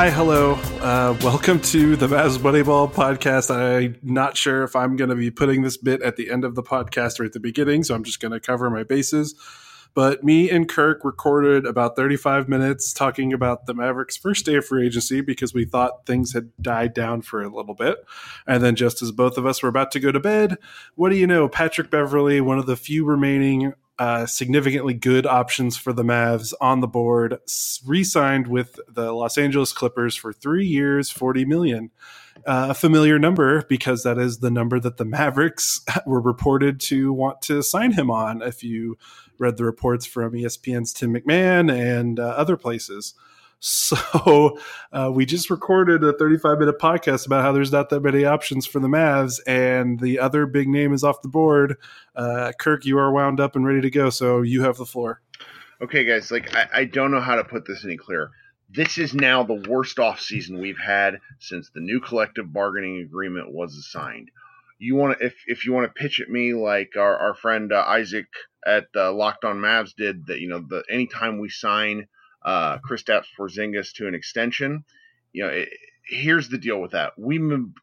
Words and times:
Hi, 0.00 0.08
hello. 0.08 0.54
Uh, 0.80 1.14
welcome 1.20 1.60
to 1.60 1.94
the 1.94 2.06
Mavs 2.06 2.38
Moneyball 2.38 2.90
podcast. 2.90 3.54
I'm 3.54 3.98
not 4.02 4.34
sure 4.34 4.62
if 4.62 4.74
I'm 4.74 4.96
going 4.96 5.10
to 5.10 5.14
be 5.14 5.30
putting 5.30 5.60
this 5.60 5.76
bit 5.76 6.00
at 6.00 6.16
the 6.16 6.30
end 6.30 6.42
of 6.42 6.54
the 6.54 6.62
podcast 6.62 7.20
or 7.20 7.24
at 7.24 7.34
the 7.34 7.38
beginning, 7.38 7.84
so 7.84 7.94
I'm 7.94 8.02
just 8.02 8.18
going 8.18 8.32
to 8.32 8.40
cover 8.40 8.70
my 8.70 8.82
bases. 8.82 9.34
But 9.92 10.24
me 10.24 10.48
and 10.48 10.66
Kirk 10.66 11.04
recorded 11.04 11.66
about 11.66 11.96
35 11.96 12.48
minutes 12.48 12.94
talking 12.94 13.34
about 13.34 13.66
the 13.66 13.74
Mavericks' 13.74 14.16
first 14.16 14.46
day 14.46 14.54
of 14.54 14.64
free 14.64 14.86
agency 14.86 15.20
because 15.20 15.52
we 15.52 15.66
thought 15.66 16.06
things 16.06 16.32
had 16.32 16.50
died 16.62 16.94
down 16.94 17.20
for 17.20 17.42
a 17.42 17.54
little 17.54 17.74
bit. 17.74 17.98
And 18.46 18.62
then, 18.62 18.76
just 18.76 19.02
as 19.02 19.12
both 19.12 19.36
of 19.36 19.44
us 19.44 19.62
were 19.62 19.68
about 19.68 19.90
to 19.90 20.00
go 20.00 20.10
to 20.10 20.20
bed, 20.20 20.56
what 20.94 21.10
do 21.10 21.16
you 21.16 21.26
know? 21.26 21.46
Patrick 21.46 21.90
Beverley, 21.90 22.40
one 22.40 22.58
of 22.58 22.64
the 22.64 22.74
few 22.74 23.04
remaining 23.04 23.74
uh, 24.00 24.24
significantly 24.24 24.94
good 24.94 25.26
options 25.26 25.76
for 25.76 25.92
the 25.92 26.02
Mavs 26.02 26.54
on 26.58 26.80
the 26.80 26.88
board, 26.88 27.36
re-signed 27.84 28.46
with 28.46 28.80
the 28.88 29.12
Los 29.12 29.36
Angeles 29.36 29.74
Clippers 29.74 30.16
for 30.16 30.32
three 30.32 30.66
years, 30.66 31.10
forty 31.10 31.44
million. 31.44 31.90
Uh, 32.46 32.68
a 32.70 32.74
familiar 32.74 33.18
number 33.18 33.62
because 33.68 34.02
that 34.02 34.16
is 34.16 34.38
the 34.38 34.50
number 34.50 34.80
that 34.80 34.96
the 34.96 35.04
Mavericks 35.04 35.82
were 36.06 36.22
reported 36.22 36.80
to 36.80 37.12
want 37.12 37.42
to 37.42 37.62
sign 37.62 37.92
him 37.92 38.10
on. 38.10 38.40
If 38.40 38.64
you 38.64 38.96
read 39.38 39.58
the 39.58 39.64
reports 39.64 40.06
from 40.06 40.32
ESPN's 40.32 40.94
Tim 40.94 41.12
McMahon 41.12 41.70
and 41.70 42.18
uh, 42.18 42.22
other 42.22 42.56
places. 42.56 43.12
So 43.60 44.58
uh, 44.92 45.10
we 45.12 45.26
just 45.26 45.50
recorded 45.50 46.02
a 46.02 46.14
35 46.14 46.58
minute 46.58 46.78
podcast 46.78 47.26
about 47.26 47.42
how 47.42 47.52
there's 47.52 47.72
not 47.72 47.90
that 47.90 48.00
many 48.00 48.24
options 48.24 48.66
for 48.66 48.80
the 48.80 48.88
Mavs, 48.88 49.38
and 49.46 50.00
the 50.00 50.18
other 50.18 50.46
big 50.46 50.68
name 50.68 50.92
is 50.92 51.04
off 51.04 51.22
the 51.22 51.28
board. 51.28 51.76
Uh, 52.16 52.52
Kirk, 52.58 52.84
you 52.86 52.98
are 52.98 53.12
wound 53.12 53.38
up 53.38 53.54
and 53.54 53.66
ready 53.66 53.82
to 53.82 53.90
go, 53.90 54.10
so 54.10 54.42
you 54.42 54.62
have 54.62 54.78
the 54.78 54.86
floor. 54.86 55.20
Okay, 55.82 56.04
guys, 56.04 56.30
like 56.30 56.54
I, 56.54 56.68
I 56.74 56.84
don't 56.84 57.10
know 57.10 57.20
how 57.20 57.36
to 57.36 57.44
put 57.44 57.66
this 57.66 57.84
any 57.84 57.96
clearer. 57.96 58.30
This 58.70 58.98
is 58.98 59.14
now 59.14 59.42
the 59.42 59.62
worst 59.68 59.98
off 59.98 60.20
season 60.20 60.60
we've 60.60 60.78
had 60.78 61.18
since 61.38 61.70
the 61.70 61.80
new 61.80 62.00
collective 62.00 62.52
bargaining 62.52 63.00
agreement 63.00 63.52
was 63.52 63.76
assigned. 63.76 64.30
You 64.78 64.94
want 64.96 65.18
to, 65.18 65.26
if 65.26 65.34
if 65.46 65.66
you 65.66 65.72
want 65.72 65.86
to 65.86 66.00
pitch 66.00 66.20
at 66.20 66.30
me 66.30 66.54
like 66.54 66.96
our, 66.96 67.16
our 67.16 67.34
friend 67.34 67.72
uh, 67.72 67.84
Isaac 67.86 68.26
at 68.66 68.86
uh, 68.96 69.12
Locked 69.12 69.44
On 69.44 69.56
Mavs 69.56 69.94
did, 69.94 70.26
that 70.26 70.40
you 70.40 70.48
know 70.48 70.60
the 70.60 70.82
anytime 70.88 71.38
we 71.38 71.50
sign 71.50 72.06
uh, 72.42 72.78
Kristaps 72.78 73.26
Porzingis 73.38 73.92
to 73.94 74.06
an 74.08 74.14
extension. 74.14 74.84
You 75.32 75.44
know, 75.44 75.50
it, 75.50 75.68
here's 76.04 76.48
the 76.48 76.58
deal 76.58 76.80
with 76.80 76.92
that. 76.92 77.12
We 77.18 77.36
m- 77.38 77.74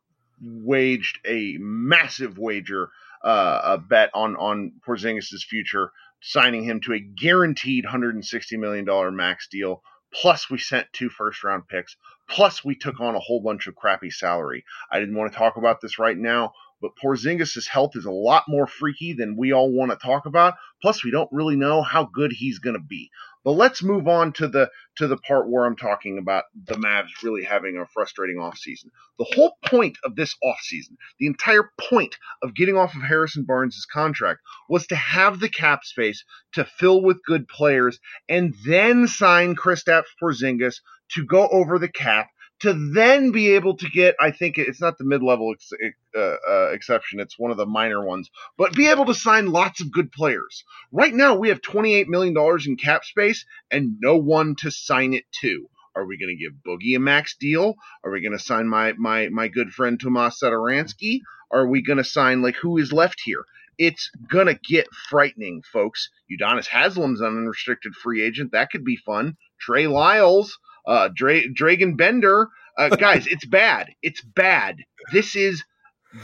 waged 0.42 1.20
a 1.26 1.58
massive 1.60 2.38
wager, 2.38 2.90
uh, 3.24 3.62
a 3.64 3.78
bet 3.78 4.12
on 4.14 4.36
on 4.36 4.74
Porzingis' 4.86 5.44
future, 5.44 5.92
signing 6.22 6.64
him 6.64 6.82
to 6.82 6.94
a 6.94 7.00
guaranteed 7.00 7.86
160 7.86 8.58
million 8.58 8.86
dollar 8.86 9.12
max 9.12 9.48
deal. 9.48 9.82
Plus, 10.14 10.50
we 10.50 10.58
sent 10.58 10.88
two 10.94 11.10
first 11.10 11.44
round 11.44 11.68
picks. 11.68 11.96
Plus, 12.30 12.64
we 12.64 12.76
took 12.76 13.00
on 13.00 13.16
a 13.16 13.20
whole 13.20 13.42
bunch 13.42 13.68
of 13.68 13.76
crappy 13.76 14.10
salary. 14.10 14.64
I 14.92 15.00
didn't 15.00 15.16
want 15.16 15.32
to 15.32 15.38
talk 15.38 15.58
about 15.58 15.82
this 15.82 16.00
right 16.00 16.18
now, 16.18 16.54
but 16.82 16.92
Porzingis' 17.02 17.68
health 17.68 17.96
is 17.96 18.06
a 18.06 18.12
lot 18.12 18.44
more 18.48 18.68
freaky 18.68 19.14
than 19.14 19.38
we 19.38 19.54
all 19.54 19.72
want 19.72 19.92
to 19.92 19.98
talk 19.98 20.26
about. 20.26 20.56
Plus, 20.82 21.04
we 21.04 21.12
don't 21.12 21.30
really 21.32 21.56
know 21.56 21.82
how 21.82 22.06
good 22.06 22.32
he's 22.32 22.60
going 22.60 22.76
to 22.76 22.82
be. 22.82 23.10
But 23.48 23.56
let's 23.56 23.82
move 23.82 24.10
on 24.10 24.34
to 24.34 24.50
the 24.50 24.70
to 24.98 25.08
the 25.08 25.16
part 25.16 25.50
where 25.50 25.64
I'm 25.64 25.78
talking 25.78 26.18
about 26.18 26.44
the 26.54 26.74
Mavs 26.74 27.24
really 27.24 27.46
having 27.46 27.78
a 27.78 27.86
frustrating 27.86 28.42
offseason. 28.42 28.90
The 29.18 29.32
whole 29.34 29.58
point 29.66 29.98
of 30.04 30.18
this 30.18 30.36
offseason, 30.44 30.98
the 31.18 31.28
entire 31.28 31.72
point 31.80 32.18
of 32.44 32.54
getting 32.54 32.76
off 32.76 32.94
of 32.94 33.04
Harrison 33.04 33.46
Barnes' 33.46 33.88
contract 33.90 34.42
was 34.68 34.86
to 34.88 34.98
have 34.98 35.40
the 35.40 35.48
cap 35.48 35.86
space 35.86 36.26
to 36.56 36.66
fill 36.66 37.02
with 37.02 37.24
good 37.24 37.48
players 37.48 38.00
and 38.28 38.54
then 38.66 39.08
sign 39.08 39.56
Kristaps 39.56 40.12
Porzingis 40.22 40.82
to 41.12 41.24
go 41.24 41.48
over 41.48 41.80
the 41.80 41.88
cap 41.88 42.28
to 42.60 42.92
then 42.94 43.32
be 43.32 43.50
able 43.56 43.78
to 43.78 43.90
get, 43.90 44.16
I 44.20 44.32
think 44.32 44.58
it's 44.58 44.82
not 44.82 44.98
the 44.98 45.04
mid 45.04 45.22
level 45.22 45.54
ex- 45.54 45.94
uh, 46.16 46.36
uh, 46.50 46.72
exception, 46.72 47.20
it's 47.20 47.38
one 47.38 47.52
of 47.52 47.58
the 47.58 47.66
minor 47.66 48.04
ones, 48.04 48.30
but 48.58 48.74
be 48.74 48.88
able 48.88 49.06
to 49.06 49.14
sign 49.14 49.48
lots 49.48 49.82
of 49.82 49.92
good 49.92 50.12
players. 50.12 50.64
Right 50.92 51.14
now, 51.14 51.36
we 51.36 51.50
have 51.50 51.62
$28 51.62 52.08
million 52.08 52.36
in 52.66 52.78
cap 52.78 53.04
space 53.04 53.46
and 53.70 53.98
no 54.02 54.18
one 54.18 54.56
to 54.60 54.72
sign 54.72 55.14
it 55.14 55.26
to. 55.42 55.70
Are 55.96 56.06
we 56.06 56.18
going 56.18 56.36
to 56.36 56.44
give 56.44 56.54
Boogie 56.66 56.96
a 56.96 57.00
max 57.00 57.36
deal? 57.40 57.76
Are 58.04 58.12
we 58.12 58.22
going 58.22 58.38
to 58.38 58.44
sign 58.44 58.68
my, 58.68 58.94
my, 58.94 59.30
my 59.30 59.48
good 59.48 59.72
friend 59.72 60.00
Tomas 60.00 60.40
Satoransky? 60.42 61.22
Are 61.52 61.68
we 61.68 61.82
going 61.82 61.98
to 61.98 62.04
sign, 62.04 62.42
like, 62.42 62.56
who 62.56 62.78
is 62.78 62.92
left 62.92 63.22
here? 63.24 63.44
It's 63.78 64.10
going 64.30 64.48
to 64.48 64.56
get 64.56 64.88
frightening, 65.10 65.62
folks. 65.72 66.10
Udonis 66.32 66.68
Haslem's 66.68 67.22
an 67.22 67.38
unrestricted 67.38 67.94
free 67.94 68.24
agent. 68.24 68.52
That 68.52 68.72
could 68.72 68.84
be 68.84 68.96
fun. 68.96 69.38
Trey 69.60 69.88
Lyles 69.88 70.58
uh, 70.88 71.10
Dra- 71.14 71.50
Dragan 71.50 71.98
Bender. 71.98 72.50
Uh, 72.78 72.90
guys, 72.96 73.28
it's 73.28 73.46
bad. 73.46 73.94
It's 74.02 74.22
bad. 74.22 74.78
This 75.12 75.36
is 75.36 75.64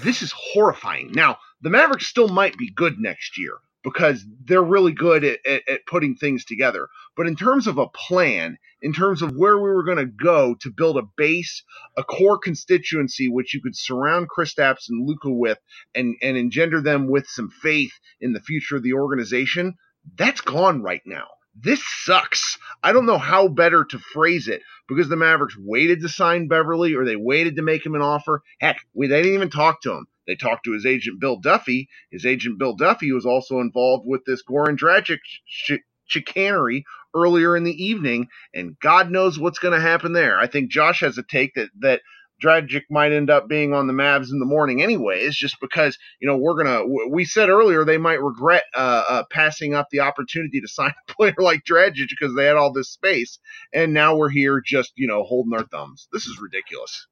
this 0.01 0.22
is 0.22 0.34
horrifying. 0.35 1.12
Now, 1.12 1.38
the 1.62 1.69
Mavericks 1.69 2.07
still 2.07 2.29
might 2.29 2.57
be 2.57 2.72
good 2.72 2.97
next 2.97 3.38
year 3.38 3.57
because 3.84 4.25
they're 4.46 4.63
really 4.63 4.94
good 4.94 5.25
at, 5.25 5.40
at, 5.46 5.62
at 5.68 5.85
putting 5.85 6.16
things 6.16 6.46
together. 6.46 6.88
But 7.18 7.28
in 7.28 7.35
terms 7.35 7.68
of 7.68 7.78
a 7.78 7.88
plan, 7.88 8.57
in 8.81 8.94
terms 8.94 9.22
of 9.22 9.35
where 9.35 9.57
we 9.57 9.69
were 9.69 9.84
going 9.84 9.97
to 9.97 10.06
go 10.06 10.56
to 10.62 10.74
build 10.75 10.97
a 10.97 11.03
base, 11.18 11.63
a 11.97 12.03
core 12.03 12.38
constituency 12.38 13.28
which 13.28 13.53
you 13.53 13.62
could 13.62 13.75
surround 13.75 14.30
Kristaps 14.30 14.85
and 14.90 15.06
Luka 15.06 15.30
with 15.30 15.59
and, 15.94 16.16
and 16.22 16.38
engender 16.38 16.81
them 16.81 17.07
with 17.07 17.28
some 17.28 17.50
faith 17.50 17.91
in 18.22 18.31
the 18.31 18.41
future 18.41 18.78
of 18.78 18.84
the 18.84 18.94
organization, 18.94 19.75
that's 20.18 20.41
gone 20.41 20.81
right 20.81 21.01
now 21.06 21.28
this 21.55 21.81
sucks. 22.03 22.57
I 22.81 22.91
don't 22.91 23.05
know 23.05 23.17
how 23.17 23.47
better 23.47 23.85
to 23.85 23.99
phrase 23.99 24.47
it 24.47 24.61
because 24.87 25.09
the 25.09 25.15
Mavericks 25.15 25.57
waited 25.57 26.01
to 26.01 26.09
sign 26.09 26.47
Beverley 26.47 26.95
or 26.95 27.05
they 27.05 27.15
waited 27.15 27.55
to 27.57 27.61
make 27.61 27.85
him 27.85 27.95
an 27.95 28.01
offer. 28.01 28.41
Heck, 28.59 28.79
they 28.95 29.07
didn't 29.07 29.33
even 29.33 29.49
talk 29.49 29.81
to 29.81 29.93
him. 29.93 30.07
They 30.27 30.35
talked 30.35 30.65
to 30.65 30.73
his 30.73 30.85
agent 30.85 31.19
Bill 31.19 31.37
Duffy. 31.37 31.89
His 32.11 32.25
agent 32.25 32.57
Bill 32.57 32.75
Duffy 32.75 33.11
was 33.11 33.25
also 33.25 33.59
involved 33.59 34.05
with 34.07 34.23
this 34.25 34.43
Goran 34.43 34.77
Dragic 34.77 35.19
ch- 35.45 35.81
chicanery 36.05 36.85
earlier 37.15 37.55
in 37.55 37.63
the 37.63 37.83
evening, 37.83 38.27
and 38.53 38.79
God 38.79 39.11
knows 39.11 39.37
what's 39.37 39.59
going 39.59 39.73
to 39.73 39.81
happen 39.81 40.13
there. 40.13 40.39
I 40.39 40.47
think 40.47 40.71
Josh 40.71 41.01
has 41.01 41.17
a 41.17 41.23
take 41.23 41.53
that 41.55 41.69
that 41.79 42.01
Dragic 42.43 42.83
might 42.89 43.11
end 43.11 43.29
up 43.29 43.47
being 43.47 43.73
on 43.73 43.87
the 43.87 43.93
Mavs 43.93 44.31
in 44.31 44.39
the 44.39 44.45
morning 44.45 44.81
anyways, 44.81 45.35
just 45.35 45.57
because, 45.61 45.97
you 46.19 46.27
know, 46.27 46.37
we're 46.37 46.63
to, 46.63 47.07
we 47.09 47.25
said 47.25 47.49
earlier 47.49 47.85
they 47.85 47.97
might 47.97 48.21
regret 48.21 48.63
uh, 48.75 49.03
uh, 49.09 49.23
passing 49.31 49.73
up 49.73 49.87
the 49.91 49.99
opportunity 49.99 50.61
to 50.61 50.67
sign 50.67 50.93
a 51.09 51.13
player 51.13 51.35
like 51.37 51.63
Dragic 51.69 52.07
because 52.09 52.35
they 52.35 52.45
had 52.45 52.55
all 52.55 52.73
this 52.73 52.89
space. 52.89 53.39
And 53.73 53.94
now 53.94 54.15
we're 54.15 54.29
here 54.29 54.62
just, 54.65 54.94
you 54.95 55.07
know, 55.07 55.23
holding 55.23 55.53
our 55.53 55.65
thumbs. 55.65 56.07
This 56.12 56.25
is 56.25 56.39
ridiculous. 56.41 57.07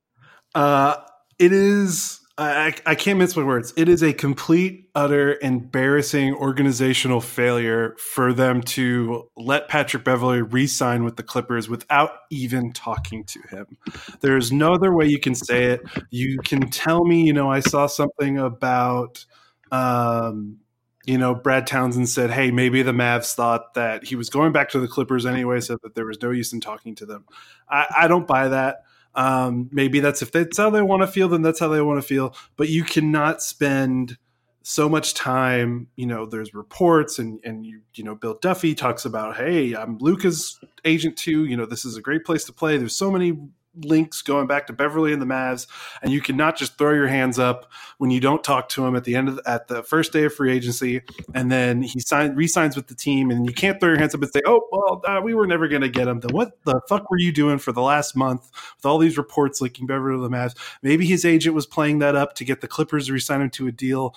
Uh, 0.54 0.98
it 1.40 1.54
is 1.54 2.21
I, 2.38 2.74
I 2.86 2.96
can't 2.96 3.20
mince 3.20 3.36
my 3.36 3.44
words. 3.44 3.74
It 3.76 3.90
is 3.90 4.02
a 4.02 4.14
complete, 4.14 4.90
utter, 4.96 5.38
embarrassing 5.42 6.34
organizational 6.34 7.22
failure 7.22 7.96
for 7.98 8.34
them 8.34 8.62
to 8.62 9.30
let 9.36 9.68
Patrick 9.68 10.04
Beverley 10.04 10.42
re-sign 10.42 11.04
with 11.04 11.18
the 11.18 11.24
Clippers 11.24 11.70
without 11.70 12.12
even 12.32 12.72
talking 12.72 13.26
to 13.26 13.40
him. 13.50 13.78
There's 14.22 14.52
no 14.52 14.74
other 14.74 14.96
way 14.96 15.06
you 15.06 15.20
can 15.20 15.36
say 15.36 15.66
it. 15.66 15.82
You 16.10 16.40
can 16.40 16.70
tell 16.70 17.04
me, 17.06 17.24
you 17.24 17.34
know, 17.34 17.52
I 17.52 17.60
saw 17.60 17.88
something 17.88 18.38
about, 18.38 19.26
um, 19.72 20.58
you 21.06 21.18
know, 21.18 21.36
Brad 21.36 21.68
Townsend 21.68 22.10
said, 22.10 22.32
"Hey, 22.32 22.52
maybe 22.52 22.82
the 22.82 22.92
Mavs 22.92 23.34
thought 23.34 23.74
that 23.74 24.06
he 24.06 24.16
was 24.16 24.30
going 24.30 24.52
back 24.52 24.70
to 24.70 24.80
the 24.80 24.88
Clippers 24.88 25.26
anyway, 25.26 25.60
so 25.60 25.78
that 25.84 25.96
there 25.96 26.06
was 26.06 26.22
no 26.22 26.32
use 26.32 26.54
in 26.54 26.62
talking 26.62 26.96
to 26.96 27.06
them." 27.06 27.26
I, 27.70 27.88
I 28.02 28.08
don't 28.08 28.28
buy 28.28 28.48
that. 28.50 28.84
Um, 29.16 29.70
maybe 29.72 30.00
that's 30.00 30.22
if 30.22 30.32
that's 30.32 30.58
how 30.58 30.70
they 30.70 30.82
want 30.82 31.02
to 31.02 31.08
feel, 31.08 31.28
then 31.28 31.42
that's 31.42 31.60
how 31.60 31.68
they 31.68 31.82
want 31.82 32.02
to 32.02 32.08
feel. 32.08 32.36
But 32.56 32.70
you 32.70 32.84
cannot 32.84 33.42
spend 33.42 34.18
so 34.64 34.88
much 34.88 35.14
time. 35.14 35.88
You 35.96 36.06
know, 36.06 36.26
there's 36.26 36.54
reports, 36.54 37.20
and 37.20 37.40
and 37.44 37.66
you 37.66 37.82
you 37.96 38.04
know, 38.04 38.16
Bill 38.16 38.38
Duffy 38.42 38.74
talks 38.76 39.06
about, 39.06 39.36
hey, 39.36 39.76
I'm 39.76 39.98
Luka's 39.98 40.60
agent 40.86 41.18
too. 41.18 41.46
You 41.46 41.58
know, 41.58 41.66
this 41.66 41.86
is 41.86 41.98
a 41.98 42.02
great 42.02 42.24
place 42.24 42.46
to 42.46 42.54
play. 42.54 42.78
There's 42.78 42.96
so 42.96 43.12
many 43.12 43.38
links 43.76 44.22
going 44.22 44.48
back 44.48 44.68
to 44.68 44.74
Beverley 44.74 45.14
and 45.14 45.22
the 45.22 45.26
Mavs, 45.26 45.68
and 46.02 46.12
you 46.12 46.22
cannot 46.22 46.58
just 46.58 46.78
throw 46.78 46.94
your 46.94 47.08
hands 47.08 47.40
up 47.40 47.72
when 47.98 48.12
you 48.12 48.20
don't 48.20 48.44
talk 48.44 48.70
to 48.70 48.86
him 48.86 48.96
at 48.96 49.04
the 49.04 49.16
end 49.16 49.30
of 49.30 49.40
at 49.46 49.68
the 49.68 49.84
first 49.84 50.12
day 50.12 50.26
of 50.26 50.34
free 50.34 50.52
agency, 50.52 51.02
and 51.34 51.52
then 51.52 51.82
he 51.82 52.00
sign 52.00 52.36
resigns 52.36 52.76
with 52.76 52.88
the 52.88 52.96
team, 52.96 53.32
and 53.32 53.46
you 53.46 53.54
can't 53.54 53.80
throw 53.80 53.90
your 53.90 54.00
hands 54.00 54.14
up 54.14 54.22
and 54.22 54.32
say, 54.32 54.42
"Oh, 54.46 54.68
well, 54.72 55.02
uh, 55.06 55.22
we 55.22 55.34
were 55.34 55.48
never 55.48 55.68
going 55.68 55.82
to 55.82 55.90
get 55.90 56.08
him." 56.08 56.20
Then 56.20 56.32
what 56.36 56.64
the 56.64 56.82
fuck 56.90 57.10
were 57.10 57.20
you 57.20 57.32
doing 57.32 57.58
for 57.58 57.72
the 57.72 57.82
last 57.82 58.16
month 58.16 58.50
with 58.78 58.86
all 58.86 58.98
these 58.98 59.18
reports 59.18 59.62
linking 59.62 59.88
Beverley 59.88 60.18
to 60.18 60.22
the 60.22 60.36
Mavs? 60.36 60.56
Maybe 60.82 61.06
his 61.06 61.26
agent 61.26 61.56
was 61.56 61.66
playing 61.66 62.00
that 62.00 62.16
up 62.16 62.36
to 62.36 62.46
get 62.46 62.62
the 62.62 62.68
Clippers 62.68 63.08
to 63.08 63.14
resign 63.14 63.42
him 63.42 63.50
to 63.52 63.68
a 63.68 63.72
deal. 63.72 64.16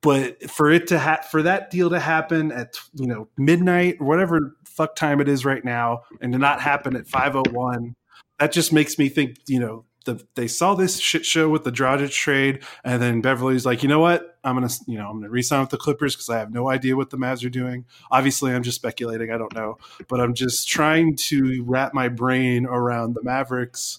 But 0.00 0.48
for 0.48 0.70
it 0.70 0.86
to 0.88 0.98
ha- 0.98 1.22
for 1.28 1.42
that 1.42 1.70
deal 1.70 1.90
to 1.90 1.98
happen 1.98 2.52
at 2.52 2.78
you 2.94 3.06
know 3.06 3.28
midnight 3.36 3.96
or 4.00 4.06
whatever 4.06 4.56
fuck 4.64 4.94
time 4.94 5.20
it 5.20 5.28
is 5.28 5.44
right 5.44 5.64
now, 5.64 6.02
and 6.20 6.32
to 6.32 6.38
not 6.38 6.60
happen 6.60 6.94
at 6.94 7.08
five 7.08 7.34
oh 7.34 7.42
one 7.50 7.96
that 8.38 8.52
just 8.52 8.72
makes 8.72 8.98
me 8.98 9.08
think, 9.08 9.38
you 9.46 9.60
know, 9.60 9.84
the, 10.04 10.24
they 10.36 10.48
saw 10.48 10.74
this 10.74 10.98
shit 10.98 11.26
show 11.26 11.48
with 11.48 11.64
the 11.64 11.72
Dragic 11.72 12.10
trade, 12.10 12.64
and 12.82 13.02
then 13.02 13.20
Beverley's 13.20 13.66
like, 13.66 13.82
you 13.82 13.88
know 13.88 14.00
what? 14.00 14.38
I'm 14.42 14.54
gonna 14.54 14.70
you 14.86 14.96
know 14.96 15.08
I'm 15.08 15.18
gonna 15.18 15.28
resign 15.28 15.60
with 15.60 15.70
the 15.70 15.76
Clippers 15.76 16.14
because 16.14 16.30
I 16.30 16.38
have 16.38 16.52
no 16.52 16.70
idea 16.70 16.96
what 16.96 17.10
the 17.10 17.18
Mavs 17.18 17.44
are 17.44 17.50
doing. 17.50 17.84
Obviously, 18.10 18.54
I'm 18.54 18.62
just 18.62 18.76
speculating. 18.76 19.30
I 19.30 19.36
don't 19.36 19.54
know, 19.54 19.76
but 20.08 20.20
I'm 20.20 20.32
just 20.32 20.66
trying 20.68 21.16
to 21.16 21.62
wrap 21.66 21.92
my 21.92 22.08
brain 22.08 22.64
around 22.64 23.14
the 23.14 23.22
Mavericks. 23.22 23.98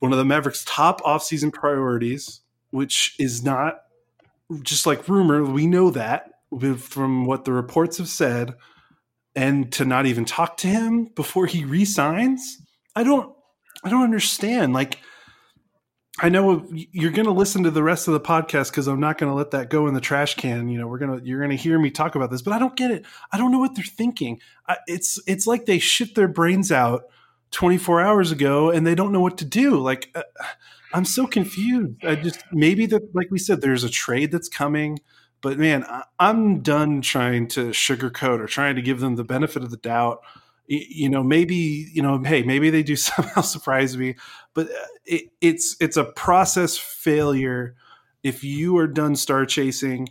One 0.00 0.12
of 0.12 0.18
the 0.18 0.24
Mavericks' 0.24 0.64
top 0.66 1.00
offseason 1.02 1.52
priorities, 1.52 2.40
which 2.70 3.14
is 3.18 3.42
not 3.42 3.78
just 4.62 4.86
like 4.86 5.08
rumor. 5.08 5.44
We 5.44 5.66
know 5.66 5.90
that 5.90 6.32
from 6.78 7.24
what 7.24 7.44
the 7.44 7.52
reports 7.52 7.98
have 7.98 8.08
said, 8.08 8.54
and 9.34 9.72
to 9.72 9.86
not 9.86 10.04
even 10.04 10.26
talk 10.26 10.58
to 10.58 10.66
him 10.66 11.06
before 11.14 11.46
he 11.46 11.64
resigns. 11.64 12.58
I 13.00 13.02
don't 13.02 13.34
I 13.82 13.88
don't 13.88 14.02
understand. 14.02 14.74
Like, 14.74 14.98
I 16.20 16.28
know 16.28 16.66
you're 16.70 17.12
going 17.12 17.24
to 17.24 17.32
listen 17.32 17.62
to 17.62 17.70
the 17.70 17.82
rest 17.82 18.08
of 18.08 18.12
the 18.12 18.20
podcast 18.20 18.70
because 18.70 18.86
I'm 18.86 19.00
not 19.00 19.16
going 19.16 19.32
to 19.32 19.34
let 19.34 19.52
that 19.52 19.70
go 19.70 19.86
in 19.86 19.94
the 19.94 20.02
trash 20.02 20.34
can. 20.34 20.68
You 20.68 20.78
know, 20.78 20.86
we're 20.86 20.98
gonna 20.98 21.18
you're 21.24 21.38
going 21.38 21.50
to 21.50 21.56
hear 21.56 21.78
me 21.78 21.90
talk 21.90 22.14
about 22.14 22.30
this, 22.30 22.42
but 22.42 22.52
I 22.52 22.58
don't 22.58 22.76
get 22.76 22.90
it. 22.90 23.06
I 23.32 23.38
don't 23.38 23.52
know 23.52 23.58
what 23.58 23.74
they're 23.74 23.84
thinking. 23.84 24.38
I, 24.68 24.76
it's 24.86 25.18
it's 25.26 25.46
like 25.46 25.64
they 25.64 25.78
shit 25.78 26.14
their 26.14 26.28
brains 26.28 26.70
out 26.70 27.04
24 27.52 28.02
hours 28.02 28.32
ago 28.32 28.70
and 28.70 28.86
they 28.86 28.94
don't 28.94 29.12
know 29.12 29.20
what 29.20 29.38
to 29.38 29.46
do. 29.46 29.78
Like, 29.78 30.10
uh, 30.14 30.24
I'm 30.92 31.06
so 31.06 31.26
confused. 31.26 32.04
I 32.04 32.16
just 32.16 32.44
maybe 32.52 32.84
that, 32.84 33.14
like 33.14 33.30
we 33.30 33.38
said, 33.38 33.62
there's 33.62 33.84
a 33.84 33.90
trade 33.90 34.30
that's 34.30 34.50
coming. 34.50 34.98
But 35.40 35.58
man, 35.58 35.84
I, 35.84 36.02
I'm 36.18 36.60
done 36.60 37.00
trying 37.00 37.48
to 37.48 37.70
sugarcoat 37.70 38.40
or 38.40 38.46
trying 38.46 38.76
to 38.76 38.82
give 38.82 39.00
them 39.00 39.16
the 39.16 39.24
benefit 39.24 39.62
of 39.62 39.70
the 39.70 39.78
doubt 39.78 40.20
you 40.70 41.08
know 41.08 41.22
maybe 41.22 41.88
you 41.92 42.00
know 42.00 42.22
hey 42.22 42.42
maybe 42.42 42.70
they 42.70 42.82
do 42.82 42.96
somehow 42.96 43.40
surprise 43.40 43.96
me 43.96 44.14
but 44.54 44.68
uh, 44.68 44.86
it, 45.04 45.24
it's 45.40 45.76
it's 45.80 45.96
a 45.96 46.04
process 46.04 46.76
failure 46.76 47.74
if 48.22 48.44
you 48.44 48.76
are 48.78 48.86
done 48.86 49.16
star 49.16 49.44
chasing 49.44 50.08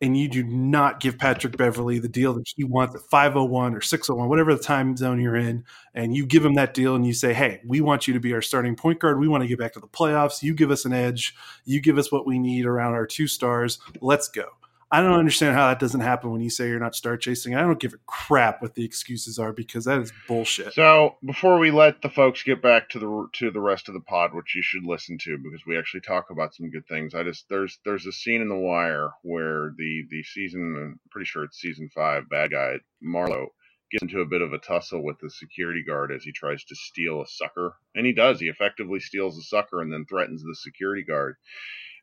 and 0.00 0.16
you 0.16 0.28
do 0.28 0.44
not 0.44 1.00
give 1.00 1.18
Patrick 1.18 1.56
Beverley 1.56 1.98
the 1.98 2.08
deal 2.08 2.32
that 2.34 2.46
he 2.54 2.62
wants 2.62 2.94
at 2.94 3.00
501 3.02 3.74
or 3.74 3.80
601 3.80 4.28
whatever 4.28 4.54
the 4.54 4.62
time 4.62 4.96
zone 4.96 5.20
you're 5.20 5.36
in 5.36 5.64
and 5.92 6.16
you 6.16 6.24
give 6.24 6.44
him 6.44 6.54
that 6.54 6.72
deal 6.72 6.94
and 6.94 7.06
you 7.06 7.12
say 7.12 7.34
hey 7.34 7.60
we 7.66 7.80
want 7.80 8.08
you 8.08 8.14
to 8.14 8.20
be 8.20 8.32
our 8.32 8.42
starting 8.42 8.76
point 8.76 9.00
guard. 9.00 9.18
We 9.20 9.28
want 9.28 9.42
to 9.42 9.48
get 9.48 9.58
back 9.58 9.74
to 9.74 9.80
the 9.80 9.88
playoffs. 9.88 10.42
You 10.42 10.54
give 10.54 10.70
us 10.70 10.84
an 10.84 10.92
edge. 10.92 11.34
You 11.64 11.80
give 11.80 11.98
us 11.98 12.10
what 12.10 12.26
we 12.26 12.38
need 12.38 12.64
around 12.64 12.94
our 12.94 13.06
two 13.06 13.26
stars. 13.26 13.78
Let's 14.00 14.28
go 14.28 14.46
I 14.90 15.02
don't 15.02 15.18
understand 15.18 15.54
how 15.54 15.68
that 15.68 15.80
doesn't 15.80 16.00
happen 16.00 16.30
when 16.30 16.40
you 16.40 16.48
say 16.48 16.68
you're 16.68 16.80
not 16.80 16.94
star 16.94 17.18
chasing. 17.18 17.54
I 17.54 17.60
don't 17.60 17.78
give 17.78 17.92
a 17.92 17.98
crap 18.06 18.62
what 18.62 18.74
the 18.74 18.84
excuses 18.84 19.38
are 19.38 19.52
because 19.52 19.84
that 19.84 20.00
is 20.00 20.12
bullshit. 20.26 20.72
So 20.72 21.16
before 21.26 21.58
we 21.58 21.70
let 21.70 22.00
the 22.00 22.08
folks 22.08 22.42
get 22.42 22.62
back 22.62 22.88
to 22.90 22.98
the 22.98 23.28
to 23.34 23.50
the 23.50 23.60
rest 23.60 23.88
of 23.88 23.94
the 23.94 24.00
pod, 24.00 24.32
which 24.32 24.54
you 24.54 24.62
should 24.62 24.84
listen 24.84 25.18
to 25.24 25.36
because 25.36 25.66
we 25.66 25.76
actually 25.76 26.00
talk 26.00 26.30
about 26.30 26.54
some 26.54 26.70
good 26.70 26.86
things. 26.88 27.14
I 27.14 27.22
just 27.22 27.44
there's 27.50 27.78
there's 27.84 28.06
a 28.06 28.12
scene 28.12 28.40
in 28.40 28.48
The 28.48 28.56
Wire 28.56 29.10
where 29.22 29.74
the 29.76 30.04
the 30.08 30.22
season 30.22 30.74
I'm 30.78 31.00
pretty 31.10 31.26
sure 31.26 31.44
it's 31.44 31.60
season 31.60 31.90
five 31.94 32.28
bad 32.30 32.52
guy 32.52 32.76
Marlo 33.04 33.48
gets 33.92 34.02
into 34.02 34.20
a 34.20 34.26
bit 34.26 34.42
of 34.42 34.54
a 34.54 34.58
tussle 34.58 35.04
with 35.04 35.18
the 35.20 35.30
security 35.30 35.82
guard 35.86 36.12
as 36.12 36.22
he 36.22 36.32
tries 36.32 36.64
to 36.64 36.74
steal 36.74 37.20
a 37.20 37.26
sucker, 37.26 37.74
and 37.94 38.06
he 38.06 38.12
does. 38.14 38.40
He 38.40 38.46
effectively 38.46 39.00
steals 39.00 39.36
a 39.38 39.42
sucker 39.42 39.82
and 39.82 39.92
then 39.92 40.06
threatens 40.06 40.42
the 40.42 40.54
security 40.54 41.04
guard. 41.04 41.36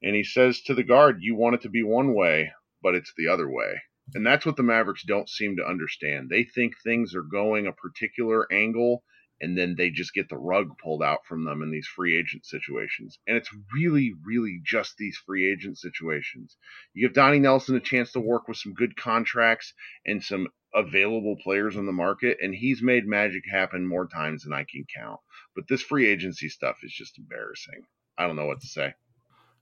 And 0.03 0.15
he 0.15 0.23
says 0.23 0.61
to 0.63 0.75
the 0.75 0.83
guard, 0.83 1.17
"You 1.21 1.35
want 1.35 1.55
it 1.55 1.61
to 1.61 1.69
be 1.69 1.81
one 1.81 2.13
way." 2.13 2.51
But 2.85 2.93
it's 2.93 3.13
the 3.17 3.27
other 3.27 3.49
way. 3.49 3.81
And 4.13 4.23
that's 4.23 4.45
what 4.45 4.57
the 4.57 4.61
Mavericks 4.61 5.03
don't 5.03 5.27
seem 5.27 5.55
to 5.57 5.67
understand. 5.67 6.29
They 6.29 6.43
think 6.43 6.75
things 6.77 7.15
are 7.15 7.23
going 7.23 7.65
a 7.65 7.71
particular 7.71 8.45
angle 8.53 9.03
and 9.41 9.57
then 9.57 9.73
they 9.75 9.89
just 9.89 10.13
get 10.13 10.29
the 10.29 10.37
rug 10.37 10.67
pulled 10.77 11.01
out 11.01 11.25
from 11.27 11.45
them 11.45 11.63
in 11.63 11.71
these 11.71 11.87
free 11.87 12.15
agent 12.15 12.45
situations. 12.45 13.17
And 13.25 13.37
it's 13.37 13.49
really, 13.73 14.13
really 14.23 14.61
just 14.63 14.97
these 14.97 15.17
free 15.25 15.51
agent 15.51 15.79
situations. 15.79 16.57
You 16.93 17.07
give 17.07 17.15
Donnie 17.15 17.39
Nelson 17.39 17.75
a 17.75 17.79
chance 17.79 18.11
to 18.11 18.19
work 18.19 18.47
with 18.47 18.57
some 18.57 18.75
good 18.75 18.95
contracts 18.95 19.73
and 20.05 20.23
some 20.23 20.47
available 20.75 21.37
players 21.43 21.75
on 21.75 21.87
the 21.87 21.91
market, 21.91 22.37
and 22.39 22.53
he's 22.53 22.83
made 22.83 23.07
magic 23.07 23.43
happen 23.51 23.87
more 23.87 24.07
times 24.07 24.43
than 24.43 24.53
I 24.53 24.63
can 24.63 24.85
count. 24.95 25.19
But 25.55 25.67
this 25.67 25.81
free 25.81 26.07
agency 26.07 26.49
stuff 26.49 26.77
is 26.83 26.93
just 26.93 27.17
embarrassing. 27.17 27.81
I 28.15 28.27
don't 28.27 28.35
know 28.35 28.45
what 28.45 28.61
to 28.61 28.67
say. 28.67 28.93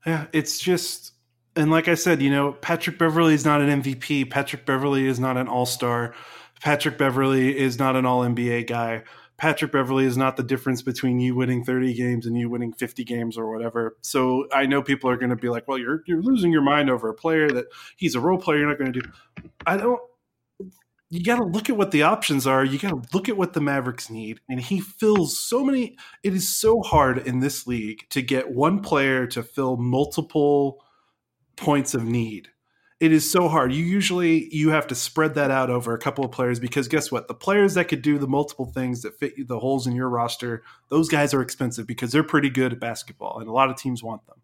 Yeah, 0.04 0.26
it's 0.34 0.58
just 0.58 1.13
and 1.56 1.70
like 1.70 1.88
I 1.88 1.94
said, 1.94 2.20
you 2.20 2.30
know, 2.30 2.52
Patrick 2.52 2.98
Beverley 2.98 3.34
is 3.34 3.44
not 3.44 3.60
an 3.60 3.82
MVP. 3.82 4.30
Patrick 4.30 4.66
Beverley 4.66 5.06
is 5.06 5.20
not 5.20 5.36
an 5.36 5.48
all 5.48 5.66
star. 5.66 6.14
Patrick 6.60 6.98
Beverley 6.98 7.56
is 7.56 7.78
not 7.78 7.96
an 7.96 8.06
all 8.06 8.22
NBA 8.22 8.66
guy. 8.66 9.02
Patrick 9.36 9.72
Beverley 9.72 10.04
is 10.04 10.16
not 10.16 10.36
the 10.36 10.42
difference 10.42 10.80
between 10.82 11.18
you 11.18 11.34
winning 11.34 11.64
30 11.64 11.94
games 11.94 12.26
and 12.26 12.38
you 12.38 12.48
winning 12.48 12.72
50 12.72 13.04
games 13.04 13.36
or 13.36 13.50
whatever. 13.50 13.96
So 14.00 14.46
I 14.52 14.66
know 14.66 14.80
people 14.80 15.10
are 15.10 15.16
going 15.16 15.30
to 15.30 15.36
be 15.36 15.48
like, 15.48 15.66
well, 15.66 15.78
you're, 15.78 16.02
you're 16.06 16.22
losing 16.22 16.52
your 16.52 16.62
mind 16.62 16.88
over 16.88 17.08
a 17.08 17.14
player 17.14 17.50
that 17.50 17.66
he's 17.96 18.14
a 18.14 18.20
role 18.20 18.38
player. 18.38 18.58
You're 18.58 18.68
not 18.68 18.78
going 18.78 18.92
to 18.92 19.00
do. 19.00 19.10
I 19.66 19.76
don't. 19.76 20.00
You 21.10 21.22
got 21.22 21.36
to 21.36 21.44
look 21.44 21.68
at 21.68 21.76
what 21.76 21.90
the 21.90 22.02
options 22.02 22.46
are. 22.46 22.64
You 22.64 22.78
got 22.78 22.90
to 22.90 23.02
look 23.12 23.28
at 23.28 23.36
what 23.36 23.52
the 23.52 23.60
Mavericks 23.60 24.08
need. 24.08 24.40
And 24.48 24.60
he 24.60 24.80
fills 24.80 25.38
so 25.38 25.62
many. 25.62 25.96
It 26.22 26.34
is 26.34 26.48
so 26.48 26.80
hard 26.80 27.18
in 27.18 27.40
this 27.40 27.66
league 27.66 28.06
to 28.10 28.22
get 28.22 28.50
one 28.50 28.80
player 28.80 29.26
to 29.28 29.42
fill 29.42 29.76
multiple 29.76 30.83
points 31.56 31.94
of 31.94 32.04
need. 32.04 32.48
It 33.00 33.12
is 33.12 33.30
so 33.30 33.48
hard. 33.48 33.72
You 33.72 33.84
usually 33.84 34.48
you 34.54 34.70
have 34.70 34.86
to 34.86 34.94
spread 34.94 35.34
that 35.34 35.50
out 35.50 35.68
over 35.68 35.94
a 35.94 35.98
couple 35.98 36.24
of 36.24 36.30
players 36.30 36.60
because 36.60 36.88
guess 36.88 37.10
what? 37.10 37.28
The 37.28 37.34
players 37.34 37.74
that 37.74 37.88
could 37.88 38.02
do 38.02 38.18
the 38.18 38.28
multiple 38.28 38.66
things 38.66 39.02
that 39.02 39.18
fit 39.18 39.34
the 39.46 39.58
holes 39.58 39.86
in 39.86 39.94
your 39.94 40.08
roster 40.08 40.62
those 40.88 41.08
guys 41.08 41.34
are 41.34 41.42
expensive 41.42 41.86
because 41.86 42.12
they're 42.12 42.22
pretty 42.22 42.50
good 42.50 42.72
at 42.72 42.80
basketball 42.80 43.40
and 43.40 43.48
a 43.48 43.52
lot 43.52 43.68
of 43.68 43.76
teams 43.76 44.02
want 44.02 44.24
them 44.26 44.36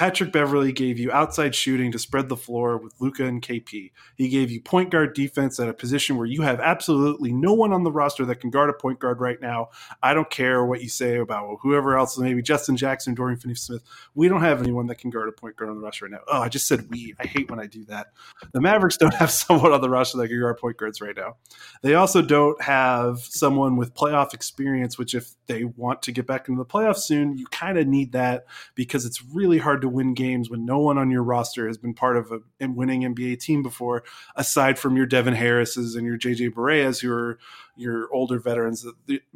Patrick 0.00 0.32
Beverley 0.32 0.72
gave 0.72 0.98
you 0.98 1.12
outside 1.12 1.54
shooting 1.54 1.92
to 1.92 1.98
spread 1.98 2.30
the 2.30 2.36
floor 2.36 2.78
with 2.78 2.94
Luka 3.00 3.26
and 3.26 3.42
KP. 3.42 3.92
He 4.16 4.28
gave 4.30 4.50
you 4.50 4.58
point 4.58 4.88
guard 4.88 5.12
defense 5.12 5.60
at 5.60 5.68
a 5.68 5.74
position 5.74 6.16
where 6.16 6.24
you 6.24 6.40
have 6.40 6.58
absolutely 6.58 7.34
no 7.34 7.52
one 7.52 7.74
on 7.74 7.84
the 7.84 7.92
roster 7.92 8.24
that 8.24 8.36
can 8.36 8.48
guard 8.48 8.70
a 8.70 8.72
point 8.72 8.98
guard 8.98 9.20
right 9.20 9.38
now. 9.42 9.68
I 10.02 10.14
don't 10.14 10.30
care 10.30 10.64
what 10.64 10.80
you 10.80 10.88
say 10.88 11.18
about 11.18 11.58
whoever 11.60 11.98
else, 11.98 12.16
maybe 12.16 12.40
Justin 12.40 12.78
Jackson, 12.78 13.12
Dorian 13.12 13.38
Finney-Smith. 13.38 13.82
We 14.14 14.26
don't 14.26 14.40
have 14.40 14.62
anyone 14.62 14.86
that 14.86 14.94
can 14.94 15.10
guard 15.10 15.28
a 15.28 15.32
point 15.32 15.56
guard 15.56 15.68
on 15.68 15.76
the 15.76 15.82
roster 15.82 16.06
right 16.06 16.12
now. 16.12 16.20
Oh, 16.28 16.40
I 16.40 16.48
just 16.48 16.66
said 16.66 16.88
we. 16.88 17.14
I 17.20 17.26
hate 17.26 17.50
when 17.50 17.60
I 17.60 17.66
do 17.66 17.84
that. 17.84 18.06
The 18.52 18.60
Mavericks 18.62 18.96
don't 18.96 19.12
have 19.16 19.30
someone 19.30 19.70
on 19.70 19.82
the 19.82 19.90
roster 19.90 20.16
that 20.16 20.28
can 20.28 20.40
guard 20.40 20.56
point 20.56 20.78
guards 20.78 21.02
right 21.02 21.14
now. 21.14 21.36
They 21.82 21.92
also 21.92 22.22
don't 22.22 22.62
have 22.62 23.18
someone 23.18 23.76
with 23.76 23.92
playoff 23.92 24.32
experience, 24.32 24.96
which 24.96 25.14
if 25.14 25.34
they 25.46 25.64
want 25.64 26.00
to 26.04 26.12
get 26.12 26.26
back 26.26 26.48
into 26.48 26.58
the 26.58 26.64
playoffs 26.64 27.00
soon, 27.00 27.36
you 27.36 27.44
kind 27.48 27.76
of 27.76 27.86
need 27.86 28.12
that 28.12 28.46
because 28.74 29.04
it's 29.04 29.22
really 29.22 29.58
hard 29.58 29.82
to 29.82 29.89
win 29.90 30.14
games 30.14 30.50
when 30.50 30.64
no 30.64 30.78
one 30.78 30.98
on 30.98 31.10
your 31.10 31.22
roster 31.22 31.66
has 31.66 31.78
been 31.78 31.94
part 31.94 32.16
of 32.16 32.32
a 32.32 32.40
winning 32.60 33.02
NBA 33.02 33.40
team 33.40 33.62
before, 33.62 34.02
aside 34.36 34.78
from 34.78 34.96
your 34.96 35.06
Devin 35.06 35.34
Harris's 35.34 35.94
and 35.94 36.06
your 36.06 36.18
JJ 36.18 36.54
Bareas, 36.54 37.00
who 37.00 37.12
are 37.12 37.38
your 37.76 38.12
older 38.12 38.38
veterans, 38.38 38.86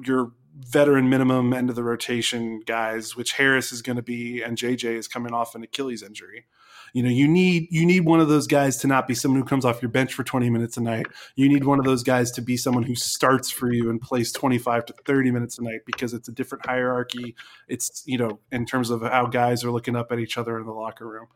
your 0.04 0.32
veteran 0.56 1.08
minimum 1.08 1.52
end 1.52 1.70
of 1.70 1.76
the 1.76 1.82
rotation 1.82 2.60
guys, 2.60 3.16
which 3.16 3.32
Harris 3.32 3.72
is 3.72 3.82
going 3.82 3.96
to 3.96 4.02
be, 4.02 4.42
and 4.42 4.56
JJ 4.56 4.96
is 4.96 5.08
coming 5.08 5.34
off 5.34 5.54
an 5.54 5.62
Achilles 5.62 6.02
injury. 6.02 6.46
You 6.94 7.02
know, 7.02 7.10
you 7.10 7.26
need 7.26 7.66
you 7.70 7.84
need 7.84 8.04
one 8.06 8.20
of 8.20 8.28
those 8.28 8.46
guys 8.46 8.76
to 8.78 8.86
not 8.86 9.08
be 9.08 9.16
someone 9.16 9.40
who 9.40 9.46
comes 9.46 9.64
off 9.64 9.82
your 9.82 9.90
bench 9.90 10.14
for 10.14 10.22
20 10.22 10.48
minutes 10.48 10.76
a 10.76 10.80
night. 10.80 11.06
You 11.34 11.48
need 11.48 11.64
one 11.64 11.80
of 11.80 11.84
those 11.84 12.04
guys 12.04 12.30
to 12.32 12.40
be 12.40 12.56
someone 12.56 12.84
who 12.84 12.94
starts 12.94 13.50
for 13.50 13.70
you 13.72 13.90
and 13.90 14.00
plays 14.00 14.30
25 14.30 14.86
to 14.86 14.94
30 15.04 15.32
minutes 15.32 15.58
a 15.58 15.64
night 15.64 15.80
because 15.86 16.14
it's 16.14 16.28
a 16.28 16.32
different 16.32 16.64
hierarchy. 16.64 17.34
It's, 17.66 18.04
you 18.06 18.16
know, 18.16 18.38
in 18.52 18.64
terms 18.64 18.90
of 18.90 19.02
how 19.02 19.26
guys 19.26 19.64
are 19.64 19.72
looking 19.72 19.96
up 19.96 20.12
at 20.12 20.20
each 20.20 20.38
other 20.38 20.56
in 20.56 20.66
the 20.66 20.72
locker 20.72 21.06
room. 21.06 21.26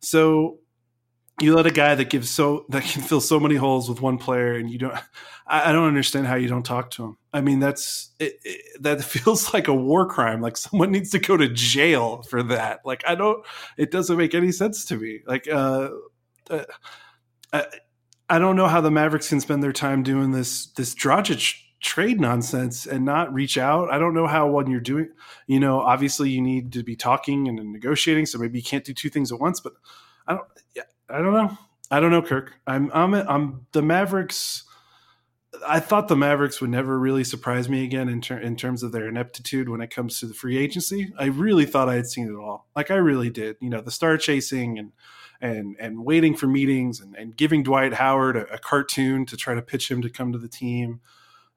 So 0.00 0.58
you 1.40 1.54
let 1.54 1.66
a 1.66 1.70
guy 1.70 1.94
that 1.94 2.08
gives 2.08 2.30
so 2.30 2.64
that 2.70 2.84
can 2.84 3.02
fill 3.02 3.20
so 3.20 3.38
many 3.38 3.56
holes 3.56 3.88
with 3.88 4.00
one 4.00 4.18
player 4.18 4.54
and 4.54 4.70
you 4.70 4.78
don't 4.78 4.94
I, 5.46 5.70
I 5.70 5.72
don't 5.72 5.86
understand 5.86 6.26
how 6.26 6.36
you 6.36 6.48
don't 6.48 6.64
talk 6.64 6.90
to 6.92 7.04
him 7.04 7.18
i 7.32 7.40
mean 7.40 7.60
that's 7.60 8.10
it, 8.18 8.38
it, 8.44 8.82
that 8.82 9.04
feels 9.04 9.52
like 9.52 9.68
a 9.68 9.74
war 9.74 10.06
crime 10.06 10.40
like 10.40 10.56
someone 10.56 10.90
needs 10.90 11.10
to 11.10 11.18
go 11.18 11.36
to 11.36 11.48
jail 11.48 12.22
for 12.22 12.42
that 12.44 12.80
like 12.84 13.02
i 13.06 13.14
don't 13.14 13.44
it 13.76 13.90
doesn't 13.90 14.16
make 14.16 14.34
any 14.34 14.52
sense 14.52 14.84
to 14.86 14.96
me 14.96 15.20
like 15.26 15.48
uh, 15.48 15.90
uh 16.50 16.64
I, 18.28 18.38
don't 18.38 18.56
know 18.56 18.66
how 18.66 18.80
the 18.80 18.90
mavericks 18.90 19.28
can 19.28 19.40
spend 19.40 19.62
their 19.62 19.72
time 19.72 20.02
doing 20.02 20.32
this 20.32 20.66
this 20.72 20.94
Dragic 20.94 21.54
trade 21.80 22.20
nonsense 22.20 22.84
and 22.84 23.04
not 23.04 23.32
reach 23.32 23.56
out. 23.56 23.88
I 23.90 23.98
don't 23.98 24.14
know 24.14 24.26
how 24.26 24.48
when 24.48 24.66
you're 24.66 24.80
doing, 24.80 25.10
you 25.46 25.60
know, 25.60 25.80
obviously 25.80 26.30
you 26.30 26.40
need 26.40 26.72
to 26.72 26.82
be 26.82 26.96
talking 26.96 27.46
and 27.46 27.72
negotiating, 27.72 28.26
so 28.26 28.38
maybe 28.38 28.58
you 28.58 28.64
can't 28.64 28.84
do 28.84 28.92
two 28.92 29.10
things 29.10 29.30
at 29.30 29.38
once. 29.38 29.60
But 29.60 29.74
I 30.26 30.34
don't, 30.34 30.46
I 31.08 31.18
don't 31.18 31.32
know. 31.32 31.56
I 31.90 32.00
don't 32.00 32.10
know, 32.10 32.22
Kirk. 32.22 32.52
I'm 32.66 32.90
I'm 32.92 33.14
I'm 33.14 33.66
the 33.72 33.82
Mavericks. 33.82 34.64
I 35.66 35.80
thought 35.80 36.08
the 36.08 36.16
Mavericks 36.16 36.60
would 36.60 36.70
never 36.70 36.98
really 36.98 37.24
surprise 37.24 37.68
me 37.68 37.84
again 37.84 38.10
in, 38.10 38.20
ter- 38.20 38.38
in 38.38 38.56
terms 38.56 38.82
of 38.82 38.92
their 38.92 39.08
ineptitude 39.08 39.70
when 39.70 39.80
it 39.80 39.90
comes 39.90 40.20
to 40.20 40.26
the 40.26 40.34
free 40.34 40.58
agency. 40.58 41.12
I 41.18 41.26
really 41.26 41.64
thought 41.64 41.88
I 41.88 41.94
had 41.94 42.06
seen 42.06 42.28
it 42.28 42.36
all. 42.36 42.66
Like 42.76 42.90
I 42.90 42.96
really 42.96 43.30
did. 43.30 43.56
You 43.60 43.70
know, 43.70 43.80
the 43.80 43.90
star 43.90 44.18
chasing 44.18 44.78
and 44.78 44.92
and 45.40 45.76
and 45.78 46.04
waiting 46.04 46.34
for 46.34 46.46
meetings 46.46 47.00
and, 47.00 47.14
and 47.16 47.36
giving 47.36 47.62
Dwight 47.62 47.94
Howard 47.94 48.36
a, 48.36 48.54
a 48.54 48.58
cartoon 48.58 49.26
to 49.26 49.36
try 49.36 49.54
to 49.54 49.62
pitch 49.62 49.90
him 49.90 50.02
to 50.02 50.10
come 50.10 50.32
to 50.32 50.38
the 50.38 50.48
team. 50.48 51.00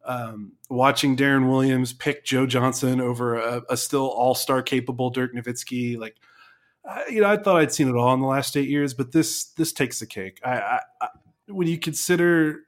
Um, 0.06 0.54
watching 0.70 1.18
Deron 1.18 1.50
Williams 1.50 1.92
pick 1.94 2.24
Joe 2.24 2.46
Johnson 2.46 3.02
over 3.02 3.38
a, 3.38 3.64
a 3.70 3.78
still 3.78 4.08
all 4.08 4.36
star 4.36 4.62
capable 4.62 5.10
Dirk 5.10 5.34
Nowitzki, 5.34 5.98
like 5.98 6.16
I, 6.88 7.06
you 7.10 7.22
know, 7.22 7.30
I 7.30 7.38
thought 7.38 7.58
I'd 7.58 7.74
seen 7.74 7.90
it 7.90 7.96
all 7.96 8.14
in 8.14 8.22
the 8.22 8.28
last 8.28 8.56
eight 8.58 8.70
years, 8.70 8.94
but 8.94 9.12
this 9.12 9.46
this 9.52 9.74
takes 9.74 10.00
the 10.00 10.08
cake. 10.08 10.40
I, 10.44 10.60
I, 10.60 10.80
I 11.02 11.08
when 11.48 11.68
you 11.68 11.78
consider 11.78 12.62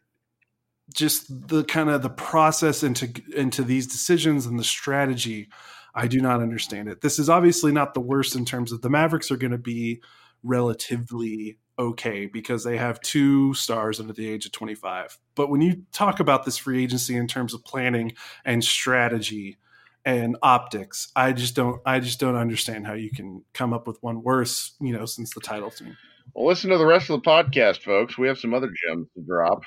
just 0.93 1.47
the 1.47 1.63
kind 1.63 1.89
of 1.89 2.01
the 2.01 2.09
process 2.09 2.83
into 2.83 3.11
into 3.35 3.63
these 3.63 3.87
decisions 3.87 4.45
and 4.45 4.59
the 4.59 4.63
strategy, 4.63 5.49
I 5.95 6.07
do 6.07 6.21
not 6.21 6.41
understand 6.41 6.89
it. 6.89 7.01
This 7.01 7.19
is 7.19 7.29
obviously 7.29 7.71
not 7.71 7.93
the 7.93 8.01
worst 8.01 8.35
in 8.35 8.45
terms 8.45 8.71
of 8.71 8.81
the 8.81 8.89
Mavericks 8.89 9.31
are 9.31 9.37
going 9.37 9.51
to 9.51 9.57
be 9.57 10.01
relatively 10.43 11.57
okay 11.77 12.25
because 12.25 12.63
they 12.63 12.77
have 12.77 12.99
two 13.01 13.53
stars 13.53 13.99
under 13.99 14.13
the 14.13 14.29
age 14.29 14.45
of 14.45 14.51
25. 14.51 15.17
But 15.35 15.49
when 15.49 15.61
you 15.61 15.83
talk 15.91 16.19
about 16.19 16.45
this 16.45 16.57
free 16.57 16.83
agency 16.83 17.15
in 17.15 17.27
terms 17.27 17.53
of 17.53 17.63
planning 17.63 18.13
and 18.45 18.63
strategy 18.63 19.57
and 20.05 20.37
optics, 20.41 21.11
I 21.15 21.33
just 21.33 21.55
don't 21.55 21.81
I 21.85 21.99
just 21.99 22.19
don't 22.19 22.35
understand 22.35 22.87
how 22.87 22.93
you 22.93 23.11
can 23.11 23.43
come 23.53 23.73
up 23.73 23.87
with 23.87 23.97
one 24.01 24.23
worse, 24.23 24.75
you 24.79 24.93
know, 24.93 25.05
since 25.05 25.33
the 25.33 25.41
title 25.41 25.71
team. 25.71 25.97
Well, 26.33 26.47
listen 26.47 26.69
to 26.69 26.77
the 26.77 26.85
rest 26.85 27.09
of 27.09 27.21
the 27.21 27.29
podcast, 27.29 27.81
folks. 27.81 28.17
We 28.17 28.27
have 28.27 28.39
some 28.39 28.53
other 28.53 28.69
gems 28.87 29.07
to 29.15 29.21
drop. 29.21 29.63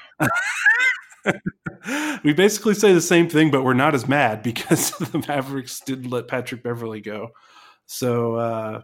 we 2.25 2.33
basically 2.33 2.75
say 2.75 2.93
the 2.93 3.01
same 3.01 3.29
thing, 3.29 3.51
but 3.51 3.65
we're 3.65 3.75
not 3.75 3.95
as 3.95 4.09
mad 4.09 4.43
because 4.43 4.91
the 4.99 5.25
Mavericks 5.29 5.81
didn't 5.81 6.11
let 6.11 6.29
Patrick 6.29 6.63
Beverley 6.63 7.01
go. 7.01 7.31
So 7.87 8.37
uh, 8.37 8.83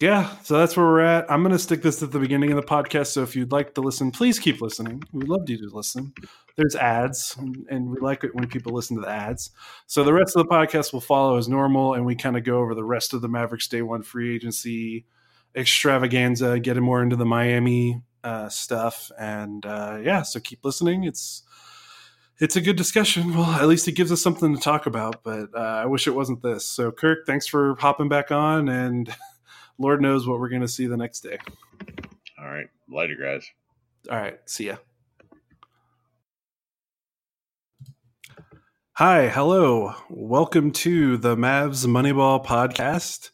yeah, 0.00 0.36
so 0.44 0.56
that's 0.56 0.76
where 0.76 0.86
we're 0.86 1.00
at. 1.00 1.30
I'm 1.30 1.42
going 1.42 1.52
to 1.52 1.58
stick 1.58 1.82
this 1.82 2.00
at 2.04 2.12
the 2.12 2.20
beginning 2.20 2.52
of 2.52 2.56
the 2.56 2.62
podcast. 2.62 3.08
So 3.08 3.24
if 3.24 3.34
you'd 3.34 3.50
like 3.50 3.74
to 3.74 3.80
listen, 3.80 4.12
please 4.12 4.38
keep 4.38 4.60
listening. 4.60 5.02
We'd 5.12 5.28
love 5.28 5.50
you 5.50 5.58
to 5.58 5.76
listen. 5.76 6.12
There's 6.56 6.76
ads, 6.76 7.34
and, 7.36 7.66
and 7.68 7.90
we 7.90 7.98
like 8.00 8.22
it 8.22 8.32
when 8.32 8.46
people 8.46 8.72
listen 8.72 8.96
to 8.96 9.02
the 9.02 9.10
ads. 9.10 9.50
So 9.86 10.04
the 10.04 10.12
rest 10.12 10.36
of 10.36 10.46
the 10.46 10.54
podcast 10.54 10.92
will 10.92 11.00
follow 11.00 11.36
as 11.36 11.48
normal, 11.48 11.94
and 11.94 12.06
we 12.06 12.14
kind 12.14 12.36
of 12.36 12.44
go 12.44 12.58
over 12.58 12.76
the 12.76 12.84
rest 12.84 13.12
of 13.12 13.22
the 13.22 13.28
Mavericks 13.28 13.66
Day 13.66 13.82
One 13.82 14.02
free 14.02 14.34
agency 14.36 15.04
extravaganza, 15.56 16.60
getting 16.60 16.84
more 16.84 17.02
into 17.02 17.16
the 17.16 17.26
Miami 17.26 18.00
uh, 18.22 18.48
stuff, 18.48 19.10
and 19.18 19.66
uh, 19.66 19.98
yeah. 20.00 20.22
So 20.22 20.38
keep 20.38 20.64
listening. 20.64 21.04
It's 21.04 21.42
it's 22.38 22.54
a 22.54 22.60
good 22.60 22.76
discussion. 22.76 23.34
Well, 23.34 23.50
at 23.50 23.66
least 23.66 23.88
it 23.88 23.92
gives 23.92 24.12
us 24.12 24.22
something 24.22 24.54
to 24.54 24.60
talk 24.60 24.86
about. 24.86 25.24
But 25.24 25.48
uh, 25.56 25.58
I 25.82 25.86
wish 25.86 26.06
it 26.06 26.14
wasn't 26.14 26.42
this. 26.42 26.64
So 26.64 26.92
Kirk, 26.92 27.26
thanks 27.26 27.48
for 27.48 27.74
hopping 27.80 28.08
back 28.08 28.30
on 28.30 28.68
and. 28.68 29.12
Lord 29.80 30.02
knows 30.02 30.26
what 30.26 30.40
we're 30.40 30.48
going 30.48 30.62
to 30.62 30.68
see 30.68 30.86
the 30.86 30.96
next 30.96 31.20
day. 31.20 31.38
All 32.36 32.48
right. 32.50 32.66
Later, 32.88 33.14
guys. 33.14 33.48
All 34.10 34.16
right. 34.16 34.38
See 34.44 34.66
ya. 34.66 34.76
Hi. 38.94 39.28
Hello. 39.28 39.94
Welcome 40.10 40.72
to 40.72 41.16
the 41.16 41.36
Mavs 41.36 41.86
Moneyball 41.86 42.44
podcast. 42.44 43.30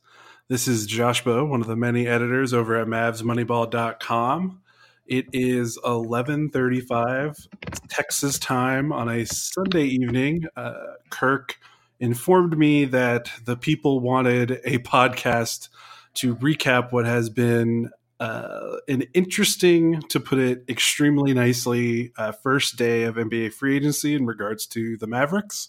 This 0.48 0.68
is 0.68 0.84
Josh 0.84 1.24
Bowe, 1.24 1.46
one 1.46 1.62
of 1.62 1.66
the 1.66 1.76
many 1.76 2.06
editors 2.06 2.52
over 2.52 2.76
at 2.76 2.88
mavsmoneyball.com. 2.88 4.60
It 5.06 5.26
is 5.32 5.78
11:35 5.82 7.48
Texas 7.88 8.38
time 8.38 8.92
on 8.92 9.08
a 9.08 9.24
Sunday 9.24 9.84
evening. 9.84 10.44
Uh, 10.56 10.74
Kirk 11.08 11.58
informed 12.00 12.58
me 12.58 12.84
that 12.84 13.30
the 13.46 13.56
people 13.56 14.00
wanted 14.00 14.60
a 14.64 14.78
podcast 14.80 15.70
to 16.14 16.36
recap 16.36 16.92
what 16.92 17.06
has 17.06 17.30
been 17.30 17.90
uh, 18.20 18.76
an 18.88 19.02
interesting, 19.12 20.00
to 20.02 20.20
put 20.20 20.38
it 20.38 20.64
extremely 20.68 21.34
nicely, 21.34 22.12
uh, 22.16 22.32
first 22.32 22.76
day 22.76 23.02
of 23.02 23.16
NBA 23.16 23.52
free 23.52 23.76
agency 23.76 24.14
in 24.14 24.26
regards 24.26 24.66
to 24.68 24.96
the 24.96 25.06
Mavericks. 25.06 25.68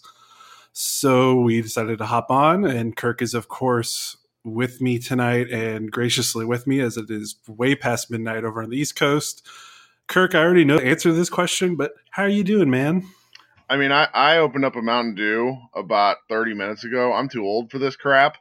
So 0.72 1.40
we 1.40 1.62
decided 1.62 1.98
to 1.98 2.06
hop 2.06 2.30
on, 2.30 2.64
and 2.64 2.96
Kirk 2.96 3.22
is, 3.22 3.34
of 3.34 3.48
course, 3.48 4.16
with 4.44 4.80
me 4.80 4.98
tonight 4.98 5.50
and 5.50 5.90
graciously 5.90 6.44
with 6.44 6.66
me 6.66 6.80
as 6.80 6.96
it 6.96 7.10
is 7.10 7.36
way 7.48 7.74
past 7.74 8.10
midnight 8.10 8.44
over 8.44 8.62
on 8.62 8.70
the 8.70 8.76
East 8.76 8.94
Coast. 8.94 9.44
Kirk, 10.06 10.34
I 10.34 10.38
already 10.38 10.64
know 10.64 10.78
the 10.78 10.86
answer 10.86 11.08
to 11.08 11.14
this 11.14 11.30
question, 11.30 11.74
but 11.74 11.92
how 12.10 12.22
are 12.22 12.28
you 12.28 12.44
doing, 12.44 12.70
man? 12.70 13.02
I 13.68 13.76
mean, 13.76 13.90
I, 13.90 14.04
I 14.14 14.38
opened 14.38 14.64
up 14.64 14.76
a 14.76 14.82
Mountain 14.82 15.16
Dew 15.16 15.56
about 15.74 16.18
30 16.28 16.54
minutes 16.54 16.84
ago. 16.84 17.12
I'm 17.12 17.28
too 17.28 17.44
old 17.44 17.72
for 17.72 17.78
this 17.78 17.96
crap. 17.96 18.38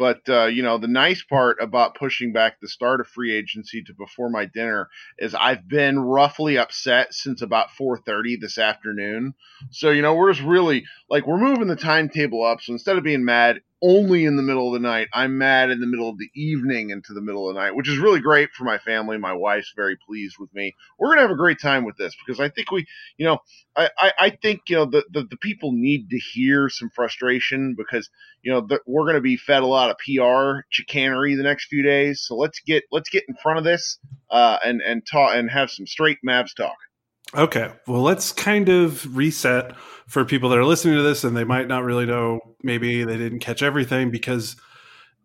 But 0.00 0.30
uh, 0.30 0.46
you 0.46 0.62
know, 0.62 0.78
the 0.78 0.88
nice 0.88 1.22
part 1.22 1.58
about 1.60 1.94
pushing 1.94 2.32
back 2.32 2.58
the 2.58 2.68
start 2.68 3.02
of 3.02 3.06
free 3.06 3.36
agency 3.36 3.82
to 3.82 3.92
before 3.92 4.30
my 4.30 4.46
dinner 4.46 4.88
is 5.18 5.34
I've 5.34 5.68
been 5.68 5.98
roughly 5.98 6.56
upset 6.56 7.12
since 7.12 7.42
about 7.42 7.68
4:30 7.78 8.40
this 8.40 8.56
afternoon. 8.56 9.34
So 9.72 9.90
you 9.90 10.00
know, 10.00 10.14
we're 10.14 10.32
just 10.32 10.42
really 10.42 10.84
like 11.10 11.26
we're 11.26 11.36
moving 11.36 11.66
the 11.66 11.76
timetable 11.76 12.42
up. 12.42 12.62
So 12.62 12.72
instead 12.72 12.96
of 12.96 13.04
being 13.04 13.26
mad 13.26 13.60
only 13.82 14.24
in 14.24 14.36
the 14.36 14.42
middle 14.42 14.68
of 14.68 14.74
the 14.74 14.86
night, 14.86 15.08
I'm 15.12 15.38
mad 15.38 15.70
in 15.70 15.80
the 15.80 15.86
middle 15.86 16.08
of 16.08 16.18
the 16.18 16.30
evening 16.34 16.90
into 16.90 17.14
the 17.14 17.20
middle 17.20 17.48
of 17.48 17.54
the 17.54 17.60
night, 17.60 17.74
which 17.74 17.88
is 17.88 17.98
really 17.98 18.20
great 18.20 18.50
for 18.52 18.64
my 18.64 18.78
family. 18.78 19.18
My 19.18 19.32
wife's 19.32 19.72
very 19.74 19.96
pleased 19.96 20.36
with 20.38 20.52
me. 20.54 20.74
We're 20.98 21.08
gonna 21.10 21.22
have 21.22 21.30
a 21.30 21.36
great 21.36 21.60
time 21.60 21.84
with 21.84 21.96
this 21.96 22.14
because 22.24 22.40
I 22.40 22.48
think 22.48 22.70
we, 22.70 22.86
you 23.16 23.26
know, 23.26 23.38
I 23.76 23.90
I, 23.98 24.12
I 24.18 24.30
think 24.30 24.62
you 24.68 24.76
know 24.76 24.84
the, 24.86 25.04
the, 25.10 25.24
the 25.24 25.36
people 25.36 25.72
need 25.72 26.10
to 26.10 26.18
hear 26.18 26.68
some 26.68 26.90
frustration 26.90 27.74
because 27.76 28.10
you 28.42 28.52
know 28.52 28.60
the, 28.60 28.80
we're 28.86 29.06
gonna 29.06 29.20
be 29.20 29.36
fed 29.36 29.62
a 29.62 29.66
lot 29.66 29.90
of 29.90 29.96
PR 29.98 30.60
chicanery 30.68 31.34
the 31.34 31.42
next 31.42 31.66
few 31.66 31.82
days. 31.82 32.22
So 32.26 32.36
let's 32.36 32.60
get 32.60 32.84
let's 32.92 33.08
get 33.08 33.24
in 33.28 33.34
front 33.42 33.58
of 33.58 33.64
this 33.64 33.98
uh, 34.30 34.58
and 34.64 34.80
and 34.82 35.06
talk 35.06 35.34
and 35.34 35.50
have 35.50 35.70
some 35.70 35.86
straight 35.86 36.18
Mavs 36.26 36.54
talk. 36.54 36.76
Okay. 37.34 37.70
Well, 37.86 38.02
let's 38.02 38.32
kind 38.32 38.68
of 38.68 39.16
reset 39.16 39.76
for 40.08 40.24
people 40.24 40.48
that 40.50 40.58
are 40.58 40.64
listening 40.64 40.96
to 40.96 41.02
this 41.02 41.22
and 41.22 41.36
they 41.36 41.44
might 41.44 41.68
not 41.68 41.84
really 41.84 42.06
know, 42.06 42.40
maybe 42.62 43.04
they 43.04 43.16
didn't 43.16 43.38
catch 43.38 43.62
everything 43.62 44.10
because 44.10 44.56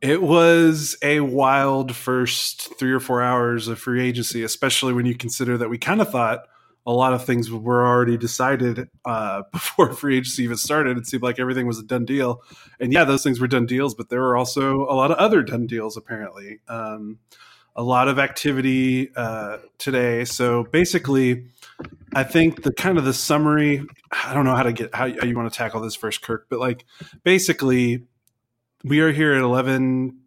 it 0.02 0.22
was 0.22 0.96
a 1.02 1.22
wild 1.22 1.96
first 1.96 2.78
three 2.78 2.92
or 2.92 3.00
four 3.00 3.24
hours 3.24 3.68
of 3.68 3.80
free 3.80 4.08
agency, 4.08 4.44
especially 4.44 4.94
when 4.94 5.08
you 5.08 5.16
consider 5.16 5.58
that 5.58 5.70
we 5.70 5.80
kind 5.80 6.02
of 6.02 6.12
thought 6.12 6.42
a 6.86 6.94
lot 6.94 7.14
of 7.14 7.26
things 7.26 7.50
were 7.50 7.86
already 7.86 8.16
decided 8.18 8.88
uh, 9.06 9.42
before 9.52 9.92
free 9.94 10.18
agency 10.18 10.44
even 10.44 10.58
started. 10.58 10.98
It 10.98 11.08
seemed 11.08 11.24
like 11.24 11.40
everything 11.40 11.66
was 11.66 11.80
a 11.80 11.84
done 11.84 12.06
deal. 12.06 12.44
And 12.80 12.94
yeah, 12.94 13.04
those 13.06 13.24
things 13.24 13.40
were 13.40 13.48
done 13.48 13.66
deals, 13.66 13.96
but 13.96 14.10
there 14.10 14.22
were 14.22 14.38
also 14.38 14.82
a 14.82 14.94
lot 14.94 15.10
of 15.10 15.18
other 15.18 15.42
done 15.42 15.66
deals, 15.66 15.98
apparently. 15.98 16.60
Um, 16.68 17.18
a 17.76 17.84
lot 17.84 18.08
of 18.08 18.20
activity 18.20 19.10
uh, 19.16 19.58
today. 19.80 20.24
So 20.26 20.64
basically, 20.66 21.46
I 22.16 22.24
think 22.24 22.64
the 22.64 22.72
kind 22.74 22.98
of 22.98 23.04
the 23.04 23.14
summary. 23.14 23.86
I 24.26 24.34
don't 24.34 24.46
know 24.46 24.56
how 24.56 24.64
to 24.64 24.72
get 24.72 24.96
how, 24.96 25.10
how 25.10 25.26
you 25.26 25.36
want 25.36 25.52
to 25.52 25.58
tackle 25.58 25.82
this 25.82 25.96
first, 25.96 26.22
Kirk, 26.22 26.48
but 26.50 26.60
like 26.60 26.86
basically, 27.24 28.06
we 28.86 29.02
are 29.02 29.12
here 29.12 29.34
at 29.34 29.42
eleven 29.42 30.22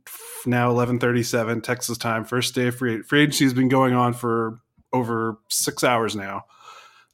now 0.45 0.71
eleven 0.71 0.99
thirty 0.99 1.23
seven 1.23 1.63
Texas 1.63 1.97
time. 1.97 2.25
First 2.25 2.55
day 2.55 2.69
of 2.69 2.77
free 2.77 3.01
free 3.01 3.23
agency 3.23 3.45
has 3.45 3.55
been 3.55 3.71
going 3.71 3.95
on 3.95 4.13
for 4.13 4.61
over 4.93 5.39
six 5.49 5.83
hours 5.83 6.15
now. 6.15 6.45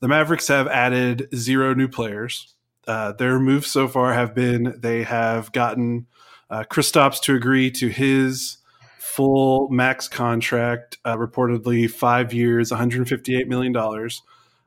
The 0.01 0.09
Mavericks 0.09 0.49
have 0.49 0.67
added 0.67 1.29
zero 1.35 1.73
new 1.73 1.89
players. 1.89 2.55
Uh, 2.87 3.13
their 3.13 3.39
moves 3.39 3.69
so 3.69 3.87
far 3.87 4.13
have 4.13 4.35
been 4.35 4.75
they 4.77 5.05
have 5.05 5.53
gotten 5.53 6.07
uh, 6.51 6.65
Kristaps 6.69 7.21
to 7.23 7.35
agree 7.37 7.71
to 7.71 7.89
his 7.89 8.59
full 8.99 9.69
max 9.71 10.09
contract, 10.09 10.99
uh, 11.05 11.17
reportedly 11.17 11.89
five 11.89 12.33
years, 12.33 12.73
$158 12.73 13.47
million. 13.47 13.73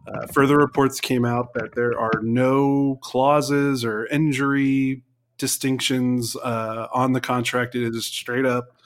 Uh, 0.08 0.26
further 0.28 0.58
reports 0.58 1.02
came 1.02 1.26
out 1.26 1.54
that 1.54 1.76
there 1.76 2.00
are 2.00 2.22
no 2.22 2.98
clauses 3.02 3.84
or 3.84 4.06
injury 4.08 5.04
distinctions 5.38 6.36
uh, 6.38 6.88
on 6.94 7.12
the 7.14 7.22
contract. 7.22 7.76
It 7.76 7.84
is 7.84 8.06
straight 8.06 8.46
up 8.46 8.78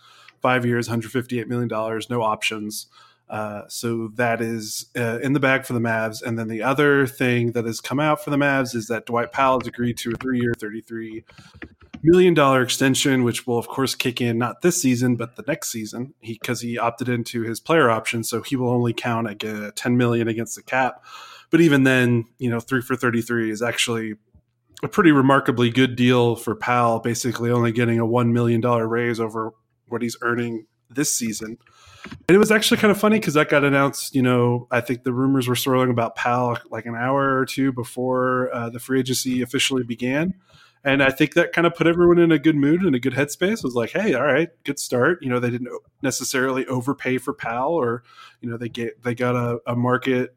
five 0.42 0.66
years, 0.66 0.90
$158 0.90 1.48
million, 1.48 1.70
no 2.10 2.24
options. 2.24 2.88
Uh, 3.30 3.62
so 3.70 4.10
that 4.16 4.42
is 4.42 4.88
uh, 4.98 5.20
in 5.20 5.32
the 5.32 5.40
bag 5.40 5.64
for 5.64 5.72
the 5.72 5.80
Mavs. 5.80 6.22
And 6.22 6.38
then 6.38 6.50
the 6.50 6.64
other 6.64 7.08
thing 7.08 7.54
that 7.54 7.66
has 7.66 7.80
come 7.80 8.00
out 8.00 8.22
for 8.22 8.30
the 8.30 8.38
Mavs 8.38 8.76
is 8.76 8.88
that 8.88 9.06
Dwight 9.06 9.32
Powell 9.32 9.60
has 9.62 9.68
agreed 9.68 9.98
to 10.00 10.12
a 10.12 10.18
three-year, 10.18 10.54
thirty-three 10.60 11.24
million 12.04 12.34
dollar 12.34 12.62
extension, 12.62 13.24
which 13.24 13.46
will 13.46 13.58
of 13.58 13.68
course 13.68 13.96
kick 13.96 14.22
in 14.22 14.38
not 14.38 14.62
this 14.62 14.82
season 14.82 15.16
but 15.16 15.36
the 15.36 15.44
next 15.48 15.70
season, 15.70 16.14
because 16.22 16.62
he, 16.62 16.72
he, 16.72 16.78
opted 16.78 17.10
into 17.10 17.44
his 17.44 17.60
player 17.60 17.90
option, 17.90 18.24
so 18.24 18.42
he 18.42 18.56
will 18.56 18.70
only 18.70 18.94
count 18.94 19.28
at 19.28 19.76
ten 19.76 19.98
million 19.98 20.28
against 20.28 20.56
the 20.56 20.64
cap. 20.64 21.04
But 21.50 21.62
even 21.62 21.84
then, 21.84 22.26
you 22.38 22.50
know, 22.50 22.60
three 22.60 22.82
for 22.82 22.96
thirty 22.96 23.22
three 23.22 23.52
is 23.52 23.62
actually 23.62 24.16
a 24.84 24.88
pretty 24.88 25.12
remarkably 25.12 25.70
good 25.70 25.96
deal 25.96 26.36
for 26.36 26.56
Powell, 26.56 27.00
basically 27.00 27.52
only 27.52 27.72
getting 27.72 28.00
a 28.00 28.06
one 28.06 28.34
million 28.34 28.62
dollar 28.62 28.88
raise 28.88 29.20
over 29.20 29.52
what 29.88 30.02
he's 30.02 30.18
earning 30.22 30.66
this 30.90 31.14
season. 31.14 31.58
And 32.28 32.36
it 32.36 32.40
was 32.40 32.52
actually 32.52 32.78
kind 32.78 32.90
of 32.90 33.00
funny 33.00 33.20
because 33.20 33.36
that 33.36 33.50
got 33.50 33.64
announced. 33.64 34.16
You 34.16 34.24
know, 34.24 34.68
I 34.72 34.82
think 34.82 35.04
the 35.04 35.14
rumors 35.14 35.48
were 35.48 35.56
swirling 35.56 35.92
about 35.92 36.16
Powell 36.16 36.58
like 36.72 36.86
an 36.86 36.96
hour 36.96 37.38
or 37.38 37.46
two 37.46 37.72
before 37.72 38.50
uh, 38.54 38.70
the 38.70 38.80
free 38.80 39.00
agency 39.00 39.42
officially 39.42 39.84
began 39.84 40.34
and 40.84 41.04
I 41.04 41.12
think 41.12 41.36
that 41.36 41.54
kind 41.54 41.68
of 41.68 41.76
put 41.76 41.88
everyone 41.88 42.18
in 42.18 42.32
a 42.32 42.40
good 42.40 42.56
mood 42.56 42.82
and 42.82 42.96
a 42.96 43.00
good 43.00 43.14
headspace. 43.14 43.60
It 43.60 43.64
was 43.64 43.76
like, 43.76 43.92
hey, 43.92 44.14
all 44.16 44.24
right, 44.24 44.50
good 44.64 44.80
start. 44.80 45.22
You 45.22 45.30
know, 45.30 45.40
they 45.40 45.52
didn't 45.52 45.70
necessarily 46.02 46.66
overpay 46.66 47.20
for 47.20 47.34
Powell, 47.34 47.74
or 47.74 48.04
you 48.42 48.50
know, 48.50 48.58
they 48.58 48.70
get 48.70 49.04
they 49.04 49.14
got 49.14 49.36
a, 49.36 49.60
a 49.68 49.76
market 49.76 50.36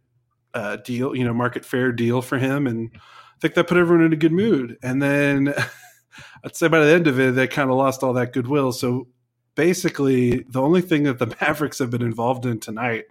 uh, 0.53 0.77
deal, 0.77 1.17
you 1.17 1.25
know, 1.25 1.33
market 1.33 1.65
fair 1.65 1.93
deal 1.93 2.21
for 2.21 2.39
him, 2.39 2.67
and 2.67 2.91
I 2.95 3.41
think 3.41 3.55
that 3.55 3.69
put 3.69 3.79
everyone 3.79 4.05
in 4.05 4.13
a 4.13 4.17
good 4.17 4.33
mood. 4.33 4.77
And 4.83 5.03
then 5.03 5.55
I'd 6.45 6.57
say 6.57 6.69
by 6.69 6.81
the 6.81 6.93
end 6.93 7.07
of 7.07 7.19
it, 7.19 7.35
they 7.35 7.47
kind 7.47 7.71
of 7.71 7.77
lost 7.77 8.03
all 8.03 8.13
that 8.13 8.33
goodwill. 8.33 8.73
So 8.73 9.09
basically, 9.55 10.45
the 10.49 10.61
only 10.61 10.83
thing 10.83 11.05
that 11.05 11.19
the 11.19 11.27
Mavericks 11.41 11.79
have 11.79 11.91
been 11.91 12.03
involved 12.03 12.45
in 12.45 12.61
tonight, 12.61 13.05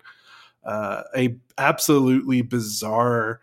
uh, 0.64 1.04
a 1.16 1.36
absolutely 1.58 2.44
bizarre 2.44 3.42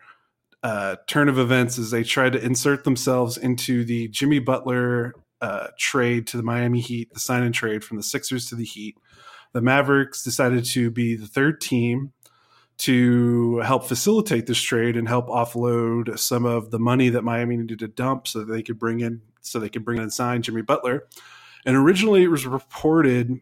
uh, 0.63 0.97
turn 1.07 1.29
of 1.29 1.39
events, 1.39 1.77
is 1.77 1.91
they 1.91 2.03
tried 2.03 2.33
to 2.33 2.43
insert 2.43 2.83
themselves 2.83 3.37
into 3.37 3.83
the 3.83 4.07
Jimmy 4.09 4.39
Butler 4.39 5.15
uh, 5.41 5.67
trade 5.77 6.27
to 6.27 6.37
the 6.37 6.43
Miami 6.43 6.79
Heat, 6.79 7.13
the 7.13 7.19
sign 7.19 7.43
and 7.43 7.53
trade 7.53 7.83
from 7.83 7.97
the 7.97 8.03
Sixers 8.03 8.47
to 8.49 8.55
the 8.55 8.65
Heat. 8.65 8.97
The 9.53 9.61
Mavericks 9.61 10.23
decided 10.23 10.65
to 10.65 10.91
be 10.91 11.15
the 11.15 11.27
third 11.27 11.59
team 11.59 12.13
to 12.77 13.57
help 13.59 13.85
facilitate 13.85 14.47
this 14.47 14.61
trade 14.61 14.97
and 14.97 15.07
help 15.07 15.27
offload 15.27 16.17
some 16.17 16.45
of 16.45 16.71
the 16.71 16.79
money 16.79 17.09
that 17.09 17.23
Miami 17.23 17.57
needed 17.57 17.79
to 17.79 17.87
dump 17.87 18.27
so 18.27 18.39
that 18.39 18.51
they 18.51 18.63
could 18.63 18.79
bring 18.79 19.01
in 19.01 19.21
so 19.41 19.59
they 19.59 19.69
could 19.69 19.83
bring 19.83 19.97
in 19.97 20.03
and 20.03 20.13
sign 20.13 20.41
Jimmy 20.41 20.61
Butler. 20.61 21.07
And 21.65 21.75
originally 21.75 22.23
it 22.23 22.29
was 22.29 22.45
reported 22.45 23.39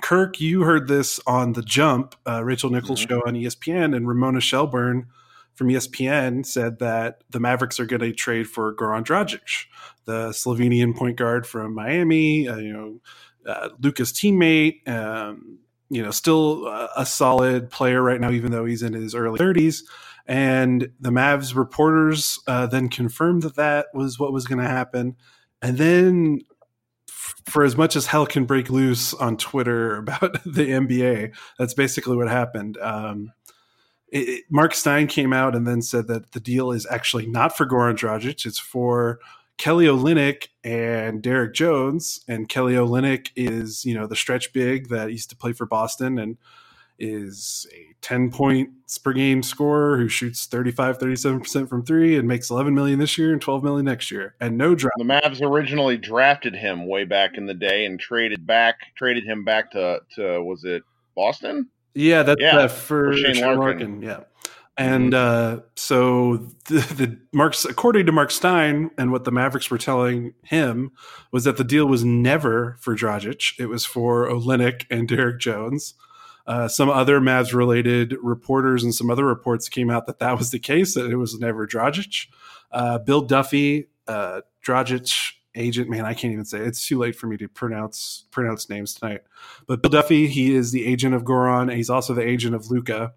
Kirk, 0.00 0.40
you 0.40 0.62
heard 0.62 0.88
this 0.88 1.20
on 1.26 1.54
the 1.54 1.62
jump, 1.62 2.14
uh, 2.26 2.44
Rachel 2.44 2.70
Nichols 2.70 3.00
mm-hmm. 3.00 3.08
show 3.08 3.22
on 3.26 3.34
ESPN, 3.34 3.96
and 3.96 4.06
Ramona 4.06 4.40
Shelburne 4.40 5.06
from 5.58 5.68
ESPN 5.68 6.46
said 6.46 6.78
that 6.78 7.24
the 7.30 7.40
Mavericks 7.40 7.80
are 7.80 7.84
going 7.84 8.00
to 8.00 8.12
trade 8.12 8.48
for 8.48 8.74
Goran 8.76 9.04
Dragic, 9.04 9.66
the 10.04 10.28
Slovenian 10.28 10.96
point 10.96 11.16
guard 11.16 11.48
from 11.48 11.74
Miami. 11.74 12.46
Uh, 12.46 12.58
you 12.58 12.72
know, 12.72 13.00
uh, 13.44 13.70
Luka's 13.80 14.12
teammate. 14.12 14.86
Um, 14.88 15.58
you 15.90 16.02
know, 16.02 16.10
still 16.10 16.66
a 16.68 17.06
solid 17.06 17.70
player 17.70 18.02
right 18.02 18.20
now, 18.20 18.30
even 18.30 18.52
though 18.52 18.66
he's 18.66 18.82
in 18.82 18.92
his 18.92 19.14
early 19.14 19.38
30s. 19.38 19.82
And 20.26 20.90
the 21.00 21.10
Mavs 21.10 21.56
reporters 21.56 22.38
uh, 22.46 22.66
then 22.66 22.90
confirmed 22.90 23.42
that 23.42 23.56
that 23.56 23.86
was 23.94 24.18
what 24.18 24.32
was 24.32 24.46
going 24.46 24.62
to 24.62 24.68
happen. 24.68 25.16
And 25.62 25.78
then, 25.78 26.40
f- 27.08 27.34
for 27.46 27.64
as 27.64 27.74
much 27.74 27.96
as 27.96 28.04
hell 28.04 28.26
can 28.26 28.44
break 28.44 28.68
loose 28.68 29.14
on 29.14 29.38
Twitter 29.38 29.96
about 30.00 30.44
the 30.44 30.68
NBA, 30.68 31.34
that's 31.58 31.72
basically 31.72 32.16
what 32.16 32.28
happened. 32.28 32.76
Um, 32.76 33.32
it, 34.10 34.44
Mark 34.50 34.74
Stein 34.74 35.06
came 35.06 35.32
out 35.32 35.54
and 35.54 35.66
then 35.66 35.82
said 35.82 36.06
that 36.08 36.32
the 36.32 36.40
deal 36.40 36.72
is 36.72 36.86
actually 36.90 37.26
not 37.26 37.56
for 37.56 37.66
Goran 37.66 37.96
Dragic; 37.96 38.46
it's 38.46 38.58
for 38.58 39.20
Kelly 39.58 39.86
Olynyk 39.86 40.48
and 40.64 41.20
Derrick 41.20 41.52
Jones. 41.52 42.20
And 42.28 42.48
Kelly 42.48 42.74
Olynyk 42.74 43.30
is, 43.36 43.84
you 43.84 43.94
know, 43.94 44.06
the 44.06 44.16
stretch 44.16 44.52
big 44.52 44.88
that 44.88 45.10
used 45.10 45.30
to 45.30 45.36
play 45.36 45.52
for 45.52 45.66
Boston 45.66 46.18
and 46.18 46.38
is 46.98 47.66
a 47.72 47.94
10 48.00 48.30
points 48.30 48.98
per 48.98 49.12
game 49.12 49.42
scorer 49.42 49.96
who 49.96 50.08
shoots 50.08 50.46
35, 50.46 50.98
37% 50.98 51.68
from 51.68 51.84
three 51.84 52.16
and 52.16 52.26
makes 52.26 52.50
11 52.50 52.74
million 52.74 52.98
this 52.98 53.16
year 53.16 53.32
and 53.32 53.40
12 53.40 53.62
million 53.62 53.84
next 53.84 54.10
year. 54.10 54.34
And 54.40 54.58
no 54.58 54.74
draft. 54.74 54.94
The 54.98 55.04
Mavs 55.04 55.42
originally 55.42 55.96
drafted 55.96 56.54
him 56.54 56.86
way 56.86 57.04
back 57.04 57.36
in 57.36 57.46
the 57.46 57.54
day 57.54 57.84
and 57.84 58.00
traded 58.00 58.46
back, 58.46 58.94
traded 58.96 59.24
him 59.24 59.44
back 59.44 59.70
to, 59.72 60.00
to 60.16 60.42
was 60.42 60.64
it 60.64 60.82
Boston? 61.14 61.68
Yeah, 61.98 62.22
that's 62.22 62.40
yeah, 62.40 62.56
uh, 62.58 62.68
for, 62.68 63.12
for 63.12 63.16
Shane, 63.16 63.40
Larkin. 63.40 63.58
Larkin. 63.58 64.02
Yeah. 64.02 64.20
And 64.76 65.12
uh, 65.12 65.62
so 65.74 66.36
the, 66.66 66.78
the 66.94 67.18
Marks, 67.32 67.64
according 67.64 68.06
to 68.06 68.12
Mark 68.12 68.30
Stein, 68.30 68.92
and 68.96 69.10
what 69.10 69.24
the 69.24 69.32
Mavericks 69.32 69.68
were 69.68 69.78
telling 69.78 70.34
him 70.44 70.92
was 71.32 71.42
that 71.42 71.56
the 71.56 71.64
deal 71.64 71.86
was 71.86 72.04
never 72.04 72.76
for 72.78 72.94
Dragic. 72.94 73.58
It 73.58 73.66
was 73.66 73.84
for 73.84 74.28
Olynyk 74.28 74.84
and 74.88 75.08
Derrick 75.08 75.40
Jones. 75.40 75.94
Uh, 76.46 76.68
some 76.68 76.88
other 76.88 77.20
Mavs 77.20 77.52
related 77.52 78.14
reporters 78.22 78.84
and 78.84 78.94
some 78.94 79.10
other 79.10 79.24
reports 79.24 79.68
came 79.68 79.90
out 79.90 80.06
that 80.06 80.20
that 80.20 80.38
was 80.38 80.52
the 80.52 80.60
case, 80.60 80.94
that 80.94 81.10
it 81.10 81.16
was 81.16 81.36
never 81.40 81.66
Dragic. 81.66 82.28
Uh, 82.70 82.98
Bill 82.98 83.22
Duffy, 83.22 83.88
uh, 84.06 84.42
Dragic 84.64 85.32
agent, 85.58 85.90
man, 85.90 86.04
I 86.04 86.14
can't 86.14 86.32
even 86.32 86.44
say 86.44 86.58
it. 86.58 86.66
it's 86.66 86.86
too 86.86 86.98
late 86.98 87.16
for 87.16 87.26
me 87.26 87.36
to 87.38 87.48
pronounce 87.48 88.24
pronounce 88.30 88.68
names 88.68 88.94
tonight. 88.94 89.22
But 89.66 89.82
Bill 89.82 89.90
Duffy, 89.90 90.26
he 90.26 90.54
is 90.54 90.72
the 90.72 90.86
agent 90.86 91.14
of 91.14 91.24
Goran. 91.24 91.74
He's 91.74 91.90
also 91.90 92.14
the 92.14 92.26
agent 92.26 92.54
of 92.54 92.70
Luka. 92.70 93.14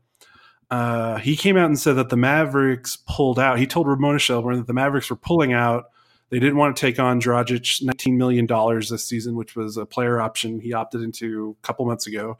Uh, 0.70 1.18
he 1.18 1.36
came 1.36 1.58
out 1.58 1.66
and 1.66 1.78
said 1.78 1.98
that 1.98 2.10
the 2.10 2.18
Mavericks 2.18 2.98
pulled 3.08 3.38
out. 3.38 3.60
He 3.60 3.68
told 3.68 3.88
Ramona 3.88 4.20
Shelburne 4.20 4.58
that 4.58 4.68
the 4.68 4.74
Mavericks 4.74 5.10
were 5.10 5.18
pulling 5.18 5.52
out. 5.52 5.86
They 6.30 6.40
didn't 6.40 6.56
want 6.56 6.78
to 6.78 6.80
take 6.80 6.98
on 6.98 7.20
Dragic 7.20 7.84
$19 7.84 8.16
million 8.16 8.48
this 8.80 9.06
season, 9.06 9.36
which 9.36 9.58
was 9.58 9.76
a 9.76 9.86
player 9.86 10.22
option 10.22 10.62
he 10.62 10.72
opted 10.72 11.02
into 11.02 11.58
a 11.62 11.66
couple 11.66 11.86
months 11.86 12.08
ago. 12.08 12.38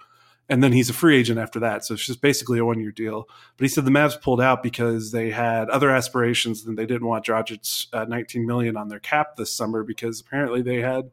And 0.50 0.62
then 0.62 0.74
he's 0.74 0.90
a 0.90 0.94
free 0.94 1.18
agent 1.18 1.40
after 1.40 1.62
that. 1.62 1.86
So 1.86 1.94
it's 1.94 2.06
just 2.06 2.22
basically 2.22 2.60
a 2.60 2.66
one 2.66 2.80
year 2.80 2.92
deal. 2.92 3.28
But 3.58 3.64
he 3.64 3.68
said 3.70 3.86
the 3.86 3.92
Mavs 3.92 4.22
pulled 4.22 4.42
out 4.42 4.64
because 4.64 5.12
they 5.12 5.32
had 5.32 5.70
other 5.70 5.90
aspirations 5.90 6.66
and 6.66 6.78
they 6.78 6.86
didn't 6.86 7.08
want 7.08 7.26
Dragic 7.26 7.88
uh, 7.94 8.06
19 8.06 8.46
million 8.46 8.76
on 8.76 8.90
their 8.90 9.00
cap 9.00 9.38
this 9.38 9.54
summer 9.54 9.84
because 9.84 10.20
apparently 10.20 10.62
they 10.62 10.82
had 10.82 11.12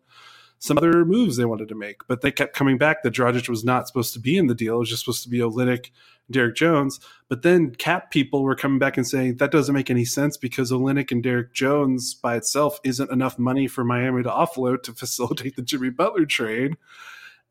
some 0.59 0.77
other 0.77 1.05
moves 1.05 1.37
they 1.37 1.45
wanted 1.45 1.69
to 1.69 1.77
make. 1.77 2.07
But 2.09 2.21
they 2.21 2.33
kept 2.33 2.57
coming 2.57 2.79
back 2.79 3.03
that 3.03 3.15
Dragic 3.15 3.49
was 3.49 3.65
not 3.65 3.87
supposed 3.87 4.13
to 4.15 4.21
be 4.21 4.37
in 4.37 4.49
the 4.49 4.55
deal. 4.55 4.77
It 4.77 4.79
was 4.81 4.91
just 4.91 5.05
supposed 5.05 5.23
to 5.23 5.29
be 5.29 5.39
Olynyk 5.39 5.91
Derrick 6.31 6.57
Jones. 6.57 7.01
But 7.29 7.43
then 7.43 7.75
cap 7.75 8.11
people 8.11 8.43
were 8.43 8.55
coming 8.55 8.79
back 8.79 8.97
and 8.97 9.07
saying 9.07 9.37
that 9.37 9.51
doesn't 9.51 9.75
make 9.75 9.91
any 9.91 10.05
sense 10.05 10.37
because 10.37 10.71
Olynyk 10.71 11.11
and 11.11 11.23
Derrick 11.23 11.53
Jones 11.55 12.15
by 12.15 12.37
itself 12.37 12.81
isn't 12.85 13.11
enough 13.11 13.39
money 13.39 13.67
for 13.67 13.85
Miami 13.85 14.23
to 14.23 14.31
offload 14.31 14.83
to 14.85 14.93
facilitate 14.95 15.57
the 15.57 15.63
Jimmy 15.63 15.91
Butler 15.91 16.27
trade. 16.27 16.77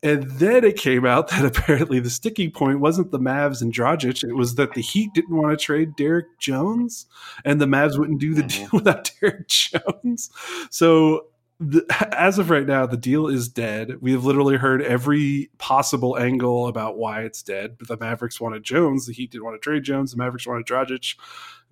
And 0.02 0.30
then 0.32 0.64
it 0.64 0.76
came 0.76 1.04
out 1.04 1.28
that 1.28 1.44
apparently 1.58 2.00
the 2.00 2.10
sticking 2.10 2.50
point 2.50 2.80
wasn't 2.80 3.10
the 3.10 3.18
Mavs 3.18 3.60
and 3.60 3.72
Dragic. 3.72 4.22
It 4.22 4.34
was 4.34 4.54
that 4.54 4.74
the 4.74 4.80
Heat 4.80 5.12
didn't 5.14 5.36
want 5.36 5.58
to 5.58 5.62
trade 5.62 5.96
Derrick 5.96 6.38
Jones 6.38 7.06
and 7.44 7.60
the 7.60 7.66
Mavs 7.66 7.98
wouldn't 7.98 8.20
do 8.20 8.34
the 8.34 8.42
mm-hmm. 8.42 8.62
deal 8.62 8.68
without 8.72 9.10
Derrick 9.20 9.48
Jones. 9.48 10.30
So 10.70 11.26
the, 11.60 11.84
as 12.16 12.38
of 12.38 12.50
right 12.50 12.66
now, 12.66 12.86
the 12.86 12.96
deal 12.96 13.26
is 13.26 13.48
dead. 13.48 13.96
We 14.00 14.12
have 14.12 14.24
literally 14.24 14.56
heard 14.56 14.82
every 14.82 15.50
possible 15.58 16.16
angle 16.16 16.68
about 16.68 16.96
why 16.96 17.22
it's 17.22 17.42
dead. 17.42 17.76
But 17.78 17.88
the 17.88 17.96
Mavericks 17.96 18.40
wanted 18.40 18.62
Jones, 18.62 19.06
the 19.06 19.12
Heat 19.12 19.30
didn't 19.30 19.44
want 19.44 19.60
to 19.60 19.64
trade 19.64 19.82
Jones, 19.82 20.12
the 20.12 20.18
Mavericks 20.18 20.46
wanted 20.46 20.66
Dragic, 20.66 21.16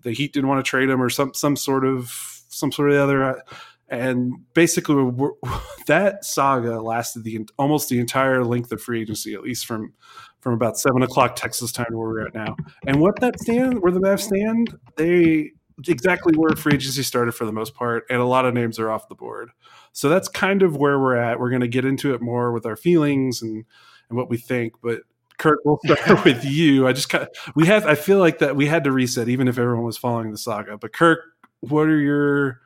the 0.02 0.12
Heat 0.12 0.32
didn't 0.32 0.48
want 0.48 0.64
to 0.64 0.68
trade 0.68 0.90
him, 0.90 1.00
or 1.00 1.10
some 1.10 1.34
some 1.34 1.56
sort 1.56 1.84
of 1.84 2.42
some 2.48 2.72
sort 2.72 2.90
of 2.90 2.96
the 2.96 3.02
other. 3.02 3.42
And 3.88 4.34
basically, 4.54 5.12
that 5.86 6.24
saga 6.24 6.80
lasted 6.80 7.24
the 7.24 7.46
almost 7.58 7.88
the 7.88 8.00
entire 8.00 8.44
length 8.44 8.72
of 8.72 8.82
free 8.82 9.02
agency, 9.02 9.34
at 9.34 9.42
least 9.42 9.66
from 9.66 9.92
from 10.40 10.54
about 10.54 10.78
seven 10.78 11.02
o'clock 11.02 11.36
Texas 11.36 11.72
time 11.72 11.86
where 11.90 12.08
we're 12.08 12.26
at 12.26 12.34
now. 12.34 12.56
And 12.86 13.00
what 13.00 13.20
that 13.20 13.40
stand, 13.40 13.82
where 13.82 13.92
the 13.92 14.00
Mavs 14.00 14.20
stand, 14.20 14.78
they 14.96 15.52
exactly 15.88 16.34
where 16.36 16.54
free 16.56 16.74
agency 16.74 17.02
started 17.02 17.32
for 17.32 17.44
the 17.44 17.52
most 17.52 17.74
part, 17.74 18.04
and 18.10 18.20
a 18.20 18.24
lot 18.24 18.44
of 18.44 18.54
names 18.54 18.78
are 18.78 18.90
off 18.90 19.08
the 19.08 19.14
board. 19.14 19.50
So 19.92 20.08
that's 20.08 20.28
kind 20.28 20.62
of 20.62 20.76
where 20.76 20.98
we're 20.98 21.16
at. 21.16 21.38
We're 21.38 21.50
going 21.50 21.60
to 21.60 21.68
get 21.68 21.84
into 21.84 22.14
it 22.14 22.20
more 22.20 22.52
with 22.52 22.66
our 22.66 22.76
feelings 22.76 23.42
and 23.42 23.64
and 24.08 24.16
what 24.16 24.28
we 24.28 24.36
think, 24.36 24.74
but. 24.82 25.02
Kurt, 25.38 25.58
we'll 25.66 25.78
start 25.84 26.24
with 26.24 26.46
you. 26.46 26.88
I 26.88 26.94
just 26.94 27.10
kind 27.10 27.24
of, 27.24 27.28
we 27.54 27.66
have 27.66 27.84
I 27.84 27.94
feel 27.94 28.18
like 28.18 28.38
that 28.38 28.56
we 28.56 28.64
had 28.64 28.84
to 28.84 28.90
reset 28.90 29.28
even 29.28 29.48
if 29.48 29.58
everyone 29.58 29.84
was 29.84 29.98
following 29.98 30.30
the 30.30 30.38
saga. 30.38 30.78
But 30.78 30.94
Kirk, 30.94 31.20
what 31.60 31.88
are 31.88 32.00
your 32.00 32.62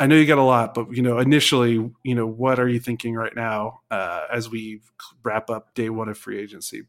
I 0.00 0.06
know 0.06 0.16
you 0.16 0.26
got 0.26 0.38
a 0.38 0.42
lot, 0.42 0.74
but 0.74 0.92
you 0.92 1.02
know, 1.02 1.18
initially, 1.18 1.90
you 2.02 2.14
know, 2.14 2.26
what 2.26 2.58
are 2.58 2.68
you 2.68 2.80
thinking 2.80 3.14
right 3.14 3.34
now 3.34 3.80
uh, 3.90 4.24
as 4.32 4.50
we 4.50 4.80
wrap 5.22 5.50
up 5.50 5.74
day 5.74 5.88
one 5.88 6.08
of 6.08 6.18
free 6.18 6.38
agency? 6.38 6.82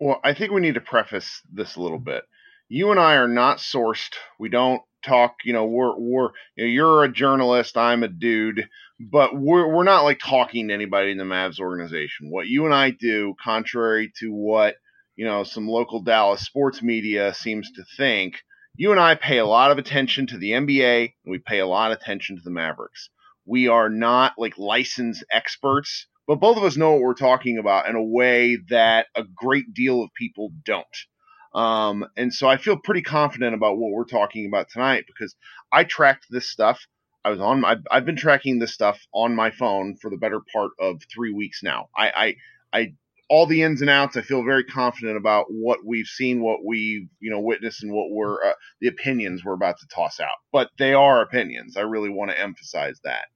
Well, 0.00 0.20
I 0.24 0.34
think 0.34 0.52
we 0.52 0.60
need 0.60 0.74
to 0.74 0.80
preface 0.80 1.42
this 1.52 1.76
a 1.76 1.80
little 1.80 1.98
bit 1.98 2.24
you 2.68 2.90
and 2.90 3.00
I 3.00 3.14
are 3.14 3.28
not 3.28 3.58
sourced. 3.58 4.14
We 4.38 4.48
don't 4.48 4.82
talk. 5.04 5.36
You 5.44 5.52
know, 5.52 5.66
we're 5.66 5.96
we're 5.98 6.30
you 6.56 6.64
know, 6.64 6.70
you're 6.70 7.04
a 7.04 7.12
journalist. 7.12 7.76
I'm 7.76 8.02
a 8.02 8.08
dude, 8.08 8.68
but 8.98 9.36
we're 9.36 9.66
we're 9.68 9.84
not 9.84 10.04
like 10.04 10.18
talking 10.18 10.68
to 10.68 10.74
anybody 10.74 11.10
in 11.10 11.18
the 11.18 11.24
Mavs 11.24 11.60
organization. 11.60 12.30
What 12.30 12.48
you 12.48 12.64
and 12.64 12.74
I 12.74 12.90
do, 12.90 13.34
contrary 13.42 14.12
to 14.20 14.32
what 14.32 14.76
you 15.16 15.24
know 15.24 15.44
some 15.44 15.68
local 15.68 16.02
Dallas 16.02 16.42
sports 16.42 16.82
media 16.82 17.34
seems 17.34 17.70
to 17.72 17.84
think, 17.96 18.36
you 18.76 18.90
and 18.90 19.00
I 19.00 19.14
pay 19.14 19.38
a 19.38 19.46
lot 19.46 19.70
of 19.70 19.78
attention 19.78 20.26
to 20.28 20.38
the 20.38 20.52
NBA 20.52 21.14
and 21.24 21.30
we 21.30 21.38
pay 21.38 21.60
a 21.60 21.66
lot 21.66 21.92
of 21.92 21.98
attention 21.98 22.36
to 22.36 22.42
the 22.42 22.50
Mavericks. 22.50 23.08
We 23.46 23.68
are 23.68 23.88
not 23.88 24.32
like 24.36 24.58
licensed 24.58 25.24
experts, 25.30 26.06
but 26.26 26.40
both 26.40 26.56
of 26.56 26.64
us 26.64 26.76
know 26.76 26.92
what 26.92 27.02
we're 27.02 27.14
talking 27.14 27.58
about 27.58 27.88
in 27.88 27.94
a 27.94 28.02
way 28.02 28.56
that 28.68 29.06
a 29.14 29.22
great 29.22 29.72
deal 29.74 30.02
of 30.02 30.12
people 30.14 30.50
don't. 30.64 30.86
Um, 31.54 32.04
and 32.16 32.34
so 32.34 32.48
I 32.48 32.56
feel 32.56 32.76
pretty 32.76 33.02
confident 33.02 33.54
about 33.54 33.78
what 33.78 33.92
we're 33.92 34.04
talking 34.04 34.46
about 34.46 34.70
tonight 34.70 35.04
because 35.06 35.36
I 35.70 35.84
tracked 35.84 36.26
this 36.28 36.48
stuff. 36.48 36.84
I 37.24 37.30
was 37.30 37.40
on. 37.40 37.64
I've, 37.64 37.86
I've 37.90 38.04
been 38.04 38.16
tracking 38.16 38.58
this 38.58 38.74
stuff 38.74 39.00
on 39.14 39.36
my 39.36 39.50
phone 39.50 39.96
for 39.96 40.10
the 40.10 40.16
better 40.16 40.40
part 40.52 40.72
of 40.80 41.00
three 41.14 41.32
weeks 41.32 41.62
now. 41.62 41.88
I, 41.96 42.10
I, 42.10 42.36
I, 42.78 42.94
all 43.34 43.46
the 43.46 43.62
ins 43.62 43.80
and 43.82 43.90
outs. 43.90 44.16
I 44.16 44.22
feel 44.22 44.44
very 44.44 44.64
confident 44.64 45.16
about 45.18 45.46
what 45.50 45.80
we've 45.84 46.06
seen, 46.06 46.42
what 46.42 46.64
we've 46.64 47.08
you 47.20 47.30
know 47.32 47.40
witnessed, 47.40 47.82
and 47.82 47.92
what 47.92 48.10
we're 48.10 48.42
uh, 48.44 48.54
the 48.80 48.88
opinions 48.88 49.44
we're 49.44 49.54
about 49.54 49.78
to 49.80 49.86
toss 49.88 50.20
out. 50.20 50.36
But 50.52 50.70
they 50.78 50.94
are 50.94 51.22
opinions. 51.22 51.76
I 51.76 51.82
really 51.82 52.10
want 52.10 52.30
to 52.32 52.40
emphasize 52.40 53.00
that. 53.04 53.26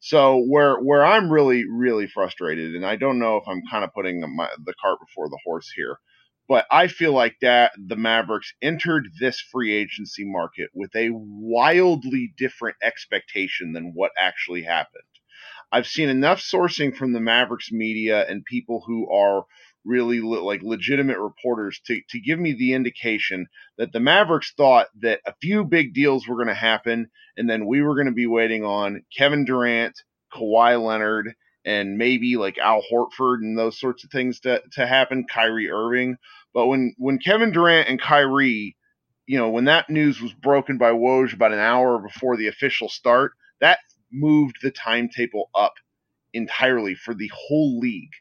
So 0.00 0.38
where 0.48 0.76
where 0.80 1.04
I'm 1.06 1.30
really 1.30 1.64
really 1.70 2.06
frustrated, 2.08 2.74
and 2.76 2.86
I 2.86 2.96
don't 2.96 3.18
know 3.20 3.36
if 3.38 3.44
I'm 3.48 3.62
kind 3.70 3.84
of 3.84 3.94
putting 3.94 4.20
my, 4.36 4.48
the 4.64 4.74
cart 4.82 4.98
before 5.00 5.28
the 5.30 5.40
horse 5.44 5.70
here 5.76 5.98
But 6.48 6.66
I 6.70 6.88
feel 6.88 7.12
like 7.14 7.36
that 7.40 7.72
the 7.78 7.96
Mavericks 7.96 8.52
entered 8.60 9.08
this 9.20 9.40
free 9.40 9.72
agency 9.72 10.24
market 10.26 10.70
with 10.74 10.94
a 10.96 11.10
wildly 11.12 12.34
different 12.36 12.76
expectation 12.82 13.72
than 13.72 13.92
what 13.94 14.12
actually 14.18 14.64
happened. 14.64 15.04
I've 15.72 15.86
seen 15.86 16.08
enough 16.08 16.40
sourcing 16.40 16.96
from 16.96 17.12
the 17.12 17.20
Mavericks 17.20 17.70
media 17.70 18.26
and 18.28 18.44
people 18.44 18.82
who 18.86 19.10
are 19.10 19.44
really 19.84 20.20
le- 20.20 20.40
like 20.44 20.62
legitimate 20.62 21.18
reporters 21.18 21.80
to, 21.86 22.00
to 22.10 22.20
give 22.20 22.38
me 22.38 22.52
the 22.52 22.74
indication 22.74 23.46
that 23.78 23.92
the 23.92 24.00
Mavericks 24.00 24.52
thought 24.56 24.88
that 25.00 25.20
a 25.26 25.34
few 25.40 25.64
big 25.64 25.94
deals 25.94 26.26
were 26.26 26.36
going 26.36 26.48
to 26.48 26.54
happen 26.54 27.10
and 27.36 27.48
then 27.48 27.66
we 27.66 27.82
were 27.82 27.94
going 27.94 28.06
to 28.06 28.12
be 28.12 28.26
waiting 28.26 28.64
on 28.64 29.02
Kevin 29.16 29.44
Durant, 29.44 29.94
Kawhi 30.32 30.82
Leonard, 30.82 31.34
and 31.64 31.96
maybe 31.96 32.36
like 32.36 32.58
Al 32.58 32.82
Horford 32.90 33.38
and 33.40 33.58
those 33.58 33.78
sorts 33.78 34.04
of 34.04 34.10
things 34.10 34.40
to, 34.40 34.62
to 34.72 34.86
happen, 34.86 35.26
Kyrie 35.30 35.70
Irving. 35.70 36.16
But 36.52 36.66
when, 36.66 36.94
when 36.98 37.18
Kevin 37.18 37.52
Durant 37.52 37.88
and 37.88 38.00
Kyrie, 38.00 38.76
you 39.26 39.38
know, 39.38 39.50
when 39.50 39.66
that 39.66 39.88
news 39.88 40.20
was 40.20 40.32
broken 40.32 40.78
by 40.78 40.90
Woj 40.90 41.32
about 41.32 41.52
an 41.52 41.58
hour 41.58 41.98
before 41.98 42.36
the 42.36 42.48
official 42.48 42.88
start, 42.88 43.32
that 43.60 43.78
moved 44.12 44.56
the 44.62 44.70
timetable 44.70 45.50
up 45.54 45.74
entirely 46.32 46.94
for 46.94 47.14
the 47.14 47.30
whole 47.34 47.78
league. 47.78 48.12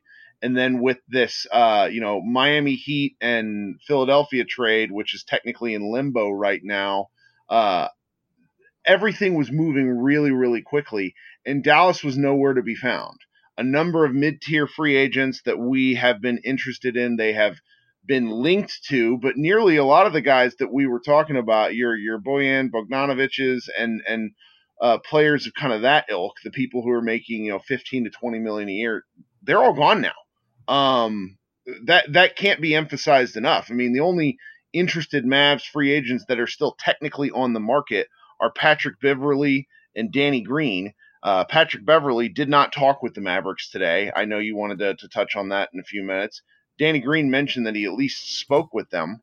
And 0.41 0.56
then 0.56 0.82
with 0.82 0.99
this, 1.08 1.45
uh, 1.52 1.89
you 1.91 1.99
know, 1.99 2.21
Miami 2.21 2.75
Heat 2.75 3.17
and 3.19 3.80
Philadelphia 3.86 4.45
trade, 4.45 4.91
which 4.91 5.13
is 5.13 5.23
technically 5.23 5.73
in 5.73 5.91
limbo 5.91 6.30
right 6.30 6.62
now, 6.63 7.10
uh, 7.49 7.89
everything 8.86 9.36
was 9.36 9.52
moving 9.52 9.89
really, 9.89 10.32
really 10.32 10.62
quickly, 10.62 11.13
and 11.45 11.63
Dallas 11.63 12.04
was 12.04 12.17
nowhere 12.17 12.54
to 12.54 12.63
be 12.63 12.75
found. 12.75 13.17
A 13.58 13.63
number 13.63 14.06
of 14.06 14.13
mid-tier 14.13 14.67
free 14.67 14.95
agents 14.95 15.41
that 15.43 15.60
we 15.60 15.95
have 15.95 16.21
been 16.21 16.39
interested 16.45 16.95
in, 16.95 17.17
they 17.17 17.34
have 17.34 17.58
been 18.06 18.30
linked 18.30 18.80
to, 18.86 19.17
but 19.17 19.36
nearly 19.36 19.75
a 19.75 19.84
lot 19.84 20.08
of 20.08 20.13
the 20.13 20.21
guys 20.21 20.56
that 20.56 20.71
we 20.73 20.88
were 20.88 21.02
talking 21.02 21.36
about, 21.36 21.75
your 21.75 21.95
your 21.95 22.19
Bojan 22.19 22.71
Bogdanoviches 22.71 23.67
and 23.78 24.02
and 24.08 24.32
uh, 24.81 24.97
players 24.99 25.45
of 25.47 25.53
kind 25.53 25.73
of 25.73 25.81
that 25.81 26.05
ilk, 26.09 26.33
the 26.43 26.51
people 26.51 26.81
who 26.81 26.91
are 26.91 27.01
making 27.01 27.45
you 27.45 27.51
know 27.51 27.59
15 27.59 28.05
to 28.05 28.09
20 28.09 28.39
million 28.39 28.69
a 28.69 28.73
year, 28.73 29.03
they're 29.43 29.63
all 29.63 29.73
gone 29.73 30.01
now. 30.01 30.13
Um, 30.67 31.37
that 31.85 32.11
that 32.13 32.35
can't 32.35 32.61
be 32.61 32.75
emphasized 32.75 33.35
enough. 33.35 33.67
I 33.69 33.73
mean, 33.73 33.93
the 33.93 33.99
only 33.99 34.37
interested 34.73 35.25
Mavs 35.25 35.63
free 35.63 35.91
agents 35.91 36.25
that 36.27 36.39
are 36.39 36.47
still 36.47 36.75
technically 36.79 37.31
on 37.31 37.53
the 37.53 37.59
market 37.59 38.07
are 38.39 38.51
Patrick 38.51 38.99
Beverley 39.01 39.67
and 39.95 40.11
Danny 40.11 40.41
Green. 40.41 40.93
Uh, 41.21 41.43
Patrick 41.43 41.85
Beverley 41.85 42.29
did 42.29 42.47
not 42.47 42.71
talk 42.71 43.03
with 43.03 43.13
the 43.13 43.21
Mavericks 43.21 43.69
today. 43.69 44.11
I 44.15 44.25
know 44.25 44.39
you 44.39 44.55
wanted 44.55 44.79
to, 44.79 44.95
to 44.95 45.09
touch 45.09 45.35
on 45.35 45.49
that 45.49 45.69
in 45.73 45.79
a 45.79 45.83
few 45.83 46.03
minutes. 46.03 46.41
Danny 46.77 46.99
Green 46.99 47.29
mentioned 47.29 47.65
that 47.65 47.75
he 47.75 47.85
at 47.85 47.93
least 47.93 48.39
spoke 48.39 48.73
with 48.73 48.89
them. 48.89 49.21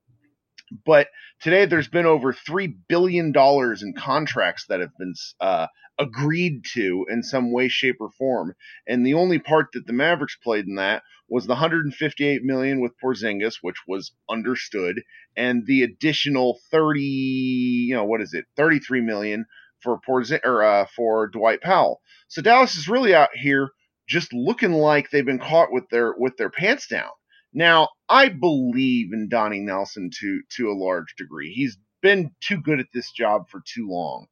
But 0.85 1.09
today 1.41 1.67
there's 1.67 1.89
been 1.89 2.07
over 2.07 2.33
$3 2.33 2.75
billion 2.89 3.33
in 3.37 3.95
contracts 3.97 4.67
that 4.69 4.81
have 4.81 4.97
been 4.99 5.15
uh, 5.41 5.67
agreed 5.99 6.65
to 6.75 7.07
in 7.09 7.23
some 7.23 7.53
way, 7.53 7.69
shape, 7.69 7.97
or 8.01 8.11
form. 8.11 8.55
And 8.87 9.05
the 9.05 9.15
only 9.15 9.39
part 9.39 9.69
that 9.73 9.87
the 9.87 9.93
Mavericks 9.93 10.37
played 10.43 10.67
in 10.67 10.77
that 10.77 11.03
was 11.29 11.47
the 11.47 11.55
158 11.55 12.43
million 12.43 12.81
with 12.81 12.93
Porzingis, 13.03 13.57
which 13.61 13.77
was 13.89 14.13
understood, 14.31 15.03
and 15.37 15.67
the 15.67 15.83
additional 15.83 16.61
30, 16.71 17.01
you 17.01 17.95
know, 17.95 18.05
what 18.05 18.21
is 18.21 18.33
it, 18.33 18.45
33 18.57 19.01
million 19.01 19.47
for 19.81 19.99
Porzing 20.01 20.45
or 20.45 20.63
uh, 20.63 20.87
for 20.95 21.27
Dwight 21.29 21.61
Powell. 21.61 22.01
So 22.29 22.43
Dallas 22.43 22.77
is 22.77 22.89
really 22.89 23.15
out 23.15 23.31
here 23.35 23.71
just 24.09 24.33
looking 24.33 24.73
like 24.73 25.11
they've 25.11 25.25
been 25.25 25.39
caught 25.39 25.73
with 25.73 25.89
their 25.91 26.15
with 26.17 26.37
their 26.37 26.51
pants 26.51 26.87
down. 26.87 27.11
Now, 27.57 27.89
I 28.11 28.29
believe 28.29 29.15
in 29.15 29.31
Donnie 29.31 29.61
Nelson 29.61 30.11
to 30.21 30.43
to 30.59 30.71
a 30.71 30.77
large 30.79 31.15
degree. 31.17 31.51
He's 31.53 31.79
been 32.03 32.33
too 32.41 32.61
good 32.61 32.81
at 32.81 32.93
this 32.93 33.11
job 33.11 33.49
for 33.49 33.63
too 33.67 33.89
long. 33.89 34.27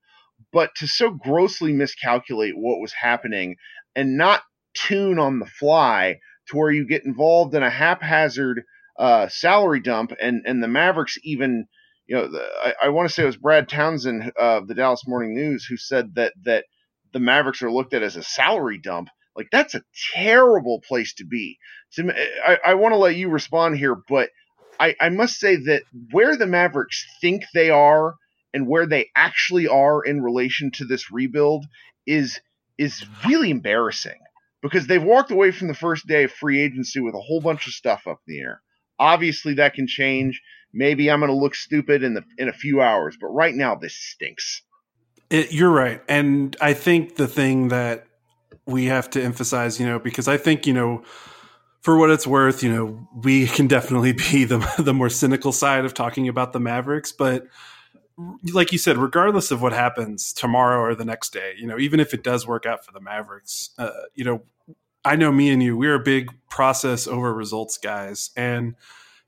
But 0.52 0.74
to 0.76 0.87
so 0.87 1.10
grossly 1.10 1.72
miscalculate 1.72 2.52
what 2.54 2.80
was 2.80 2.92
happening 2.92 3.56
and 3.96 4.18
not 4.18 4.42
tune 4.74 5.18
on 5.18 5.38
the 5.38 5.46
fly 5.46 6.18
to 6.48 6.56
where 6.58 6.70
you 6.70 6.87
get 6.87 7.06
involved 7.06 7.54
in 7.54 7.62
a 7.62 7.70
haphazard 7.70 8.62
uh, 8.98 9.28
salary 9.28 9.80
dump, 9.80 10.12
and 10.20 10.42
and 10.44 10.62
the 10.62 10.68
Mavericks 10.68 11.16
even, 11.24 11.66
you 12.06 12.16
know, 12.16 12.28
the, 12.30 12.46
I, 12.62 12.74
I 12.84 12.88
want 12.90 13.08
to 13.08 13.14
say 13.14 13.22
it 13.22 13.26
was 13.26 13.38
Brad 13.38 13.70
Townsend 13.70 14.32
of 14.37 14.68
the 14.68 14.74
Dallas 14.74 15.08
Morning 15.08 15.34
News 15.34 15.64
who 15.64 15.78
said 15.78 16.14
that 16.16 16.34
that 16.44 16.66
the 17.14 17.20
Mavericks 17.20 17.62
are 17.62 17.72
looked 17.72 17.94
at 17.94 18.02
as 18.02 18.16
a 18.16 18.22
salary 18.22 18.76
dump. 18.78 19.08
Like 19.34 19.48
that's 19.50 19.74
a 19.74 19.82
terrible 20.12 20.82
place 20.87 21.14
to 21.14 21.24
be. 21.24 21.58
I, 21.98 22.59
I 22.66 22.74
want 22.74 22.92
to 22.92 22.98
let 22.98 23.16
you 23.16 23.28
respond 23.28 23.76
here, 23.76 23.96
but 24.09 24.30
I, 24.78 24.94
I 25.00 25.09
must 25.09 25.38
say 25.38 25.57
that 25.57 25.83
where 26.11 26.37
the 26.37 26.46
Mavericks 26.46 27.07
think 27.20 27.44
they 27.54 27.70
are 27.70 28.14
and 28.52 28.68
where 28.68 28.87
they 28.87 29.11
actually 29.14 29.68
are 29.68 30.02
in 30.02 30.22
relation 30.22 30.70
to 30.72 30.85
this 30.85 31.11
rebuild 31.11 31.66
is 32.07 32.40
is 32.76 33.04
really 33.26 33.50
embarrassing 33.50 34.18
because 34.62 34.87
they've 34.87 35.02
walked 35.02 35.30
away 35.30 35.52
from 35.52 35.68
the 35.68 35.74
first 35.74 36.07
day 36.07 36.24
of 36.24 36.33
free 36.33 36.61
agency 36.61 37.00
with 37.00 37.14
a 37.14 37.20
whole 37.20 37.40
bunch 37.40 37.66
of 37.66 37.72
stuff 37.72 38.07
up 38.07 38.20
in 38.26 38.35
the 38.35 38.40
air. 38.40 38.62
Obviously, 38.98 39.54
that 39.54 39.74
can 39.74 39.87
change. 39.87 40.40
Maybe 40.72 41.11
I'm 41.11 41.20
going 41.20 41.30
to 41.30 41.37
look 41.37 41.54
stupid 41.54 42.02
in 42.02 42.14
the 42.14 42.24
in 42.38 42.48
a 42.48 42.52
few 42.52 42.80
hours, 42.80 43.16
but 43.20 43.28
right 43.28 43.54
now 43.54 43.74
this 43.74 43.96
stinks. 43.96 44.62
It, 45.30 45.52
you're 45.52 45.70
right, 45.70 46.02
and 46.09 46.57
I 46.61 46.74
think 46.74 47.16
the 47.16 47.28
thing 47.28 47.68
that 47.68 48.07
we 48.66 48.87
have 48.87 49.11
to 49.11 49.22
emphasize, 49.22 49.78
you 49.78 49.87
know, 49.87 49.98
because 49.98 50.28
I 50.28 50.37
think 50.37 50.66
you 50.66 50.72
know, 50.72 51.02
for 51.85 51.99
what 51.99 52.09
it's 52.09 52.27
worth, 52.27 52.62
you 52.62 52.73
know, 52.75 53.07
we 53.14 53.47
can 53.47 53.66
definitely 53.66 54.12
be 54.12 54.44
the 54.44 54.66
the 54.79 54.94
more 54.94 55.11
cynical 55.11 55.53
side 55.53 55.85
of 55.85 55.94
talking 55.94 56.29
about 56.29 56.53
the 56.53 56.61
Mavericks, 56.61 57.12
but 57.12 57.47
like 58.53 58.73
you 58.73 58.79
said, 58.79 58.97
regardless 58.97 59.51
of 59.51 59.61
what 59.61 59.73
happens 59.73 60.33
tomorrow 60.33 60.81
or 60.81 60.94
the 60.94 61.05
next 61.05 61.33
day, 61.33 61.55
you 61.59 61.66
know, 61.66 61.79
even 61.79 62.01
if 62.01 62.14
it 62.14 62.23
does 62.23 62.47
work 62.47 62.64
out 62.64 62.85
for 62.85 62.92
the 62.92 63.01
Mavericks, 63.01 63.70
uh, 63.77 63.90
you 64.14 64.25
know, 64.25 64.42
I 65.05 65.16
know 65.16 65.33
me 65.33 65.51
and 65.51 65.62
you, 65.62 65.77
we're 65.77 65.99
big 65.99 66.31
process 66.49 67.07
over 67.07 67.35
results 67.35 67.77
guys. 67.77 68.31
And 68.37 68.77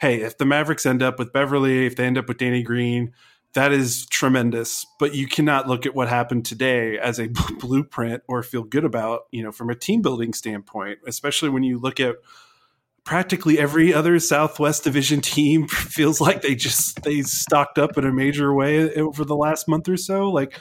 hey, 0.00 0.22
if 0.22 0.38
the 0.38 0.46
Mavericks 0.46 0.86
end 0.86 1.02
up 1.02 1.18
with 1.18 1.32
Beverley, 1.32 1.84
if 1.84 1.96
they 1.96 2.06
end 2.06 2.16
up 2.16 2.28
with 2.28 2.38
Danny 2.38 2.62
Green, 2.62 3.12
that 3.54 3.72
is 3.72 4.06
tremendous. 4.06 4.86
But 5.00 5.14
you 5.14 5.26
cannot 5.26 5.66
look 5.66 5.84
at 5.84 5.94
what 5.94 6.08
happened 6.08 6.46
today 6.46 6.96
as 6.96 7.18
a 7.18 7.28
blueprint 7.58 8.22
or 8.28 8.42
feel 8.44 8.62
good 8.62 8.84
about, 8.84 9.22
you 9.32 9.42
know, 9.42 9.50
from 9.52 9.68
a 9.68 9.74
team 9.74 10.00
building 10.00 10.32
standpoint, 10.32 11.00
especially 11.06 11.48
when 11.48 11.64
you 11.64 11.78
look 11.78 11.98
at 11.98 12.14
practically 13.06 13.56
every 13.58 13.94
other 13.94 14.18
Southwest 14.18 14.84
Division 14.84 15.20
team 15.22 15.68
feels 15.68 16.20
like 16.20 16.42
they 16.42 16.54
just 16.54 17.02
they 17.04 17.22
stocked 17.22 17.78
up 17.78 17.96
in 17.96 18.04
a 18.04 18.12
major 18.12 18.52
way 18.52 18.92
over 18.96 19.24
the 19.24 19.36
last 19.36 19.66
month 19.66 19.88
or 19.88 19.96
so. 19.96 20.28
Like, 20.28 20.58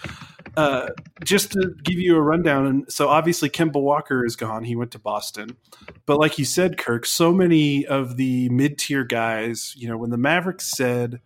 uh, 0.55 0.89
just 1.25 1.51
to 1.51 1.73
give 1.83 1.99
you 1.99 2.15
a 2.15 2.21
rundown, 2.21 2.65
and 2.67 2.91
so 2.91 3.09
obviously 3.09 3.49
Kemba 3.49 3.81
Walker 3.81 4.23
is 4.23 4.37
gone; 4.37 4.63
he 4.63 4.75
went 4.77 4.91
to 4.91 4.99
Boston. 4.99 5.57
But 6.05 6.19
like 6.19 6.39
you 6.39 6.45
said, 6.45 6.77
Kirk, 6.77 7.05
so 7.05 7.33
many 7.33 7.85
of 7.85 8.15
the 8.15 8.47
mid 8.49 8.77
tier 8.77 9.03
guys, 9.03 9.73
you 9.75 9.89
know, 9.89 9.97
when 9.97 10.11
the 10.11 10.17
Mavericks 10.17 10.71
said 10.71 11.19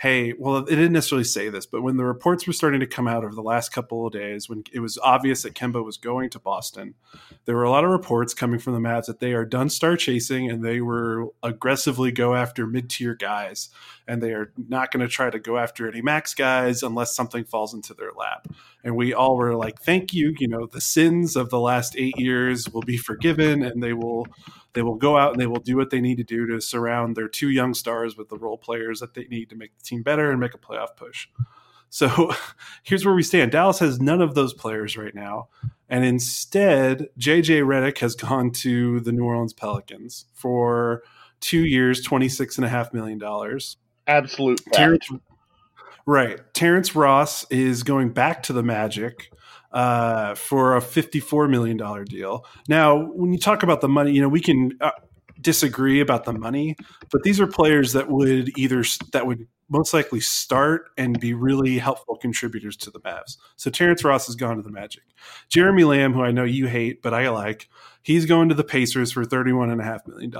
hey, 0.00 0.32
well, 0.38 0.56
it 0.56 0.70
didn't 0.70 0.94
necessarily 0.94 1.24
say 1.24 1.50
this, 1.50 1.66
but 1.66 1.82
when 1.82 1.98
the 1.98 2.04
reports 2.06 2.46
were 2.46 2.54
starting 2.54 2.80
to 2.80 2.86
come 2.86 3.06
out 3.06 3.22
over 3.22 3.34
the 3.34 3.42
last 3.42 3.68
couple 3.68 4.06
of 4.06 4.14
days, 4.14 4.48
when 4.48 4.64
it 4.72 4.80
was 4.80 4.96
obvious 5.02 5.42
that 5.42 5.54
Kemba 5.54 5.84
was 5.84 5.98
going 5.98 6.30
to 6.30 6.38
Boston, 6.38 6.94
there 7.44 7.54
were 7.54 7.64
a 7.64 7.70
lot 7.70 7.84
of 7.84 7.90
reports 7.90 8.32
coming 8.32 8.58
from 8.58 8.72
the 8.72 8.88
Mavs 8.88 9.04
that 9.04 9.20
they 9.20 9.34
are 9.34 9.44
done 9.44 9.68
star 9.68 9.98
chasing 9.98 10.50
and 10.50 10.64
they 10.64 10.80
were 10.80 11.26
aggressively 11.42 12.12
go 12.12 12.34
after 12.34 12.66
mid 12.66 12.88
tier 12.88 13.14
guys. 13.14 13.68
And 14.10 14.20
they 14.20 14.32
are 14.32 14.52
not 14.56 14.90
going 14.90 15.06
to 15.06 15.08
try 15.08 15.30
to 15.30 15.38
go 15.38 15.56
after 15.56 15.88
any 15.88 16.02
max 16.02 16.34
guys 16.34 16.82
unless 16.82 17.14
something 17.14 17.44
falls 17.44 17.74
into 17.74 17.94
their 17.94 18.10
lap. 18.12 18.48
And 18.82 18.96
we 18.96 19.14
all 19.14 19.36
were 19.36 19.54
like, 19.54 19.80
thank 19.80 20.12
you. 20.12 20.34
You 20.38 20.48
know, 20.48 20.66
the 20.66 20.80
sins 20.80 21.36
of 21.36 21.50
the 21.50 21.60
last 21.60 21.94
eight 21.96 22.18
years 22.18 22.68
will 22.68 22.82
be 22.82 22.96
forgiven 22.96 23.62
and 23.62 23.82
they 23.82 23.92
will 23.92 24.26
they 24.72 24.82
will 24.82 24.96
go 24.96 25.16
out 25.16 25.32
and 25.32 25.40
they 25.40 25.46
will 25.46 25.60
do 25.60 25.76
what 25.76 25.90
they 25.90 26.00
need 26.00 26.16
to 26.16 26.24
do 26.24 26.46
to 26.46 26.60
surround 26.60 27.16
their 27.16 27.28
two 27.28 27.50
young 27.50 27.72
stars 27.72 28.16
with 28.16 28.28
the 28.28 28.36
role 28.36 28.58
players 28.58 28.98
that 28.98 29.14
they 29.14 29.24
need 29.24 29.48
to 29.50 29.56
make 29.56 29.76
the 29.78 29.84
team 29.84 30.02
better 30.02 30.30
and 30.30 30.40
make 30.40 30.54
a 30.54 30.58
playoff 30.58 30.96
push. 30.96 31.28
So 31.88 32.32
here's 32.82 33.04
where 33.04 33.14
we 33.14 33.22
stand. 33.22 33.52
Dallas 33.52 33.78
has 33.80 34.00
none 34.00 34.20
of 34.20 34.34
those 34.34 34.54
players 34.54 34.96
right 34.96 35.14
now. 35.14 35.48
And 35.88 36.04
instead, 36.04 37.08
JJ 37.18 37.62
Redick 37.62 37.98
has 37.98 38.14
gone 38.14 38.50
to 38.52 39.00
the 39.00 39.12
New 39.12 39.24
Orleans 39.24 39.52
Pelicans 39.52 40.26
for 40.32 41.02
two 41.40 41.64
years, 41.64 42.06
$26.5 42.06 42.94
million. 42.94 43.20
Absolute 44.10 44.60
Terrence, 44.72 45.08
right. 46.04 46.40
Terrence 46.52 46.96
Ross 46.96 47.48
is 47.50 47.82
going 47.84 48.12
back 48.12 48.42
to 48.44 48.52
the 48.52 48.62
Magic 48.62 49.30
uh, 49.72 50.34
for 50.34 50.76
a 50.76 50.80
$54 50.80 51.48
million 51.48 51.76
deal. 52.04 52.44
Now, 52.68 52.96
when 52.96 53.32
you 53.32 53.38
talk 53.38 53.62
about 53.62 53.80
the 53.80 53.88
money, 53.88 54.12
you 54.12 54.20
know, 54.20 54.28
we 54.28 54.40
can 54.40 54.72
uh, 54.80 54.90
disagree 55.40 56.00
about 56.00 56.24
the 56.24 56.32
money, 56.32 56.76
but 57.12 57.22
these 57.22 57.40
are 57.40 57.46
players 57.46 57.92
that 57.92 58.10
would 58.10 58.56
either, 58.58 58.82
that 59.12 59.26
would 59.26 59.46
most 59.68 59.94
likely 59.94 60.18
start 60.18 60.90
and 60.98 61.20
be 61.20 61.32
really 61.32 61.78
helpful 61.78 62.16
contributors 62.16 62.76
to 62.78 62.90
the 62.90 63.00
Mavs. 63.00 63.36
So 63.54 63.70
Terrence 63.70 64.02
Ross 64.02 64.26
has 64.26 64.34
gone 64.34 64.56
to 64.56 64.62
the 64.62 64.72
Magic. 64.72 65.04
Jeremy 65.48 65.84
Lamb, 65.84 66.12
who 66.12 66.22
I 66.22 66.32
know 66.32 66.44
you 66.44 66.66
hate, 66.66 67.00
but 67.00 67.14
I 67.14 67.28
like, 67.28 67.68
he's 68.02 68.26
going 68.26 68.48
to 68.48 68.56
the 68.56 68.64
Pacers 68.64 69.12
for 69.12 69.24
$31.5 69.24 70.08
million. 70.08 70.34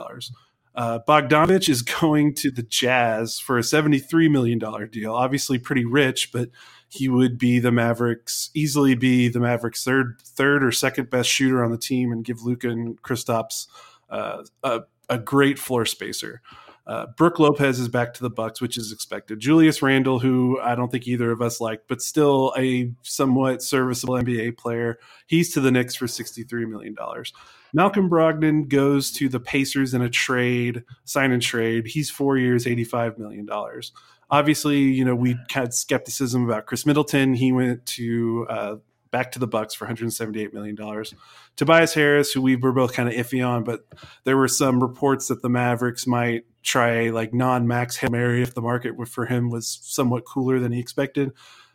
Uh, 0.81 0.99
Bogdanovic 1.07 1.69
is 1.69 1.83
going 2.01 2.33
to 2.37 2.51
the 2.51 2.63
Jazz 2.63 3.39
for 3.39 3.59
a 3.59 3.61
$73 3.61 4.31
million 4.31 4.59
deal. 4.91 5.15
Obviously, 5.15 5.59
pretty 5.59 5.85
rich, 5.85 6.33
but 6.33 6.49
he 6.89 7.07
would 7.07 7.37
be 7.37 7.59
the 7.59 7.71
Mavericks, 7.71 8.49
easily 8.55 8.95
be 8.95 9.29
the 9.29 9.41
Mavericks' 9.41 9.85
third, 9.85 10.17
third 10.25 10.65
or 10.65 10.73
second 10.73 11.11
best 11.11 11.29
shooter 11.29 11.63
on 11.63 11.71
the 11.71 11.77
team 11.77 12.11
and 12.13 12.25
give 12.25 12.43
Luka 12.43 12.71
and 12.71 13.01
Kristaps 13.03 13.67
uh, 14.09 14.43
a, 14.63 14.81
a 15.11 15.19
great 15.19 15.59
floor 15.59 15.85
spacer. 15.85 16.41
Uh, 16.87 17.07
Brook 17.17 17.39
Lopez 17.39 17.79
is 17.79 17.89
back 17.89 18.15
to 18.15 18.23
the 18.23 18.31
Bucks, 18.31 18.61
which 18.61 18.77
is 18.77 18.93
expected. 18.93 19.39
Julius 19.39 19.83
Randle, 19.83 20.19
who 20.19 20.59
I 20.61 20.75
don't 20.75 20.91
think 20.91 21.07
either 21.07 21.31
of 21.31 21.41
us 21.41 21.61
like, 21.61 21.83
but 21.89 22.03
still 22.03 22.53
a 22.59 22.93
somewhat 23.03 23.63
serviceable 23.63 24.15
NBA 24.15 24.59
player, 24.59 24.99
he's 25.27 25.53
to 25.55 25.61
the 25.61 25.71
Knicks 25.71 25.95
for 25.95 26.09
sixty-three 26.09 26.67
million 26.67 26.95
dollars. 26.95 27.33
Malcolm 27.73 28.11
Brogdon 28.11 28.69
goes 28.69 29.13
to 29.13 29.29
the 29.29 29.41
Pacers 29.41 29.95
in 29.95 30.03
a 30.03 30.11
trade, 30.11 30.83
sign 31.05 31.31
and 31.33 31.43
trade. 31.43 31.87
He's 31.87 32.11
four 32.11 32.37
years, 32.37 32.67
eighty-five 32.67 33.19
million 33.19 33.47
dollars. 33.47 33.93
Obviously, 34.31 34.79
you 34.79 35.05
know 35.05 35.15
we 35.15 35.37
had 35.51 35.75
skepticism 35.75 36.45
about 36.45 36.67
Khris 36.67 36.87
Middleton. 36.87 37.35
He 37.35 37.53
went 37.53 37.85
to 37.87 38.47
uh, 38.49 38.77
back 39.11 39.33
to 39.33 39.39
the 39.39 39.47
Bucks 39.47 39.75
for 39.75 39.85
178 39.85 40.55
million 40.55 40.75
dollars. 40.75 41.15
Tobias 41.57 41.95
Harris, 41.95 42.33
who 42.33 42.43
we 42.43 42.57
were 42.57 42.73
both 42.73 42.93
kind 42.93 43.09
of 43.09 43.15
iffy 43.15 43.47
on, 43.47 43.65
but 43.65 43.81
there 44.25 44.37
were 44.37 44.49
some 44.49 44.83
reports 44.83 45.29
that 45.29 45.43
the 45.43 45.49
Mavericks 45.49 46.07
might 46.07 46.45
try 46.63 47.11
like 47.11 47.33
non-max 47.33 47.97
Hail 47.97 48.11
Mary 48.11 48.43
if 48.43 48.55
the 48.55 48.61
market 48.61 48.95
for 49.09 49.27
him 49.27 49.51
was 49.51 49.81
somewhat 49.83 50.25
cooler 50.25 50.59
than 50.59 50.73
he 50.73 50.81
expected. 50.81 51.33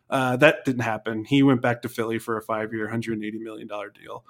Uh, 0.10 0.38
that 0.38 0.64
didn't 0.66 0.84
happen. 0.84 1.26
He 1.26 1.42
went 1.44 1.62
back 1.62 1.82
to 1.82 1.90
Philly 1.90 2.20
for 2.20 2.38
a 2.38 2.42
five-year, 2.42 2.84
180 2.86 3.40
million 3.40 3.68
dollar 3.68 3.90
deal. 3.90 4.24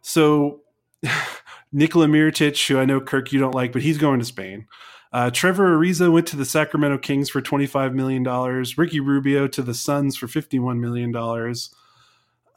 So 0.00 0.60
Nikola 1.72 2.06
Mirotic, 2.06 2.66
who 2.68 2.78
I 2.78 2.84
know 2.84 3.00
Kirk 3.00 3.32
you 3.32 3.40
don't 3.40 3.54
like, 3.54 3.72
but 3.72 3.82
he's 3.82 3.98
going 3.98 4.20
to 4.20 4.24
Spain. 4.24 4.66
Uh, 5.12 5.30
Trevor 5.30 5.76
Ariza 5.76 6.12
went 6.12 6.26
to 6.28 6.36
the 6.36 6.44
Sacramento 6.44 6.98
Kings 6.98 7.30
for 7.30 7.40
$25 7.40 7.94
million. 7.94 8.24
Ricky 8.76 9.00
Rubio 9.00 9.48
to 9.48 9.62
the 9.62 9.74
Suns 9.74 10.16
for 10.16 10.26
$51 10.26 10.78
million. 10.78 11.12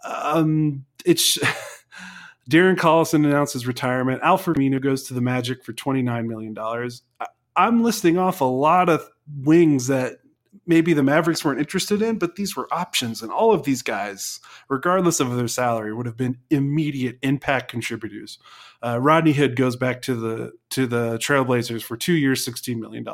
Um, 0.03 0.85
it's 1.05 1.37
Darren 2.49 2.75
Collison 2.75 3.25
announces 3.25 3.67
retirement. 3.67 4.21
Al-Farouq 4.23 4.81
goes 4.81 5.03
to 5.03 5.13
the 5.13 5.21
Magic 5.21 5.63
for 5.63 5.73
$29 5.73 6.27
million. 6.27 6.57
I, 6.57 7.27
I'm 7.55 7.83
listing 7.83 8.17
off 8.17 8.41
a 8.41 8.45
lot 8.45 8.89
of 8.89 9.07
wings 9.43 9.87
that 9.87 10.17
maybe 10.65 10.93
the 10.93 11.03
Mavericks 11.03 11.43
weren't 11.43 11.59
interested 11.59 12.01
in, 12.01 12.17
but 12.17 12.35
these 12.35 12.55
were 12.55 12.71
options. 12.73 13.21
And 13.21 13.31
all 13.31 13.53
of 13.53 13.63
these 13.63 13.81
guys, 13.81 14.39
regardless 14.69 15.19
of 15.19 15.35
their 15.35 15.47
salary, 15.47 15.93
would 15.93 16.05
have 16.05 16.17
been 16.17 16.37
immediate 16.49 17.17
impact 17.21 17.69
contributors. 17.69 18.39
Uh, 18.83 18.99
Rodney 18.99 19.33
Hood 19.33 19.55
goes 19.55 19.75
back 19.75 20.01
to 20.03 20.15
the 20.15 20.53
to 20.71 20.87
the 20.87 21.17
Trailblazers 21.17 21.83
for 21.83 21.97
two 21.97 22.13
years, 22.13 22.45
$16 22.45 22.77
million. 22.77 23.05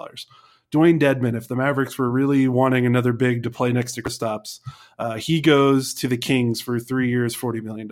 Dewayne 0.74 1.00
Dedmon, 1.00 1.36
if 1.38 1.48
the 1.48 1.56
Mavericks 1.56 1.98
were 1.98 2.10
really 2.10 2.48
wanting 2.48 2.86
another 2.86 3.14
big 3.14 3.44
to 3.44 3.50
play 3.50 3.72
next 3.72 3.94
to 3.94 4.04
Kristaps, 4.04 4.60
uh, 5.00 5.16
he 5.16 5.40
goes 5.40 5.94
to 5.94 6.10
the 6.10 6.18
Kings 6.18 6.60
for 6.60 6.78
three 6.78 7.10
years, 7.10 7.36
$40 7.36 7.64
million. 7.64 7.90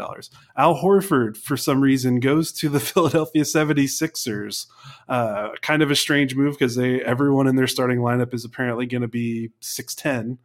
Al 0.57 0.75
Horford, 0.75 1.37
for 1.37 1.55
some 1.55 1.79
reason, 1.79 2.19
goes 2.19 2.51
to 2.53 2.67
the 2.67 2.79
Philadelphia 2.81 3.43
76ers. 3.43 4.67
Uh, 5.07 5.49
kind 5.61 5.81
of 5.83 5.89
a 5.89 5.95
strange 5.95 6.35
move 6.35 6.55
because 6.55 6.75
they 6.75 7.01
everyone 7.01 7.47
in 7.47 7.55
their 7.55 7.67
starting 7.67 7.99
lineup 7.99 8.33
is 8.33 8.43
apparently 8.43 8.85
going 8.85 9.01
to 9.01 9.07
be 9.07 9.51
6'10. 9.61 10.37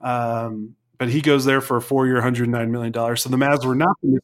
Um, 0.00 0.76
but 0.96 1.08
he 1.08 1.20
goes 1.20 1.44
there 1.44 1.60
for 1.60 1.76
a 1.76 1.82
four 1.82 2.06
year, 2.06 2.20
$109 2.20 2.70
million. 2.70 3.16
So 3.16 3.28
the 3.28 3.36
Mavs 3.36 3.64
were 3.64 3.74
not 3.74 3.96
the 4.00 4.20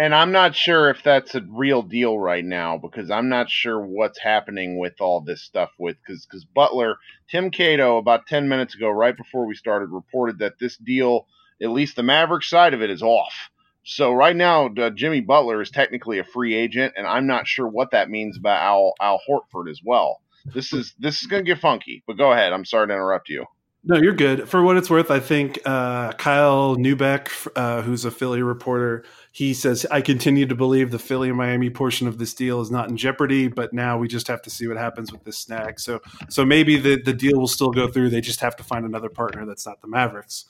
and 0.00 0.14
I'm 0.14 0.32
not 0.32 0.56
sure 0.56 0.88
if 0.88 1.02
that's 1.02 1.34
a 1.34 1.42
real 1.46 1.82
deal 1.82 2.18
right 2.18 2.44
now 2.44 2.78
because 2.78 3.10
I'm 3.10 3.28
not 3.28 3.50
sure 3.50 3.78
what's 3.78 4.18
happening 4.18 4.78
with 4.78 4.94
all 4.98 5.20
this 5.20 5.42
stuff 5.42 5.68
with 5.78 5.98
because 5.98 6.24
because 6.24 6.46
Butler 6.46 6.96
Tim 7.30 7.50
Cato 7.50 7.98
about 7.98 8.26
10 8.26 8.48
minutes 8.48 8.74
ago 8.74 8.88
right 8.88 9.14
before 9.14 9.46
we 9.46 9.54
started 9.54 9.90
reported 9.90 10.38
that 10.38 10.58
this 10.58 10.78
deal 10.78 11.26
at 11.62 11.68
least 11.68 11.96
the 11.96 12.02
Maverick 12.02 12.44
side 12.44 12.72
of 12.72 12.80
it 12.80 12.88
is 12.88 13.02
off. 13.02 13.50
So 13.84 14.10
right 14.10 14.34
now 14.34 14.68
uh, 14.68 14.88
Jimmy 14.88 15.20
Butler 15.20 15.60
is 15.60 15.70
technically 15.70 16.18
a 16.18 16.24
free 16.24 16.54
agent 16.54 16.94
and 16.96 17.06
I'm 17.06 17.26
not 17.26 17.46
sure 17.46 17.68
what 17.68 17.90
that 17.90 18.08
means 18.08 18.38
about 18.38 18.62
Al 18.62 18.94
Al 19.02 19.20
Horford 19.28 19.70
as 19.70 19.80
well. 19.84 20.22
This 20.46 20.72
is 20.72 20.94
this 20.98 21.20
is 21.20 21.26
going 21.26 21.44
to 21.44 21.50
get 21.50 21.60
funky. 21.60 22.02
But 22.06 22.16
go 22.16 22.32
ahead. 22.32 22.54
I'm 22.54 22.64
sorry 22.64 22.86
to 22.86 22.94
interrupt 22.94 23.28
you. 23.28 23.44
No, 23.82 23.96
you're 23.96 24.12
good. 24.12 24.46
For 24.46 24.62
what 24.62 24.76
it's 24.76 24.90
worth, 24.90 25.10
I 25.10 25.20
think 25.20 25.58
uh, 25.64 26.12
Kyle 26.12 26.76
Neubeck, 26.76 27.48
uh, 27.56 27.80
who's 27.80 28.04
a 28.04 28.10
Philly 28.10 28.42
reporter, 28.42 29.04
he 29.32 29.54
says, 29.54 29.86
I 29.90 30.00
continue 30.00 30.46
to 30.46 30.56
believe 30.56 30.90
the 30.90 30.98
Philly 30.98 31.28
and 31.28 31.38
Miami 31.38 31.70
portion 31.70 32.08
of 32.08 32.18
this 32.18 32.34
deal 32.34 32.60
is 32.60 32.70
not 32.70 32.88
in 32.88 32.96
jeopardy, 32.96 33.46
but 33.46 33.72
now 33.72 33.96
we 33.96 34.08
just 34.08 34.26
have 34.26 34.42
to 34.42 34.50
see 34.50 34.66
what 34.66 34.76
happens 34.76 35.12
with 35.12 35.22
this 35.22 35.38
snag. 35.38 35.78
So, 35.78 36.00
so 36.28 36.44
maybe 36.44 36.76
the, 36.76 37.00
the 37.00 37.12
deal 37.12 37.38
will 37.38 37.48
still 37.48 37.70
go 37.70 37.86
through. 37.86 38.10
They 38.10 38.20
just 38.20 38.40
have 38.40 38.56
to 38.56 38.64
find 38.64 38.84
another 38.84 39.08
partner 39.08 39.46
that's 39.46 39.66
not 39.66 39.80
the 39.82 39.88
Mavericks. 39.88 40.46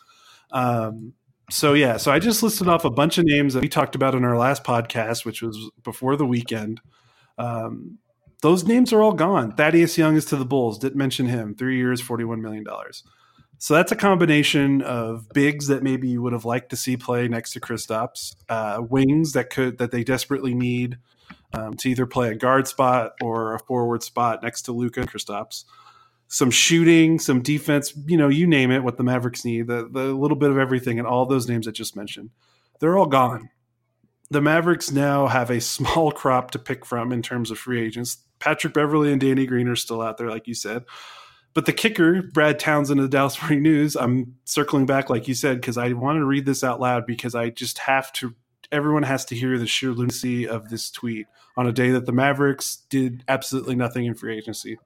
Um, 0.50 1.12
so, 1.50 1.74
yeah, 1.74 1.98
so 1.98 2.10
I 2.10 2.20
just 2.20 2.42
listed 2.42 2.68
off 2.68 2.86
a 2.86 2.90
bunch 2.90 3.18
of 3.18 3.26
names 3.26 3.52
that 3.52 3.62
we 3.62 3.68
talked 3.68 3.94
about 3.94 4.14
in 4.14 4.24
our 4.24 4.38
last 4.38 4.64
podcast, 4.64 5.26
which 5.26 5.42
was 5.42 5.70
before 5.82 6.16
the 6.16 6.26
weekend. 6.26 6.80
Um, 7.36 7.98
those 8.40 8.64
names 8.64 8.94
are 8.94 9.02
all 9.02 9.12
gone. 9.12 9.52
Thaddeus 9.52 9.98
Young 9.98 10.16
is 10.16 10.24
to 10.26 10.36
the 10.36 10.46
Bulls. 10.46 10.78
Didn't 10.78 10.96
mention 10.96 11.26
him. 11.26 11.54
Three 11.54 11.76
years, 11.76 12.00
$41 12.00 12.40
million. 12.40 12.64
So 13.62 13.74
that's 13.74 13.92
a 13.92 13.96
combination 13.96 14.80
of 14.80 15.28
bigs 15.34 15.66
that 15.66 15.82
maybe 15.82 16.08
you 16.08 16.22
would 16.22 16.32
have 16.32 16.46
liked 16.46 16.70
to 16.70 16.76
see 16.76 16.96
play 16.96 17.28
next 17.28 17.52
to 17.52 17.60
Kristaps, 17.60 18.34
uh, 18.48 18.80
wings 18.80 19.34
that 19.34 19.50
could 19.50 19.76
that 19.76 19.90
they 19.90 20.02
desperately 20.02 20.54
need 20.54 20.96
um, 21.52 21.74
to 21.74 21.90
either 21.90 22.06
play 22.06 22.30
a 22.30 22.34
guard 22.34 22.66
spot 22.66 23.12
or 23.20 23.54
a 23.54 23.58
forward 23.58 24.02
spot 24.02 24.42
next 24.42 24.62
to 24.62 24.72
Luka 24.72 25.02
Kristaps. 25.02 25.64
Some 26.26 26.50
shooting, 26.50 27.18
some 27.18 27.42
defense, 27.42 27.92
you 28.06 28.16
know, 28.16 28.28
you 28.28 28.46
name 28.46 28.70
it. 28.70 28.82
What 28.82 28.96
the 28.96 29.04
Mavericks 29.04 29.44
need, 29.44 29.66
the 29.66 29.86
the 29.92 30.04
little 30.04 30.38
bit 30.38 30.50
of 30.50 30.56
everything, 30.56 30.98
and 30.98 31.06
all 31.06 31.26
those 31.26 31.46
names 31.46 31.68
I 31.68 31.70
just 31.70 31.94
mentioned, 31.94 32.30
they're 32.78 32.96
all 32.96 33.04
gone. 33.04 33.50
The 34.30 34.40
Mavericks 34.40 34.90
now 34.90 35.26
have 35.26 35.50
a 35.50 35.60
small 35.60 36.12
crop 36.12 36.52
to 36.52 36.58
pick 36.58 36.86
from 36.86 37.12
in 37.12 37.20
terms 37.20 37.50
of 37.50 37.58
free 37.58 37.82
agents. 37.82 38.16
Patrick 38.38 38.72
Beverley 38.72 39.12
and 39.12 39.20
Danny 39.20 39.44
Green 39.44 39.68
are 39.68 39.76
still 39.76 40.00
out 40.00 40.16
there, 40.16 40.30
like 40.30 40.46
you 40.46 40.54
said. 40.54 40.84
But 41.52 41.66
the 41.66 41.72
kicker, 41.72 42.22
Brad 42.22 42.58
Townsend 42.58 43.00
of 43.00 43.04
the 43.04 43.16
Dallas 43.16 43.40
Morning 43.42 43.62
News, 43.62 43.96
I'm 43.96 44.36
circling 44.44 44.86
back, 44.86 45.10
like 45.10 45.26
you 45.26 45.34
said, 45.34 45.60
because 45.60 45.76
I 45.76 45.92
want 45.92 46.18
to 46.18 46.24
read 46.24 46.46
this 46.46 46.62
out 46.62 46.80
loud 46.80 47.06
because 47.06 47.34
I 47.34 47.50
just 47.50 47.78
have 47.78 48.12
to. 48.14 48.34
Everyone 48.70 49.02
has 49.02 49.24
to 49.26 49.34
hear 49.34 49.58
the 49.58 49.66
sheer 49.66 49.90
lunacy 49.90 50.46
of 50.46 50.68
this 50.68 50.92
tweet 50.92 51.26
on 51.56 51.66
a 51.66 51.72
day 51.72 51.90
that 51.90 52.06
the 52.06 52.12
Mavericks 52.12 52.76
did 52.88 53.24
absolutely 53.26 53.74
nothing 53.74 54.06
in 54.06 54.14
free 54.14 54.36
agency. 54.36 54.78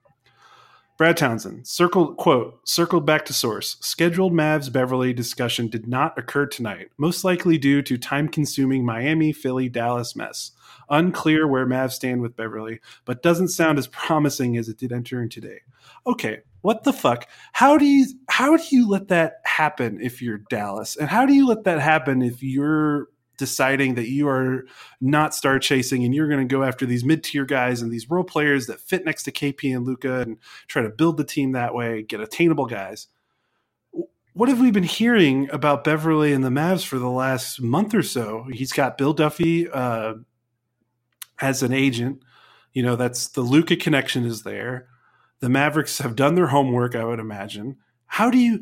Brad 0.97 1.17
Townsend, 1.17 1.67
circled 1.67 2.15
quote, 2.15 2.65
circled 2.67 3.05
back 3.05 3.25
to 3.25 3.33
source. 3.33 3.75
Scheduled 3.81 4.31
Mavs 4.31 4.71
Beverley 4.71 5.11
discussion 5.11 5.67
did 5.67 5.87
not 5.87 6.17
occur 6.17 6.45
tonight, 6.45 6.89
most 6.97 7.25
likely 7.25 7.57
due 7.57 7.81
to 7.81 7.97
time 7.97 8.29
consuming 8.29 8.85
Miami, 8.85 9.33
Philly, 9.33 9.67
Dallas 9.67 10.15
mess. 10.15 10.51
Unclear 10.89 11.47
where 11.47 11.65
Mavs 11.65 11.91
stand 11.91 12.21
with 12.21 12.37
Beverley, 12.37 12.79
but 13.03 13.21
doesn't 13.21 13.49
sound 13.49 13.77
as 13.77 13.87
promising 13.87 14.55
as 14.55 14.69
it 14.69 14.77
did 14.77 14.93
entering 14.93 15.27
today. 15.27 15.59
Okay, 16.07 16.39
what 16.65 16.83
the 16.83 16.93
fuck? 16.93 17.27
How 17.53 17.77
do 17.77 17.85
you 17.85 18.07
how 18.27 18.57
do 18.57 18.63
you 18.71 18.89
let 18.89 19.09
that 19.09 19.35
happen 19.45 19.99
if 20.01 20.19
you're 20.19 20.39
Dallas? 20.49 20.97
And 20.97 21.07
how 21.07 21.27
do 21.27 21.33
you 21.35 21.47
let 21.47 21.65
that 21.65 21.79
happen 21.79 22.23
if 22.23 22.41
you're 22.41 23.07
deciding 23.37 23.93
that 23.95 24.09
you 24.09 24.27
are 24.27 24.65
not 24.99 25.35
star 25.35 25.59
chasing 25.59 26.03
and 26.03 26.15
you're 26.15 26.27
going 26.27 26.39
to 26.39 26.51
go 26.51 26.63
after 26.63 26.87
these 26.87 27.05
mid 27.05 27.23
tier 27.23 27.45
guys 27.45 27.83
and 27.83 27.91
these 27.91 28.09
role 28.09 28.23
players 28.23 28.65
that 28.65 28.79
fit 28.79 29.05
next 29.05 29.23
to 29.23 29.31
KP 29.31 29.75
and 29.75 29.85
Luka 29.85 30.21
and 30.21 30.39
try 30.67 30.81
to 30.81 30.89
build 30.89 31.17
the 31.17 31.23
team 31.23 31.51
that 31.51 31.75
way, 31.75 32.01
get 32.01 32.19
attainable 32.19 32.65
guys. 32.65 33.09
What 34.33 34.49
have 34.49 34.59
we 34.59 34.71
been 34.71 34.81
hearing 34.81 35.47
about 35.51 35.83
Beverley 35.83 36.33
and 36.33 36.43
the 36.43 36.49
Mavs 36.49 36.83
for 36.83 36.97
the 36.97 37.11
last 37.11 37.61
month 37.61 37.93
or 37.93 38.01
so? 38.01 38.47
He's 38.51 38.73
got 38.73 38.97
Bill 38.97 39.13
Duffy 39.13 39.69
uh, 39.69 40.15
as 41.39 41.61
an 41.61 41.73
agent. 41.73 42.23
You 42.73 42.81
know, 42.81 42.95
that's 42.95 43.27
the 43.27 43.41
Luka 43.41 43.75
connection 43.75 44.25
is 44.25 44.41
there 44.41 44.87
the 45.39 45.49
Mavericks 45.49 45.99
have 45.99 46.15
done 46.15 46.35
their 46.35 46.47
homework, 46.47 46.95
I 46.95 47.05
would 47.05 47.19
imagine. 47.19 47.77
How 48.07 48.29
do 48.29 48.37
you 48.37 48.61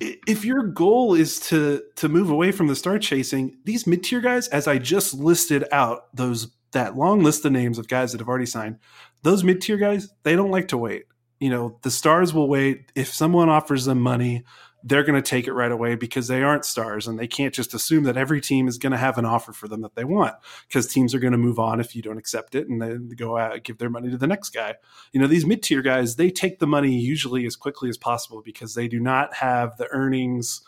if 0.00 0.44
your 0.44 0.62
goal 0.62 1.14
is 1.14 1.38
to 1.38 1.82
to 1.96 2.08
move 2.08 2.30
away 2.30 2.52
from 2.52 2.66
the 2.66 2.76
star 2.76 2.98
chasing, 2.98 3.58
these 3.64 3.86
mid-tier 3.86 4.20
guys 4.20 4.48
as 4.48 4.66
I 4.66 4.78
just 4.78 5.14
listed 5.14 5.64
out 5.70 6.14
those 6.14 6.52
that 6.72 6.96
long 6.96 7.22
list 7.22 7.44
of 7.44 7.52
names 7.52 7.78
of 7.78 7.86
guys 7.86 8.12
that 8.12 8.20
have 8.20 8.28
already 8.28 8.46
signed, 8.46 8.78
those 9.22 9.44
mid-tier 9.44 9.76
guys, 9.76 10.08
they 10.24 10.34
don't 10.34 10.50
like 10.50 10.68
to 10.68 10.78
wait. 10.78 11.04
You 11.38 11.50
know, 11.50 11.78
the 11.82 11.90
stars 11.90 12.34
will 12.34 12.48
wait 12.48 12.90
if 12.94 13.12
someone 13.12 13.48
offers 13.48 13.84
them 13.84 14.00
money 14.00 14.44
they're 14.86 15.02
going 15.02 15.20
to 15.20 15.28
take 15.28 15.46
it 15.46 15.54
right 15.54 15.72
away 15.72 15.94
because 15.94 16.28
they 16.28 16.42
aren't 16.42 16.66
stars 16.66 17.08
and 17.08 17.18
they 17.18 17.26
can't 17.26 17.54
just 17.54 17.72
assume 17.72 18.04
that 18.04 18.18
every 18.18 18.40
team 18.40 18.68
is 18.68 18.76
going 18.76 18.92
to 18.92 18.98
have 18.98 19.16
an 19.16 19.24
offer 19.24 19.52
for 19.52 19.66
them 19.66 19.80
that 19.80 19.94
they 19.94 20.04
want 20.04 20.34
because 20.68 20.86
teams 20.86 21.14
are 21.14 21.18
going 21.18 21.32
to 21.32 21.38
move 21.38 21.58
on 21.58 21.80
if 21.80 21.96
you 21.96 22.02
don't 22.02 22.18
accept 22.18 22.54
it 22.54 22.68
and 22.68 22.82
then 22.82 23.08
go 23.16 23.38
out 23.38 23.64
give 23.64 23.78
their 23.78 23.88
money 23.88 24.10
to 24.10 24.18
the 24.18 24.26
next 24.26 24.50
guy. 24.50 24.74
You 25.12 25.20
know, 25.20 25.26
these 25.26 25.46
mid-tier 25.46 25.80
guys, 25.80 26.16
they 26.16 26.30
take 26.30 26.58
the 26.58 26.66
money 26.66 26.98
usually 26.98 27.46
as 27.46 27.56
quickly 27.56 27.88
as 27.88 27.96
possible 27.96 28.42
because 28.44 28.74
they 28.74 28.86
do 28.86 29.00
not 29.00 29.34
have 29.34 29.78
the 29.78 29.88
earnings 29.88 30.60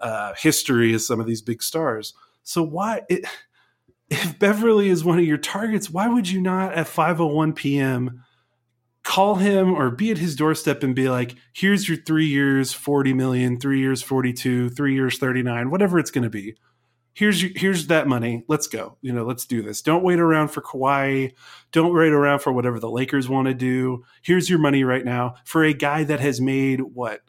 uh, 0.00 0.34
history 0.36 0.92
as 0.92 1.06
some 1.06 1.20
of 1.20 1.26
these 1.26 1.42
big 1.42 1.62
stars. 1.62 2.12
So 2.42 2.64
why 2.64 3.02
it, 3.08 3.24
if 4.10 4.36
Beverley 4.40 4.88
is 4.88 5.04
one 5.04 5.20
of 5.20 5.24
your 5.24 5.38
targets, 5.38 5.88
why 5.88 6.08
would 6.08 6.28
you 6.28 6.40
not 6.40 6.74
at 6.74 6.88
5:01 6.88 7.54
p.m 7.54 8.24
call 9.02 9.36
him 9.36 9.74
or 9.74 9.90
be 9.90 10.10
at 10.10 10.18
his 10.18 10.36
doorstep 10.36 10.82
and 10.82 10.94
be 10.94 11.08
like, 11.08 11.34
here's 11.52 11.88
your 11.88 11.96
three 11.96 12.26
years, 12.26 12.72
40 12.72 13.14
million, 13.14 13.58
three 13.58 13.80
years, 13.80 14.02
42, 14.02 14.70
three 14.70 14.94
years, 14.94 15.18
39, 15.18 15.70
whatever 15.70 15.98
it's 15.98 16.10
going 16.10 16.24
to 16.24 16.30
be. 16.30 16.54
Here's 17.12 17.42
your, 17.42 17.50
here's 17.54 17.88
that 17.88 18.06
money. 18.06 18.44
Let's 18.46 18.66
go. 18.66 18.96
You 19.02 19.12
know, 19.12 19.24
let's 19.24 19.44
do 19.44 19.62
this. 19.62 19.82
Don't 19.82 20.04
wait 20.04 20.20
around 20.20 20.48
for 20.48 20.62
Kawhi. 20.62 21.32
Don't 21.72 21.94
wait 21.94 22.12
around 22.12 22.38
for 22.40 22.52
whatever 22.52 22.78
the 22.78 22.90
Lakers 22.90 23.28
want 23.28 23.48
to 23.48 23.54
do. 23.54 24.04
Here's 24.22 24.48
your 24.48 24.58
money 24.58 24.84
right 24.84 25.04
now 25.04 25.34
for 25.44 25.64
a 25.64 25.72
guy 25.72 26.04
that 26.04 26.20
has 26.20 26.40
made 26.40 26.80
what 26.80 27.20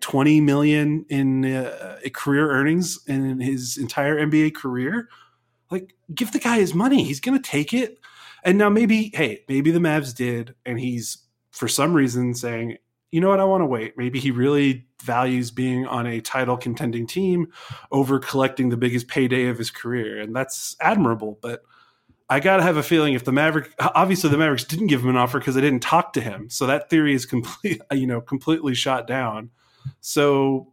20 0.00 0.40
million 0.40 1.06
in 1.08 1.44
uh, 1.44 1.98
career 2.12 2.50
earnings 2.50 2.98
in 3.06 3.40
his 3.40 3.76
entire 3.76 4.16
NBA 4.16 4.54
career. 4.54 5.08
Like, 5.70 5.94
give 6.14 6.32
the 6.32 6.38
guy 6.38 6.58
his 6.58 6.74
money. 6.74 7.02
He's 7.02 7.20
going 7.20 7.40
to 7.40 7.50
take 7.50 7.72
it. 7.72 7.98
And 8.46 8.58
now 8.58 8.70
maybe, 8.70 9.10
hey, 9.12 9.42
maybe 9.48 9.72
the 9.72 9.80
Mavs 9.80 10.14
did, 10.14 10.54
and 10.64 10.78
he's 10.78 11.18
for 11.50 11.66
some 11.66 11.92
reason 11.92 12.32
saying, 12.32 12.76
you 13.10 13.20
know 13.20 13.28
what, 13.28 13.40
I 13.40 13.44
want 13.44 13.62
to 13.62 13.66
wait. 13.66 13.98
Maybe 13.98 14.20
he 14.20 14.30
really 14.30 14.86
values 15.02 15.50
being 15.50 15.84
on 15.84 16.06
a 16.06 16.20
title 16.20 16.56
contending 16.56 17.08
team 17.08 17.48
over 17.90 18.20
collecting 18.20 18.68
the 18.68 18.76
biggest 18.76 19.08
payday 19.08 19.46
of 19.48 19.58
his 19.58 19.72
career. 19.72 20.20
And 20.20 20.34
that's 20.34 20.76
admirable. 20.80 21.38
But 21.42 21.62
I 22.28 22.38
got 22.38 22.58
to 22.58 22.62
have 22.62 22.76
a 22.76 22.84
feeling 22.84 23.14
if 23.14 23.24
the 23.24 23.32
Maverick, 23.32 23.72
obviously 23.80 24.30
the 24.30 24.38
Mavericks 24.38 24.64
didn't 24.64 24.88
give 24.88 25.02
him 25.02 25.10
an 25.10 25.16
offer 25.16 25.40
because 25.40 25.56
they 25.56 25.60
didn't 25.60 25.82
talk 25.82 26.12
to 26.12 26.20
him. 26.20 26.48
So 26.48 26.66
that 26.66 26.88
theory 26.88 27.14
is 27.14 27.26
complete, 27.26 27.80
you 27.92 28.06
know, 28.06 28.20
completely 28.20 28.74
shot 28.74 29.08
down. 29.08 29.50
So 30.00 30.72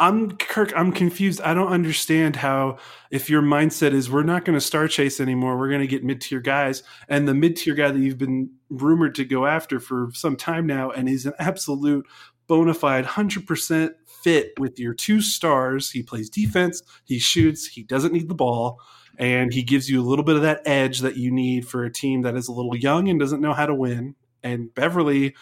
I'm 0.00 0.36
Kirk. 0.36 0.72
I'm 0.76 0.92
confused. 0.92 1.40
I 1.40 1.54
don't 1.54 1.72
understand 1.72 2.36
how 2.36 2.78
if 3.10 3.28
your 3.28 3.42
mindset 3.42 3.92
is 3.92 4.08
we're 4.08 4.22
not 4.22 4.44
going 4.44 4.56
to 4.56 4.64
star 4.64 4.86
chase 4.86 5.18
anymore, 5.18 5.58
we're 5.58 5.68
going 5.68 5.80
to 5.80 5.88
get 5.88 6.04
mid 6.04 6.20
tier 6.20 6.40
guys, 6.40 6.84
and 7.08 7.26
the 7.26 7.34
mid 7.34 7.56
tier 7.56 7.74
guy 7.74 7.90
that 7.90 7.98
you've 7.98 8.18
been 8.18 8.50
rumored 8.70 9.16
to 9.16 9.24
go 9.24 9.46
after 9.46 9.80
for 9.80 10.10
some 10.14 10.36
time 10.36 10.66
now, 10.66 10.90
and 10.90 11.08
he's 11.08 11.26
an 11.26 11.32
absolute 11.40 12.06
bona 12.46 12.74
fide 12.74 13.06
hundred 13.06 13.46
percent 13.46 13.92
fit 14.22 14.52
with 14.58 14.78
your 14.78 14.94
two 14.94 15.20
stars. 15.20 15.90
He 15.90 16.04
plays 16.04 16.30
defense, 16.30 16.80
he 17.04 17.18
shoots, 17.18 17.66
he 17.66 17.82
doesn't 17.82 18.12
need 18.12 18.28
the 18.28 18.34
ball, 18.34 18.80
and 19.18 19.52
he 19.52 19.64
gives 19.64 19.90
you 19.90 20.00
a 20.00 20.06
little 20.08 20.24
bit 20.24 20.36
of 20.36 20.42
that 20.42 20.62
edge 20.64 21.00
that 21.00 21.16
you 21.16 21.32
need 21.32 21.66
for 21.66 21.84
a 21.84 21.92
team 21.92 22.22
that 22.22 22.36
is 22.36 22.46
a 22.46 22.52
little 22.52 22.76
young 22.76 23.08
and 23.08 23.18
doesn't 23.18 23.40
know 23.40 23.52
how 23.52 23.66
to 23.66 23.74
win. 23.74 24.14
And 24.44 24.72
Beverley 24.72 25.34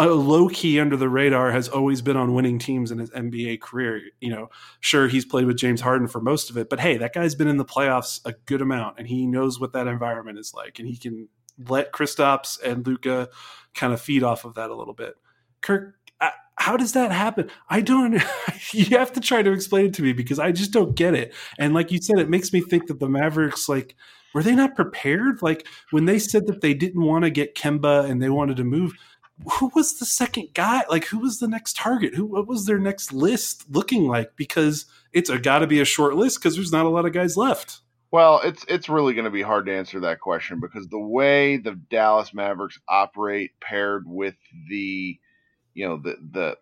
a 0.00 0.14
low 0.14 0.48
key 0.48 0.80
under 0.80 0.96
the 0.96 1.08
radar 1.08 1.52
has 1.52 1.68
always 1.68 2.00
been 2.00 2.16
on 2.16 2.32
winning 2.34 2.58
teams 2.58 2.90
in 2.90 2.98
his 2.98 3.10
NBA 3.10 3.60
career. 3.60 4.00
You 4.20 4.30
know, 4.30 4.50
sure 4.80 5.08
he's 5.08 5.24
played 5.24 5.46
with 5.46 5.58
James 5.58 5.80
Harden 5.80 6.08
for 6.08 6.20
most 6.20 6.50
of 6.50 6.56
it, 6.56 6.70
but 6.70 6.80
hey, 6.80 6.96
that 6.96 7.12
guy's 7.12 7.34
been 7.34 7.48
in 7.48 7.58
the 7.58 7.64
playoffs 7.64 8.20
a 8.24 8.32
good 8.46 8.62
amount, 8.62 8.98
and 8.98 9.06
he 9.06 9.26
knows 9.26 9.60
what 9.60 9.72
that 9.74 9.86
environment 9.86 10.38
is 10.38 10.54
like, 10.54 10.78
and 10.78 10.88
he 10.88 10.96
can 10.96 11.28
let 11.68 11.92
Kristaps 11.92 12.60
and 12.62 12.86
Luka 12.86 13.28
kind 13.74 13.92
of 13.92 14.00
feed 14.00 14.22
off 14.22 14.44
of 14.44 14.54
that 14.54 14.70
a 14.70 14.74
little 14.74 14.94
bit. 14.94 15.14
Kirk, 15.60 15.94
uh, 16.20 16.30
how 16.56 16.76
does 16.76 16.92
that 16.92 17.12
happen? 17.12 17.50
I 17.68 17.82
don't. 17.82 18.22
you 18.72 18.96
have 18.96 19.12
to 19.12 19.20
try 19.20 19.42
to 19.42 19.52
explain 19.52 19.86
it 19.86 19.94
to 19.94 20.02
me 20.02 20.14
because 20.14 20.38
I 20.38 20.52
just 20.52 20.72
don't 20.72 20.94
get 20.94 21.14
it. 21.14 21.34
And 21.58 21.74
like 21.74 21.90
you 21.90 21.98
said, 22.00 22.18
it 22.18 22.30
makes 22.30 22.52
me 22.52 22.62
think 22.62 22.86
that 22.86 23.00
the 23.00 23.08
Mavericks 23.08 23.68
like 23.68 23.96
were 24.34 24.42
they 24.42 24.54
not 24.54 24.76
prepared? 24.76 25.42
Like 25.42 25.66
when 25.90 26.04
they 26.04 26.18
said 26.18 26.46
that 26.46 26.60
they 26.60 26.74
didn't 26.74 27.02
want 27.02 27.24
to 27.24 27.30
get 27.30 27.54
Kemba 27.54 28.08
and 28.08 28.22
they 28.22 28.30
wanted 28.30 28.56
to 28.58 28.64
move 28.64 28.94
who 29.48 29.70
was 29.74 29.98
the 29.98 30.06
second 30.06 30.48
guy? 30.54 30.82
Like, 30.88 31.06
who 31.06 31.18
was 31.18 31.38
the 31.38 31.48
next 31.48 31.76
target? 31.76 32.14
Who 32.14 32.26
what 32.26 32.46
was 32.46 32.66
their 32.66 32.78
next 32.78 33.12
list 33.12 33.64
looking 33.70 34.06
like? 34.06 34.36
Because 34.36 34.86
it's 35.12 35.30
got 35.30 35.60
to 35.60 35.66
be 35.66 35.80
a 35.80 35.84
short 35.84 36.14
list 36.14 36.38
because 36.38 36.56
there's 36.56 36.72
not 36.72 36.86
a 36.86 36.90
lot 36.90 37.06
of 37.06 37.12
guys 37.12 37.36
left. 37.36 37.80
Well, 38.12 38.40
it's 38.42 38.64
it's 38.68 38.88
really 38.88 39.14
going 39.14 39.24
to 39.24 39.30
be 39.30 39.42
hard 39.42 39.66
to 39.66 39.76
answer 39.76 40.00
that 40.00 40.20
question 40.20 40.60
because 40.60 40.88
the 40.88 40.98
way 40.98 41.56
the 41.58 41.72
Dallas 41.90 42.34
Mavericks 42.34 42.78
operate, 42.88 43.52
paired 43.60 44.04
with 44.06 44.34
the, 44.68 45.18
you 45.74 45.88
know, 45.88 45.96
the 45.96 46.16
the 46.32 46.56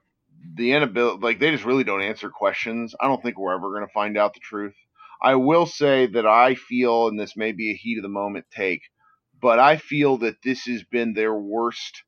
the 0.55 0.73
inability, 0.73 1.21
like 1.23 1.39
they 1.41 1.51
just 1.51 1.65
really 1.65 1.85
don't 1.85 2.03
answer 2.03 2.29
questions. 2.29 2.95
I 3.01 3.07
don't 3.07 3.23
think 3.23 3.39
we're 3.39 3.55
ever 3.55 3.71
going 3.71 3.87
to 3.87 3.93
find 3.93 4.17
out 4.19 4.35
the 4.35 4.41
truth. 4.41 4.75
I 5.21 5.35
will 5.35 5.67
say 5.67 6.07
that 6.07 6.27
I 6.27 6.55
feel, 6.55 7.09
and 7.09 7.19
this 7.19 7.37
may 7.37 7.53
be 7.53 7.71
a 7.71 7.77
heat 7.77 7.99
of 7.99 8.03
the 8.03 8.09
moment 8.09 8.45
take, 8.55 8.83
but 9.41 9.59
I 9.59 9.77
feel 9.79 10.19
that 10.19 10.43
this 10.45 10.67
has 10.67 10.85
been 10.85 11.15
their 11.15 11.35
worst 11.35 12.05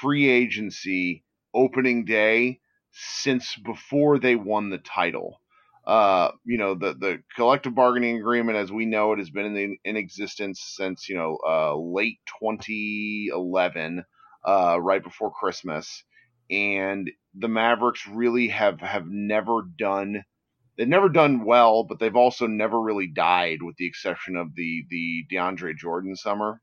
free 0.00 0.28
agency 0.28 1.24
opening 1.54 2.04
day 2.04 2.60
since 2.92 3.56
before 3.56 4.18
they 4.18 4.36
won 4.36 4.70
the 4.70 4.78
title. 4.78 5.40
Uh, 5.84 6.30
you 6.44 6.58
know, 6.58 6.74
the 6.74 6.94
the 6.94 7.22
collective 7.34 7.74
bargaining 7.74 8.16
agreement, 8.16 8.56
as 8.56 8.70
we 8.70 8.86
know 8.86 9.12
it, 9.12 9.18
has 9.18 9.30
been 9.30 9.46
in, 9.46 9.54
the, 9.54 9.76
in 9.84 9.96
existence 9.96 10.62
since 10.76 11.08
you 11.08 11.16
know 11.16 11.38
uh, 11.46 11.76
late 11.76 12.18
2011, 12.40 14.04
uh, 14.46 14.78
right 14.80 15.02
before 15.02 15.32
Christmas, 15.32 16.04
and 16.50 17.10
the 17.34 17.48
Mavericks 17.48 18.06
really 18.06 18.48
have 18.48 18.80
have 18.80 19.06
never 19.08 19.62
done. 19.76 20.24
They've 20.78 20.86
never 20.88 21.08
done 21.08 21.44
well, 21.44 21.84
but 21.84 21.98
they've 21.98 22.16
also 22.16 22.46
never 22.46 22.80
really 22.80 23.08
died, 23.08 23.58
with 23.60 23.76
the 23.76 23.86
exception 23.86 24.36
of 24.36 24.54
the 24.54 24.84
the 24.88 25.26
DeAndre 25.32 25.76
Jordan 25.76 26.14
summer 26.14 26.60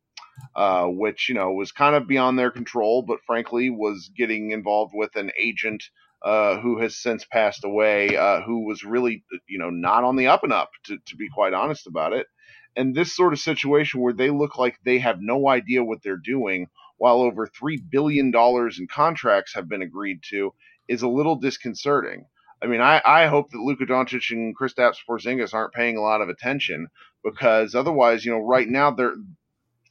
uh, 0.55 0.85
which 0.85 1.29
you 1.29 1.35
know 1.35 1.51
was 1.51 1.71
kind 1.71 1.95
of 1.95 2.07
beyond 2.07 2.37
their 2.37 2.51
control, 2.51 3.01
but 3.01 3.19
frankly 3.25 3.69
was 3.69 4.11
getting 4.15 4.51
involved 4.51 4.93
with 4.95 5.15
an 5.15 5.31
agent 5.39 5.83
uh, 6.23 6.59
who 6.59 6.79
has 6.79 6.97
since 6.97 7.25
passed 7.25 7.63
away, 7.63 8.17
uh, 8.17 8.41
who 8.41 8.65
was 8.65 8.83
really 8.83 9.23
you 9.47 9.59
know 9.59 9.69
not 9.69 10.03
on 10.03 10.15
the 10.15 10.27
up 10.27 10.43
and 10.43 10.53
up, 10.53 10.69
to, 10.85 10.97
to 11.07 11.15
be 11.15 11.29
quite 11.29 11.53
honest 11.53 11.87
about 11.87 12.13
it. 12.13 12.27
And 12.75 12.95
this 12.95 13.15
sort 13.15 13.33
of 13.33 13.39
situation 13.39 14.01
where 14.01 14.13
they 14.13 14.29
look 14.29 14.57
like 14.57 14.77
they 14.85 14.99
have 14.99 15.17
no 15.21 15.47
idea 15.47 15.83
what 15.83 16.03
they're 16.03 16.17
doing, 16.17 16.67
while 16.97 17.21
over 17.21 17.47
three 17.47 17.77
billion 17.91 18.31
dollars 18.31 18.79
in 18.79 18.87
contracts 18.87 19.53
have 19.55 19.69
been 19.69 19.81
agreed 19.81 20.21
to, 20.29 20.53
is 20.87 21.01
a 21.01 21.07
little 21.09 21.35
disconcerting. 21.37 22.25
I 22.61 22.67
mean, 22.67 22.81
I, 22.81 23.01
I 23.05 23.27
hope 23.27 23.51
that 23.51 23.59
Luka 23.59 23.85
Doncic 23.85 24.31
and 24.31 24.57
Kristaps 24.57 24.97
Porzingis 25.09 25.53
aren't 25.53 25.73
paying 25.73 25.97
a 25.97 26.01
lot 26.01 26.21
of 26.21 26.29
attention 26.29 26.87
because 27.23 27.73
otherwise, 27.73 28.25
you 28.25 28.31
know, 28.31 28.39
right 28.39 28.67
now 28.67 28.91
they're 28.91 29.15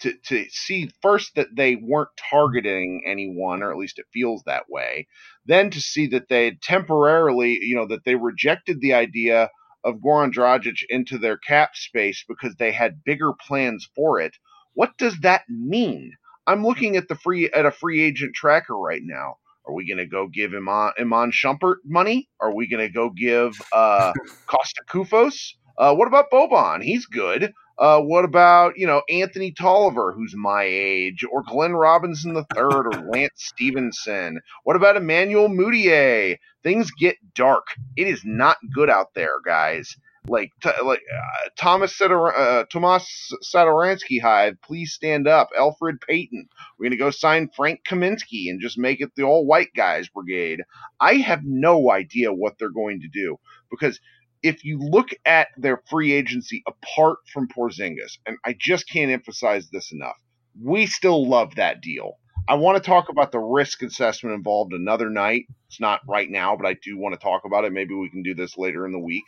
to, 0.01 0.15
to 0.27 0.45
see 0.51 0.91
first 1.03 1.35
that 1.35 1.49
they 1.57 1.77
weren't 1.77 2.11
targeting 2.31 3.03
anyone, 3.07 3.63
or 3.63 3.71
at 3.71 3.79
least 3.79 3.99
it 3.99 4.07
feels 4.13 4.43
that 4.45 4.69
way. 4.69 5.07
Then 5.47 5.71
to 5.71 5.81
see 5.81 6.07
that 6.09 6.29
they 6.29 6.59
temporarily, 6.63 7.59
you 7.61 7.75
know, 7.75 7.87
that 7.87 8.05
they 8.05 8.15
rejected 8.15 8.81
the 8.81 8.95
idea 8.95 9.51
of 9.85 9.97
Goran 9.97 10.33
Dragic 10.33 10.83
into 10.89 11.19
their 11.19 11.37
cap 11.37 11.75
space 11.75 12.25
because 12.29 12.55
they 12.57 12.73
had 12.73 13.05
bigger 13.05 13.33
plans 13.47 13.89
for 13.95 14.21
it. 14.21 14.37
What 14.75 14.97
does 14.99 15.19
that 15.21 15.43
mean? 15.49 16.13
I'm 16.47 16.65
looking 16.65 16.97
at 16.97 17.09
the 17.09 17.15
free 17.15 17.51
at 17.51 17.67
a 17.67 17.71
free 17.71 18.01
agent 18.03 18.35
tracker 18.35 18.77
right 18.77 19.03
now. 19.03 19.37
Are 19.67 19.75
we 19.75 19.87
going 19.87 19.99
to 19.99 20.07
go 20.07 20.29
give 20.29 20.55
Iman, 20.55 20.93
Iman 20.99 21.31
Shumpert 21.31 21.77
money? 21.85 22.29
Are 22.41 22.55
we 22.55 22.69
going 22.69 22.87
to 22.87 22.93
go 22.93 23.11
give 23.11 23.53
uh, 23.73 24.13
Kosta 24.49 24.83
Koufos? 24.89 25.53
Uh, 25.77 25.95
what 25.95 26.09
about 26.09 26.31
Boban? 26.31 26.83
He's 26.83 27.05
good. 27.07 27.53
Uh, 27.79 28.01
what 28.01 28.25
about 28.25 28.77
you 28.77 28.87
know 28.87 29.03
Anthony 29.09 29.53
Tolliver, 29.53 30.13
who's 30.13 30.35
my 30.37 30.65
age, 30.65 31.25
or 31.31 31.43
Glenn 31.45 31.75
Robinson 31.75 32.37
III, 32.37 32.45
or 32.57 32.91
Lance 33.13 33.33
Stephenson? 33.37 34.41
What 34.65 34.77
about 34.77 34.97
Emmanuel 34.97 35.49
Mudiay? 35.49 36.39
Things 36.65 36.91
get 36.99 37.17
dark. 37.35 37.69
It 37.97 38.09
is 38.09 38.23
not 38.25 38.57
good 38.75 38.91
out 38.91 39.15
there, 39.15 39.41
guys. 39.45 39.97
Like 40.27 40.51
t- 40.63 40.71
like 40.85 41.01
uh, 41.15 41.49
Thomas 41.57 41.97
Sador- 41.97 42.37
uh, 42.37 42.65
Tomas 42.71 43.33
Satoransky 43.45 44.21
Hive, 44.21 44.57
please 44.63 44.93
stand 44.93 45.29
up. 45.29 45.49
Elfrid 45.57 46.01
Payton, 46.07 46.49
we're 46.79 46.87
gonna 46.91 46.99
go 46.99 47.11
sign 47.11 47.49
Frank 47.57 47.81
Kaminsky 47.89 48.51
and 48.51 48.61
just 48.61 48.77
make 48.77 49.01
it 49.01 49.11
the 49.17 49.23
all 49.23 49.47
white 49.47 49.73
guys 49.75 50.09
brigade. 50.09 50.63
I 51.01 51.15
have 51.15 51.43
no 51.45 51.91
idea 51.93 52.33
what 52.33 52.59
they're 52.59 52.71
going 52.71 53.01
to 53.01 53.09
do 53.09 53.39
because 53.71 54.01
if 54.43 54.65
you 54.65 54.79
look 54.79 55.09
at 55.25 55.49
their 55.57 55.83
free 55.91 56.13
agency 56.13 56.63
apart 56.67 57.19
from 57.33 57.49
Porzingis, 57.49 58.19
and 58.27 58.37
I 58.45 58.55
just 58.59 58.89
can't 58.89 59.11
emphasize 59.11 59.69
this 59.71 59.93
enough, 59.93 60.17
we 60.63 60.87
still 60.87 61.29
love 61.29 61.57
that 61.57 61.81
deal. 61.81 62.19
I 62.49 62.55
want 62.55 62.83
to 62.83 62.87
talk 62.87 63.09
about 63.11 63.31
the 63.31 63.39
risk 63.39 63.83
assessment 63.83 64.35
involved 64.35 64.73
another 64.73 65.11
night. 65.11 65.43
It's 65.69 65.81
not 65.81 66.01
right 66.09 66.31
now, 66.31 66.57
but 66.57 66.67
I 66.67 66.77
do 66.83 66.97
want 66.97 67.15
to 67.15 67.21
talk 67.21 67.43
about 67.45 67.65
it. 67.65 67.73
Maybe 67.73 67.95
we 67.95 68.09
can 68.09 68.23
do 68.23 68.35
this 68.35 68.57
later 68.57 68.87
in 68.87 68.93
the 68.93 68.99
week. 68.99 69.25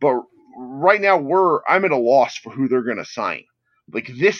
But 0.00 0.20
right 0.56 1.00
now, 1.00 1.16
we're 1.16 1.60
I'm 1.66 1.86
at 1.86 1.92
a 1.92 1.96
loss 1.96 2.36
for 2.36 2.50
who 2.50 2.68
they're 2.68 2.82
going 2.82 2.98
to 2.98 3.06
sign. 3.06 3.44
Like 3.90 4.10
this 4.18 4.38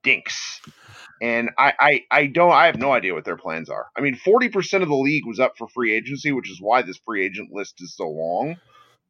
stinks, 0.00 0.62
and 1.20 1.50
I, 1.58 1.74
I 1.78 2.00
I 2.10 2.26
don't 2.26 2.52
I 2.52 2.66
have 2.66 2.78
no 2.78 2.92
idea 2.92 3.12
what 3.12 3.26
their 3.26 3.36
plans 3.36 3.68
are. 3.68 3.88
I 3.94 4.00
mean, 4.00 4.16
forty 4.16 4.48
percent 4.48 4.82
of 4.82 4.88
the 4.88 4.96
league 4.96 5.26
was 5.26 5.38
up 5.38 5.58
for 5.58 5.68
free 5.68 5.92
agency, 5.92 6.32
which 6.32 6.50
is 6.50 6.62
why 6.62 6.80
this 6.80 6.98
free 7.04 7.22
agent 7.22 7.50
list 7.52 7.82
is 7.82 7.94
so 7.94 8.08
long 8.08 8.56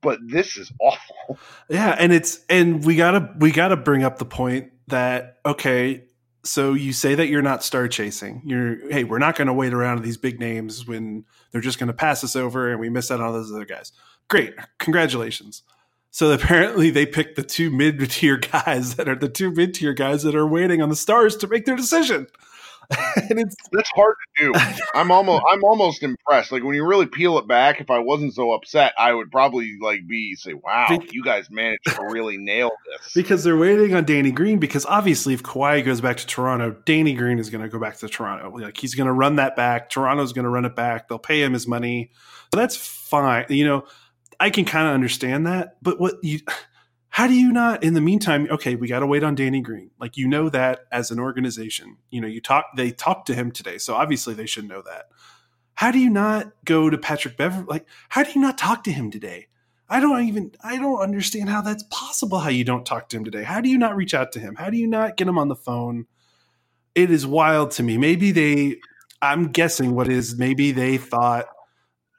but 0.01 0.19
this 0.27 0.57
is 0.57 0.73
awful. 0.81 1.17
Yeah, 1.69 1.95
and 1.99 2.13
it's 2.13 2.41
and 2.49 2.83
we 2.85 2.97
gotta 2.97 3.35
we 3.39 3.51
gotta 3.51 3.77
bring 3.77 4.03
up 4.03 4.19
the 4.19 4.25
point 4.25 4.73
that 4.87 5.39
okay, 5.45 6.05
so 6.43 6.73
you 6.73 6.95
say 6.95 7.15
that 7.15 7.29
you're 7.29 7.43
not 7.43 7.63
star 7.63 7.89
chasing. 7.89 8.41
You're 8.47 8.91
hey, 8.91 9.05
we're 9.05 9.19
not 9.19 9.37
going 9.37 9.49
to 9.49 9.53
wait 9.53 9.75
around 9.75 10.03
these 10.03 10.17
big 10.17 10.41
names 10.41 10.87
when 10.87 11.27
they're 11.53 11.61
just 11.61 11.79
going 11.79 11.89
to 11.89 11.93
pass 11.93 12.25
us 12.25 12.35
over 12.35 12.71
and 12.71 12.81
we 12.81 12.89
miss 12.89 13.11
out 13.11 13.21
on 13.21 13.27
all 13.27 13.33
those 13.35 13.53
other 13.53 13.67
guys. 13.67 13.93
Great, 14.29 14.55
congratulations. 14.79 15.63
So 16.11 16.33
apparently 16.33 16.91
they 16.91 17.05
picked 17.05 17.37
the 17.37 17.43
two 17.43 17.71
mid 17.71 18.11
tier 18.11 18.37
guys 18.53 18.95
that 18.95 19.09
are 19.09 19.17
the 19.17 19.29
two 19.29 19.51
mid 19.51 19.75
tier 19.75 19.93
guys 19.93 20.23
that 20.23 20.35
are 20.35 20.47
waiting 20.47 20.81
on 20.81 20.89
the 20.89 20.97
stars 20.97 21.37
to 21.37 21.47
make 21.47 21.67
their 21.67 21.77
decision. 21.77 22.27
and 23.31 23.39
it's 23.39 23.55
that's 23.73 23.91
hard 23.91 24.15
to 24.37 24.45
do. 24.45 24.61
I'm 24.95 25.11
almost 25.11 25.45
I'm 25.51 25.63
almost 25.63 26.03
impressed. 26.03 26.53
Like 26.53 26.65
when 26.65 26.75
you 26.75 26.87
really 26.87 27.07
peel 27.07 27.39
it 27.39 27.47
back, 27.47 27.81
if 27.81 27.91
I 27.91 27.99
wasn't 27.99 28.35
so 28.35 28.53
upset, 28.53 28.95
I 28.99 29.13
would 29.13 29.31
probably 29.31 29.77
like 29.81 30.07
be 30.07 30.35
say, 30.35 30.55
"Wow, 30.55 30.87
Be- 30.89 31.09
you 31.13 31.23
guys 31.23 31.51
managed 31.51 31.85
to 31.87 32.03
really 32.11 32.39
nail 32.39 32.71
this." 32.87 33.13
Because 33.13 33.45
they're 33.45 33.57
waiting 33.57 33.95
on 33.95 34.05
Danny 34.05 34.31
Green. 34.31 34.59
Because 34.59 34.87
obviously, 34.87 35.35
if 35.35 35.43
Kawhi 35.43 35.85
goes 35.85 36.01
back 36.01 36.17
to 36.19 36.27
Toronto, 36.27 36.77
Danny 36.87 37.15
Green 37.15 37.39
is 37.39 37.51
going 37.51 37.63
to 37.63 37.69
go 37.69 37.79
back 37.79 37.99
to 37.99 38.09
Toronto. 38.09 38.51
Like 38.57 38.79
he's 38.79 38.95
going 38.95 39.07
to 39.07 39.13
run 39.13 39.37
that 39.37 39.55
back. 39.55 39.91
Toronto's 39.91 40.33
going 40.33 40.45
to 40.45 40.51
run 40.51 40.65
it 40.65 40.75
back. 40.75 41.09
They'll 41.09 41.19
pay 41.19 41.43
him 41.43 41.53
his 41.53 41.67
money. 41.67 42.11
So 42.53 42.61
that's 42.61 42.77
fine. 42.77 43.47
You 43.51 43.67
know, 43.67 43.85
I 44.41 44.49
can 44.49 44.65
kind 44.65 44.89
of 44.89 44.95
understand 44.95 45.47
that. 45.47 45.77
But 45.83 46.01
what 46.01 46.15
you 46.23 46.41
how 47.19 47.27
do 47.27 47.35
you 47.35 47.51
not 47.51 47.83
in 47.83 47.95
the 47.95 48.01
meantime 48.01 48.47
okay 48.49 48.77
we 48.77 48.87
got 48.87 49.01
to 49.01 49.07
wait 49.07 49.25
on 49.25 49.35
danny 49.35 49.61
green. 49.61 49.91
Like 49.99 50.17
you 50.17 50.29
know 50.29 50.49
that 50.51 50.87
as 50.93 51.11
an 51.11 51.19
organization. 51.19 51.97
You 52.11 52.21
know 52.21 52.29
you 52.29 52.41
talk 52.41 52.67
they 52.77 52.93
talked 52.93 53.27
to 53.27 53.35
him 53.35 53.51
today 53.51 53.77
so 53.79 53.97
obviously 53.97 54.35
they 54.35 54.47
should 54.47 54.69
know 54.69 54.83
that. 54.83 55.07
How 55.75 55.91
do 55.91 55.99
you 55.99 56.11
not 56.11 56.53
go 56.65 56.89
to 56.89 56.97
patrick 56.97 57.37
beverley 57.37 57.67
like 57.69 57.87
how 58.09 58.23
do 58.23 58.31
you 58.31 58.41
not 58.41 58.57
talk 58.57 58.85
to 58.85 58.93
him 58.93 59.11
today? 59.11 59.49
I 59.89 59.99
don't 59.99 60.29
even 60.29 60.53
i 60.63 60.77
don't 60.77 61.01
understand 61.01 61.49
how 61.49 61.61
that's 61.61 61.83
possible 61.91 62.39
how 62.39 62.51
you 62.51 62.63
don't 62.63 62.87
talk 62.87 63.09
to 63.09 63.17
him 63.17 63.25
today. 63.25 63.43
How 63.43 63.61
do 63.61 63.69
you 63.69 63.79
not 63.79 63.97
reach 63.97 64.15
out 64.15 64.31
to 64.33 64.39
him? 64.39 64.55
How 64.55 64.71
do 64.71 64.77
you 64.77 64.87
not 64.87 65.17
get 65.17 65.27
him 65.27 65.39
on 65.39 65.49
the 65.49 65.57
phone? 65.57 66.07
It 66.95 67.11
is 67.11 67.27
wild 67.27 67.73
to 67.73 67.83
me. 67.83 67.99
Maybe 67.99 68.31
they 68.31 68.77
i'm 69.21 69.49
guessing 69.49 69.93
what 69.93 70.07
is 70.07 70.39
maybe 70.39 70.71
they 70.71 70.97
thought 70.97 71.47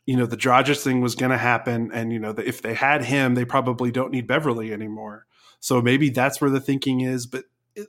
you 0.10 0.18
know 0.18 0.26
the 0.26 0.36
Dragic 0.36 0.82
thing 0.82 1.01
was 1.01 1.14
going 1.14 1.30
to 1.30 1.38
happen, 1.38 1.91
and 1.93 2.12
you 2.12 2.18
know 2.18 2.34
the, 2.34 2.47
if 2.47 2.64
they 2.64 2.74
had 2.74 3.03
him, 3.03 3.36
they 3.36 3.45
probably 3.45 3.91
don't 3.91 4.12
need 4.12 4.26
Beverley 4.26 4.74
anymore. 4.74 5.28
So 5.60 5.84
maybe 5.84 6.10
that's 6.10 6.41
where 6.41 6.49
the 6.49 6.60
thinking 6.60 7.01
is. 7.01 7.28
But 7.28 7.43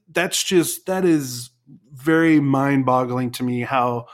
that's 0.07 0.45
just 0.45 0.85
that 0.85 1.07
is 1.07 1.49
very 1.95 2.39
mind 2.39 2.85
boggling 2.85 3.31
to 3.31 3.43
me. 3.43 3.63
How 3.63 4.05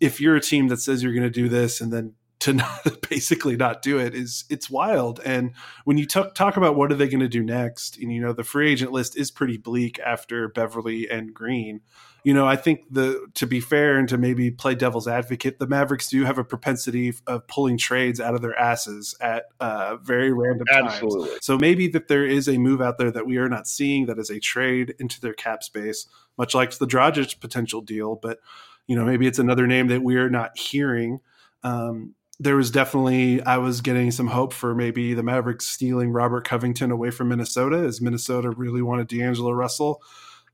if 0.00 0.18
you're 0.18 0.36
a 0.36 0.40
team 0.40 0.68
that 0.68 0.78
says 0.78 1.02
you're 1.02 1.12
going 1.12 1.22
to 1.22 1.28
do 1.28 1.50
this 1.50 1.82
and 1.82 1.92
then 1.92 2.14
to 2.38 2.52
not, 2.54 2.86
basically 3.10 3.54
not 3.54 3.82
do 3.82 3.98
it 3.98 4.14
is 4.14 4.44
it's 4.48 4.70
wild. 4.70 5.20
And 5.22 5.52
when 5.84 5.98
you 5.98 6.06
talk 6.06 6.34
talk 6.34 6.56
about 6.56 6.74
what 6.74 6.90
are 6.90 6.96
they 6.96 7.08
going 7.08 7.20
to 7.20 7.28
do 7.28 7.42
next, 7.42 7.98
and 7.98 8.10
you 8.10 8.22
know 8.22 8.32
the 8.32 8.44
free 8.44 8.72
agent 8.72 8.92
list 8.92 9.14
is 9.14 9.30
pretty 9.30 9.58
bleak 9.58 9.98
after 9.98 10.48
Beverley 10.48 11.06
and 11.06 11.34
Green 11.34 11.82
you 12.22 12.34
know, 12.34 12.46
I 12.46 12.56
think 12.56 12.84
the 12.90 13.26
to 13.34 13.46
be 13.46 13.60
fair 13.60 13.98
and 13.98 14.08
to 14.08 14.18
maybe 14.18 14.50
play 14.50 14.74
devil's 14.74 15.08
advocate, 15.08 15.58
the 15.58 15.66
Mavericks 15.66 16.08
do 16.08 16.24
have 16.24 16.38
a 16.38 16.44
propensity 16.44 17.14
of 17.26 17.46
pulling 17.46 17.78
trades 17.78 18.20
out 18.20 18.34
of 18.34 18.42
their 18.42 18.58
asses 18.58 19.14
at 19.20 19.44
uh, 19.58 19.96
very 19.96 20.32
random 20.32 20.66
Absolutely. 20.70 21.30
times. 21.30 21.44
So 21.44 21.56
maybe 21.56 21.88
that 21.88 22.08
there 22.08 22.26
is 22.26 22.48
a 22.48 22.58
move 22.58 22.80
out 22.80 22.98
there 22.98 23.10
that 23.10 23.26
we 23.26 23.38
are 23.38 23.48
not 23.48 23.66
seeing 23.66 24.06
that 24.06 24.18
is 24.18 24.30
a 24.30 24.38
trade 24.38 24.94
into 24.98 25.20
their 25.20 25.32
cap 25.32 25.62
space, 25.62 26.06
much 26.36 26.54
like 26.54 26.72
the 26.72 26.86
Dragic 26.86 27.40
potential 27.40 27.80
deal. 27.80 28.16
But 28.16 28.38
you 28.86 28.96
know, 28.96 29.04
maybe 29.04 29.26
it's 29.26 29.38
another 29.38 29.66
name 29.66 29.88
that 29.88 30.02
we 30.02 30.16
are 30.16 30.30
not 30.30 30.58
hearing. 30.58 31.20
Um, 31.62 32.14
there 32.38 32.56
was 32.56 32.70
definitely 32.70 33.42
I 33.42 33.58
was 33.58 33.80
getting 33.80 34.10
some 34.10 34.26
hope 34.26 34.52
for 34.52 34.74
maybe 34.74 35.14
the 35.14 35.22
Mavericks 35.22 35.66
stealing 35.66 36.10
Robert 36.10 36.46
Covington 36.46 36.90
away 36.90 37.10
from 37.10 37.28
Minnesota, 37.28 37.76
as 37.76 38.00
Minnesota 38.00 38.50
really 38.50 38.82
wanted 38.82 39.08
D'Angelo 39.08 39.52
Russell 39.52 40.02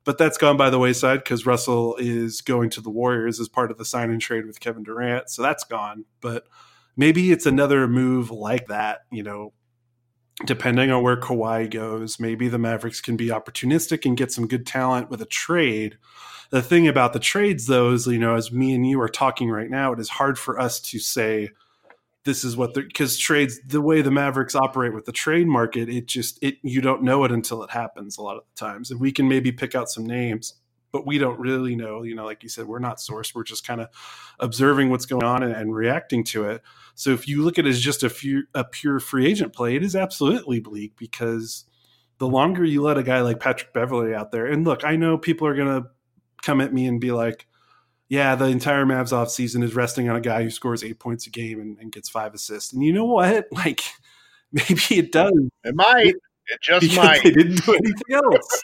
but 0.07 0.19
that's 0.19 0.39
gone 0.39 0.57
by 0.57 0.71
the 0.71 0.79
wayside 0.79 1.19
because 1.19 1.45
Russell 1.45 1.97
is 1.97 2.41
going 2.41 2.71
to 2.71 2.81
the 2.81 2.91
Warriors 2.91 3.41
as 3.41 3.49
part 3.49 3.73
of 3.73 3.77
the 3.77 3.85
sign 3.85 4.09
and 4.11 4.21
trade 4.21 4.47
with 4.47 4.61
Kevin 4.61 4.85
Durant. 4.85 5.29
So 5.29 5.43
that's 5.43 5.65
gone. 5.65 6.05
But 6.21 6.47
maybe 6.97 7.33
it's 7.33 7.45
another 7.45 7.89
move 7.89 8.31
like 8.31 8.69
that, 8.69 9.01
you 9.11 9.25
know, 9.25 9.53
depending 10.45 10.93
on 10.93 11.03
where 11.03 11.17
Kawhi 11.17 11.69
goes. 11.69 12.21
Maybe 12.21 12.47
the 12.47 12.57
Mavericks 12.57 13.01
can 13.01 13.17
be 13.17 13.31
opportunistic 13.31 14.07
and 14.07 14.17
get 14.17 14.31
some 14.31 14.47
good 14.47 14.65
talent 14.65 15.11
with 15.11 15.21
a 15.21 15.27
trade. 15.27 15.99
The 16.51 16.63
thing 16.63 16.87
about 16.87 17.13
the 17.13 17.19
trades, 17.19 17.67
though, 17.67 17.93
is, 17.93 18.07
you 18.07 18.21
know, 18.21 18.37
as 18.37 18.53
me 18.53 18.75
and 18.75 18.89
you 18.89 19.01
are 19.01 19.09
talking 19.09 19.51
right 19.51 19.69
now, 19.69 19.93
it 19.93 19.99
is 19.99 20.09
hard 20.09 20.39
for 20.39 20.57
us 20.61 20.79
to 20.83 21.01
say, 21.01 21.51
this 22.27 22.45
is 22.45 22.57
what 22.57 22.75
the 22.75 22.83
because 22.83 23.17
trades 23.17 23.59
the 23.65 23.81
way 23.81 24.03
the 24.03 24.11
Mavericks 24.11 24.55
operate 24.55 24.93
with 24.93 25.07
the 25.07 25.13
trade 25.13 25.47
market, 25.47 25.89
it 25.89 26.07
just 26.07 26.39
it 26.43 26.57
you 26.63 26.83
don't 26.83 27.03
know 27.03 27.25
it 27.25 27.33
until 27.33 27.63
it 27.63 27.71
happens 27.71 28.19
a 28.19 28.23
lot 28.23 28.37
of 28.37 28.43
the 28.43 28.59
times. 28.59 28.91
And 28.91 29.01
we 29.01 29.13
can 29.13 29.29
maybe 29.29 29.53
pick 29.53 29.75
out 29.75 29.89
some 29.89 30.05
names, 30.05 30.55
but 30.91 31.07
we 31.07 31.19
don't 31.19 31.39
really 31.39 31.77
know. 31.77 32.03
You 32.03 32.17
know, 32.17 32.27
like 32.27 32.43
you 32.43 32.49
said, 32.49 32.67
we're 32.67 32.81
not 32.81 33.01
source. 33.01 33.35
We're 33.35 33.45
just 33.45 33.67
kind 33.67 33.81
of 33.81 33.89
observing 34.41 34.91
what's 34.91 35.07
going 35.07 35.23
on 35.23 35.45
and, 35.45 35.55
and, 35.55 35.75
reacting 35.75 36.25
to 36.25 36.45
it. 36.51 36.63
So 36.97 37.11
if 37.11 37.29
you 37.29 37.43
look 37.43 37.59
at 37.59 37.67
it 37.67 37.71
as 37.71 37.81
just 37.81 38.03
a 38.03 38.11
few 38.11 38.43
a 38.55 38.65
pure 38.65 38.99
free 38.99 39.27
agent 39.27 39.55
play, 39.55 39.77
it 39.77 39.85
is 39.85 39.95
absolutely 39.95 40.59
bleak 40.59 40.97
because 40.97 41.65
the 42.19 42.27
longer 42.27 42.65
you 42.65 42.83
let 42.83 42.99
a 42.99 43.05
guy 43.05 43.21
like 43.21 43.39
Patrick 43.39 43.73
Beverley 43.73 44.15
out 44.15 44.33
there, 44.33 44.47
and 44.47 44.65
look, 44.65 44.85
I 44.85 44.97
know 44.97 45.17
people 45.17 45.47
are 45.47 45.57
gonna 45.57 45.85
come 46.43 46.61
at 46.61 46.75
me 46.75 46.87
and 46.87 47.01
be 47.01 47.13
like, 47.13 47.47
yeah, 48.09 48.35
the 48.37 48.47
entire 48.47 48.85
Mavs 48.85 49.13
offseason 49.13 49.63
is 49.63 49.75
resting 49.75 50.09
on 50.09 50.17
a 50.17 50.21
guy 50.21 50.43
who 50.43 50.51
scores 50.51 50.85
eight 50.85 50.99
points 50.99 51.27
a 51.27 51.31
game 51.31 51.61
and, 51.61 51.79
and, 51.79 51.91
gets 51.91 52.09
five 52.09 52.35
assists. 52.35 52.73
And 52.73 52.85
you 52.85 52.93
know 52.93 53.05
what? 53.05 53.47
Like, 53.53 53.83
maybe 54.53 54.99
it 54.99 55.13
does. 55.13 55.33
It 55.65 55.75
might. 55.75 56.15
It 56.49 56.61
just 56.63 56.95
might. 56.97 57.25
They 57.25 57.33
didn't 57.33 57.65
do 57.65 57.73
anything 57.73 58.15
else. 58.15 58.63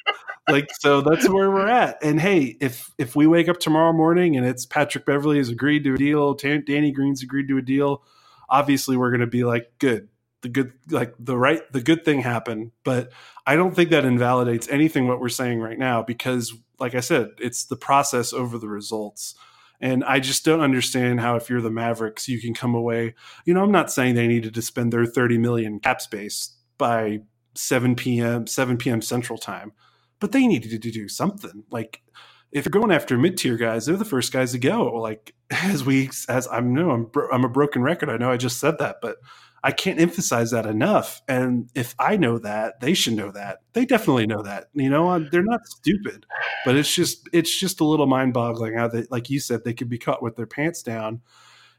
like, 0.48 0.70
so 0.78 1.00
that's 1.00 1.28
where 1.28 1.50
we're 1.50 1.66
at. 1.66 1.98
And 2.02 2.20
hey, 2.20 2.56
if 2.60 2.90
if 2.98 3.16
we 3.16 3.26
wake 3.26 3.48
up 3.48 3.58
tomorrow 3.58 3.92
morning 3.92 4.36
and 4.36 4.46
it's 4.46 4.64
Patrick 4.64 5.04
Beverley 5.04 5.38
has 5.38 5.48
agreed 5.48 5.82
to 5.84 5.94
a 5.94 5.96
deal, 5.96 6.34
Danny 6.34 6.92
Green's 6.92 7.22
agreed 7.22 7.48
to 7.48 7.58
a 7.58 7.62
deal, 7.62 8.04
obviously 8.48 8.96
we're 8.96 9.10
going 9.10 9.20
to 9.22 9.26
be 9.26 9.42
like, 9.42 9.72
good. 9.78 10.08
The 10.42 10.48
good, 10.48 10.72
like 10.90 11.14
the 11.18 11.36
right, 11.36 11.60
the 11.72 11.80
good 11.80 12.04
thing 12.04 12.20
happened. 12.20 12.72
But 12.84 13.12
I 13.46 13.56
don't 13.56 13.74
think 13.74 13.90
that 13.90 14.04
invalidates 14.04 14.68
anything 14.68 15.08
what 15.08 15.20
we're 15.20 15.28
saying 15.28 15.60
right 15.60 15.78
now 15.78 16.02
because 16.02 16.52
like 16.82 16.96
I 16.96 17.00
said, 17.00 17.30
it's 17.38 17.64
the 17.64 17.76
process 17.76 18.32
over 18.32 18.58
the 18.58 18.68
results. 18.68 19.36
And 19.80 20.04
I 20.04 20.18
just 20.18 20.44
don't 20.44 20.60
understand 20.60 21.20
how, 21.20 21.36
if 21.36 21.48
you're 21.48 21.60
the 21.60 21.70
Mavericks, 21.70 22.28
you 22.28 22.40
can 22.40 22.54
come 22.54 22.74
away. 22.74 23.14
You 23.44 23.54
know, 23.54 23.62
I'm 23.62 23.72
not 23.72 23.90
saying 23.90 24.14
they 24.16 24.26
needed 24.26 24.54
to 24.54 24.62
spend 24.62 24.92
their 24.92 25.06
30 25.06 25.38
million 25.38 25.78
cap 25.78 26.00
space 26.00 26.56
by 26.78 27.20
7 27.54 27.94
p.m. 27.94 28.46
7 28.48 28.76
p.m. 28.78 29.00
Central 29.00 29.38
Time, 29.38 29.72
but 30.18 30.32
they 30.32 30.46
needed 30.46 30.82
to 30.82 30.90
do 30.90 31.08
something. 31.08 31.64
Like, 31.70 32.02
if 32.50 32.64
you're 32.64 32.70
going 32.70 32.92
after 32.92 33.16
mid 33.16 33.36
tier 33.36 33.56
guys, 33.56 33.86
they're 33.86 33.96
the 33.96 34.04
first 34.04 34.32
guys 34.32 34.52
to 34.52 34.58
go. 34.58 34.92
Like, 34.94 35.34
as 35.50 35.84
we, 35.84 36.10
as 36.28 36.48
I 36.50 36.60
know, 36.60 36.90
I'm, 36.90 37.10
I'm 37.32 37.44
a 37.44 37.48
broken 37.48 37.82
record. 37.82 38.08
I 38.08 38.16
know 38.16 38.30
I 38.30 38.36
just 38.36 38.58
said 38.58 38.78
that, 38.78 38.96
but 39.00 39.16
I 39.64 39.70
can't 39.70 40.00
emphasize 40.00 40.50
that 40.50 40.66
enough. 40.66 41.22
And 41.28 41.70
if 41.74 41.94
I 41.98 42.16
know 42.16 42.38
that, 42.38 42.80
they 42.80 42.94
should 42.94 43.14
know 43.14 43.30
that. 43.30 43.58
They 43.74 43.84
definitely 43.84 44.26
know 44.26 44.42
that. 44.42 44.68
You 44.74 44.90
know, 44.90 45.18
they're 45.30 45.42
not 45.42 45.66
stupid, 45.66 46.26
but 46.64 46.76
it's 46.76 46.92
just 46.92 47.28
it's 47.32 47.56
just 47.56 47.80
a 47.80 47.84
little 47.84 48.06
mind 48.06 48.34
boggling 48.34 48.74
how 48.74 48.90
like 49.10 49.30
you 49.30 49.38
said, 49.38 49.64
they 49.64 49.74
could 49.74 49.88
be 49.88 49.98
caught 49.98 50.22
with 50.22 50.34
their 50.36 50.46
pants 50.46 50.82
down, 50.82 51.20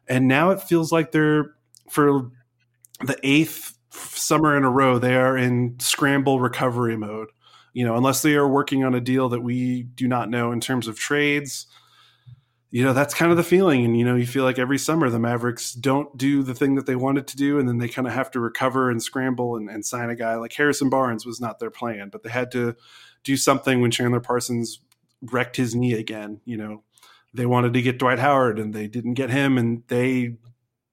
and 0.08 0.28
now 0.28 0.52
it 0.52 0.62
feels 0.62 0.92
like 0.92 1.12
they're 1.12 1.56
for 1.90 2.32
the 3.02 3.18
eighth 3.24 3.78
summer 3.92 4.58
in 4.58 4.64
a 4.64 4.70
row 4.70 4.98
they 4.98 5.16
are 5.16 5.38
in 5.38 5.76
scramble 5.80 6.40
recovery 6.40 6.96
mode. 6.96 7.28
You 7.74 7.86
know, 7.86 7.96
unless 7.96 8.22
they 8.22 8.36
are 8.36 8.48
working 8.48 8.84
on 8.84 8.94
a 8.94 9.02
deal 9.02 9.30
that 9.30 9.42
we 9.42 9.84
do 9.84 10.08
not 10.08 10.30
know 10.30 10.52
in 10.52 10.62
terms 10.62 10.88
of 10.88 10.98
trades 10.98 11.68
you 12.74 12.84
know 12.84 12.92
that's 12.92 13.14
kind 13.14 13.30
of 13.30 13.38
the 13.38 13.44
feeling 13.44 13.86
and 13.86 13.96
you 13.96 14.04
know 14.04 14.16
you 14.16 14.26
feel 14.26 14.44
like 14.44 14.58
every 14.58 14.80
summer 14.80 15.08
the 15.08 15.20
mavericks 15.20 15.74
don't 15.74 16.18
do 16.18 16.42
the 16.42 16.56
thing 16.56 16.74
that 16.74 16.88
they 16.88 16.96
wanted 16.96 17.28
to 17.28 17.38
do 17.38 17.60
and 17.60 17.70
then 17.70 17.78
they 17.78 17.88
kind 17.88 18.08
of 18.08 18.16
have 18.16 18.32
to 18.32 18.40
recover 18.40 18.90
and 18.90 19.04
scramble 19.04 19.56
and, 19.56 19.70
and, 19.70 19.86
sign 19.86 20.10
a 20.10 20.16
guy. 20.16 20.36
Like 20.36 20.54
harrison 20.54 20.90
barnes 20.90 21.24
was 21.24 21.40
not 21.40 21.60
their 21.60 21.70
plan 21.70 22.10
but 22.10 22.24
they 22.24 22.32
had 22.32 22.52
to 22.54 22.76
do 23.24 23.38
something 23.38 23.80
when 23.80 23.92
chandler 23.92 24.20
parsons 24.20 24.80
wrecked 25.22 25.56
his 25.56 25.76
knee 25.76 25.94
again 25.94 26.42
you 26.46 26.58
know. 26.58 26.84
They 27.36 27.46
wanted 27.48 27.74
to 27.74 27.82
get 27.82 28.00
dwight 28.00 28.20
howard 28.20 28.58
and 28.58 28.74
they 28.74 28.88
didn't 28.88 29.14
get 29.14 29.30
him 29.30 29.60
and 29.60 29.84
they 29.88 30.38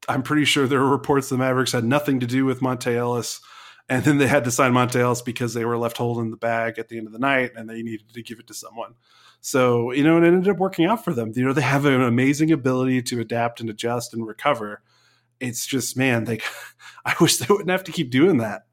i'm 0.07 0.22
pretty 0.22 0.45
sure 0.45 0.66
there 0.66 0.81
were 0.81 0.91
reports 0.91 1.31
the 1.31 1.39
mavericks 1.39 1.72
had 1.72 1.85
nothing 1.85 2.20
to 2.20 2.26
do 2.26 2.45
with 2.45 2.61
monta 2.61 2.95
ellis 2.95 3.41
and 3.89 4.05
then 4.05 4.18
they 4.18 4.26
had 4.26 4.45
to 4.45 4.51
sign 4.51 4.72
monta 4.72 4.97
ellis 4.97 5.22
because 5.22 5.55
they 5.55 5.64
were 5.64 5.76
left 5.78 5.97
holding 5.97 6.31
the 6.31 6.37
bag 6.37 6.78
at 6.78 6.89
the 6.89 6.99
end 6.99 7.07
of 7.07 7.12
the 7.12 7.18
night 7.18 7.53
and 7.57 7.68
they 7.68 7.83
needed 7.83 8.12
to 8.12 8.22
give 8.22 8.39
it 8.39 8.47
to 8.47 8.55
someone 8.55 8.95
so, 9.41 9.93
you 9.93 10.05
know, 10.05 10.18
it 10.18 10.26
ended 10.26 10.49
up 10.49 10.59
working 10.59 10.86
out 10.86 11.05
for 11.05 11.14
them. 11.14 11.32
You 11.34 11.45
know, 11.45 11.53
they 11.53 11.62
have 11.62 11.86
an 11.86 12.03
amazing 12.03 12.53
ability 12.53 13.03
to 13.03 13.20
adapt 13.20 13.61
and 13.61 13.70
adjust 13.70 14.12
and 14.12 14.26
recover. 14.26 14.82
It's 15.41 15.66
just, 15.66 15.97
man, 15.97 16.24
they 16.24 16.41
I 17.05 17.14
wish 17.20 17.38
they 17.38 17.47
wouldn't 17.49 17.70
have 17.70 17.84
to 17.84 17.93
keep 17.93 18.11
doing 18.11 18.38
that. 18.38 18.66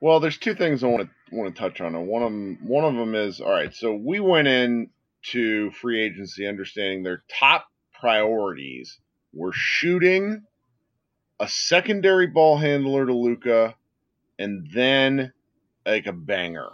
Well, 0.00 0.20
there's 0.20 0.38
two 0.38 0.54
things 0.54 0.82
I 0.82 0.88
want 0.88 1.08
to 1.08 1.36
want 1.36 1.54
to 1.54 1.60
touch 1.60 1.80
on. 1.80 1.94
One 2.06 2.22
of 2.22 2.32
them, 2.32 2.58
one 2.62 2.84
of 2.84 2.94
them 2.94 3.14
is 3.14 3.40
all 3.40 3.50
right. 3.50 3.74
So 3.74 3.94
we 3.94 4.20
went 4.20 4.48
in 4.48 4.90
to 5.30 5.70
free 5.72 6.00
agency 6.00 6.46
understanding 6.46 7.02
their 7.02 7.22
top 7.28 7.66
priorities 7.92 8.98
were 9.32 9.52
shooting, 9.52 10.42
a 11.40 11.48
secondary 11.48 12.26
ball 12.26 12.56
handler 12.56 13.06
to 13.06 13.12
Luka, 13.12 13.74
and 14.38 14.68
then 14.72 15.32
like 15.84 16.06
a 16.06 16.12
banger 16.12 16.70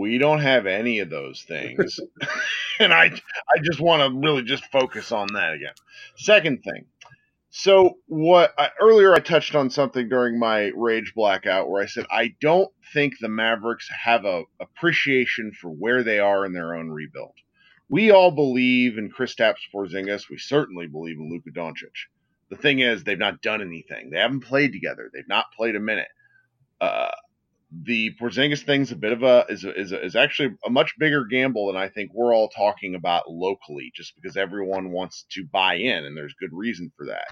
we 0.00 0.18
don't 0.18 0.40
have 0.40 0.66
any 0.66 1.00
of 1.00 1.10
those 1.10 1.44
things 1.48 2.00
and 2.80 2.92
i 2.94 3.06
i 3.06 3.58
just 3.62 3.80
want 3.80 4.02
to 4.02 4.20
really 4.20 4.42
just 4.44 4.64
focus 4.66 5.12
on 5.12 5.28
that 5.34 5.54
again 5.54 5.74
second 6.16 6.62
thing 6.62 6.84
So 7.50 7.98
what 8.08 8.54
I, 8.58 8.70
earlier 8.80 9.14
I 9.14 9.20
touched 9.20 9.56
on 9.56 9.70
something 9.70 10.10
during 10.10 10.38
my 10.38 10.72
rage 10.76 11.14
blackout 11.16 11.70
where 11.70 11.82
I 11.82 11.86
said 11.86 12.06
I 12.12 12.34
don't 12.42 12.70
think 12.94 13.14
the 13.20 13.30
Mavericks 13.30 13.88
have 13.90 14.26
a 14.26 14.44
appreciation 14.60 15.52
for 15.60 15.70
where 15.70 16.04
they 16.04 16.20
are 16.20 16.46
in 16.46 16.52
their 16.54 16.76
own 16.76 16.90
rebuild. 16.90 17.34
We 17.90 18.12
all 18.12 18.32
believe 18.32 18.98
in 18.98 19.10
Kristaps 19.12 19.62
Porzingis. 19.74 20.30
We 20.30 20.38
certainly 20.38 20.88
believe 20.88 21.18
in 21.18 21.30
Luka 21.30 21.52
Doncic. 21.52 22.08
The 22.50 22.56
thing 22.58 22.80
is, 22.80 23.04
they've 23.04 23.18
not 23.18 23.42
done 23.42 23.62
anything. 23.62 24.10
They 24.10 24.18
haven't 24.20 24.42
played 24.44 24.72
together. 24.72 25.10
They've 25.14 25.28
not 25.28 25.46
played 25.56 25.76
a 25.76 25.80
minute. 25.80 26.08
Uh, 26.80 27.10
the 27.84 28.14
Porzingis 28.20 28.64
thing's 28.64 28.92
a 28.92 28.96
bit 28.96 29.12
of 29.12 29.22
a 29.22 29.46
is 29.48 29.64
is, 29.64 29.92
is 29.92 30.14
actually 30.14 30.54
a 30.64 30.70
much 30.70 30.94
bigger 30.98 31.24
gamble 31.24 31.68
than 31.68 31.76
I 31.76 31.88
think 31.88 32.10
we're 32.12 32.34
all 32.34 32.48
talking 32.48 32.94
about 32.94 33.30
locally, 33.30 33.90
just 33.94 34.14
because 34.14 34.36
everyone 34.36 34.90
wants 34.90 35.24
to 35.32 35.44
buy 35.44 35.74
in, 35.74 36.04
and 36.04 36.16
there's 36.16 36.34
good 36.34 36.52
reason 36.52 36.92
for 36.96 37.06
that. 37.06 37.28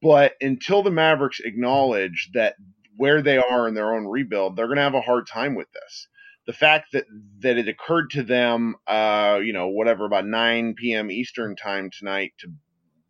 But 0.00 0.34
until 0.40 0.82
the 0.82 0.90
Mavericks 0.90 1.40
acknowledge 1.40 2.30
that 2.32 2.54
where 2.96 3.20
they 3.20 3.36
are 3.36 3.68
in 3.68 3.74
their 3.74 3.94
own 3.94 4.06
rebuild, 4.06 4.56
they're 4.56 4.66
going 4.66 4.76
to 4.76 4.82
have 4.82 4.94
a 4.94 5.00
hard 5.00 5.26
time 5.26 5.54
with 5.54 5.70
this. 5.72 6.08
The 6.46 6.52
fact 6.52 6.92
that 6.92 7.04
that 7.40 7.58
it 7.58 7.68
occurred 7.68 8.10
to 8.10 8.22
them, 8.22 8.76
uh, 8.86 9.40
you 9.42 9.52
know, 9.52 9.68
whatever 9.68 10.06
about 10.06 10.26
9 10.26 10.74
p.m. 10.74 11.10
Eastern 11.10 11.56
time 11.56 11.90
tonight 11.90 12.32
to 12.38 12.48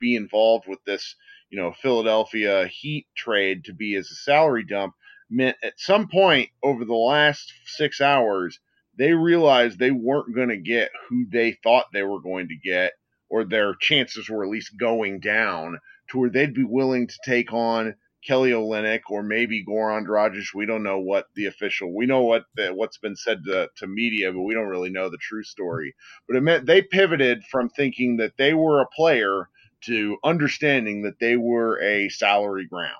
be 0.00 0.16
involved 0.16 0.66
with 0.66 0.82
this, 0.84 1.14
you 1.50 1.58
know, 1.58 1.72
Philadelphia 1.72 2.66
Heat 2.66 3.06
trade 3.16 3.64
to 3.64 3.72
be 3.72 3.94
as 3.94 4.10
a 4.10 4.14
salary 4.16 4.64
dump 4.64 4.94
meant 5.30 5.56
at 5.62 5.78
some 5.78 6.08
point 6.08 6.50
over 6.62 6.84
the 6.84 6.94
last 6.94 7.52
six 7.66 8.00
hours, 8.00 8.60
they 8.96 9.12
realized 9.12 9.78
they 9.78 9.90
weren't 9.90 10.34
going 10.34 10.48
to 10.48 10.56
get 10.58 10.90
who 11.08 11.26
they 11.30 11.52
thought 11.62 11.86
they 11.92 12.02
were 12.02 12.20
going 12.20 12.48
to 12.48 12.56
get, 12.56 12.92
or 13.30 13.44
their 13.44 13.74
chances 13.74 14.28
were 14.28 14.44
at 14.44 14.50
least 14.50 14.78
going 14.78 15.20
down 15.20 15.78
to 16.10 16.18
where 16.18 16.30
they'd 16.30 16.54
be 16.54 16.64
willing 16.64 17.06
to 17.06 17.18
take 17.24 17.52
on 17.52 17.94
Kelly 18.26 18.50
Olynyk 18.50 19.02
or 19.10 19.22
maybe 19.22 19.64
Goran 19.64 20.06
Dragic. 20.06 20.54
We 20.54 20.66
don't 20.66 20.82
know 20.82 20.98
what 20.98 21.26
the 21.34 21.46
official. 21.46 21.94
We 21.94 22.06
know 22.06 22.22
what 22.22 22.44
the, 22.56 22.74
what's 22.74 22.98
been 22.98 23.16
said 23.16 23.44
to, 23.46 23.68
to 23.76 23.86
media, 23.86 24.32
but 24.32 24.42
we 24.42 24.54
don't 24.54 24.66
really 24.68 24.90
know 24.90 25.08
the 25.08 25.18
true 25.18 25.44
story. 25.44 25.94
But 26.26 26.36
it 26.36 26.42
meant 26.42 26.66
they 26.66 26.82
pivoted 26.82 27.44
from 27.44 27.70
thinking 27.70 28.16
that 28.18 28.36
they 28.36 28.54
were 28.54 28.80
a 28.80 28.88
player 28.88 29.48
to 29.82 30.18
understanding 30.24 31.02
that 31.02 31.20
they 31.20 31.36
were 31.36 31.80
a 31.82 32.08
salary 32.08 32.66
ground. 32.66 32.96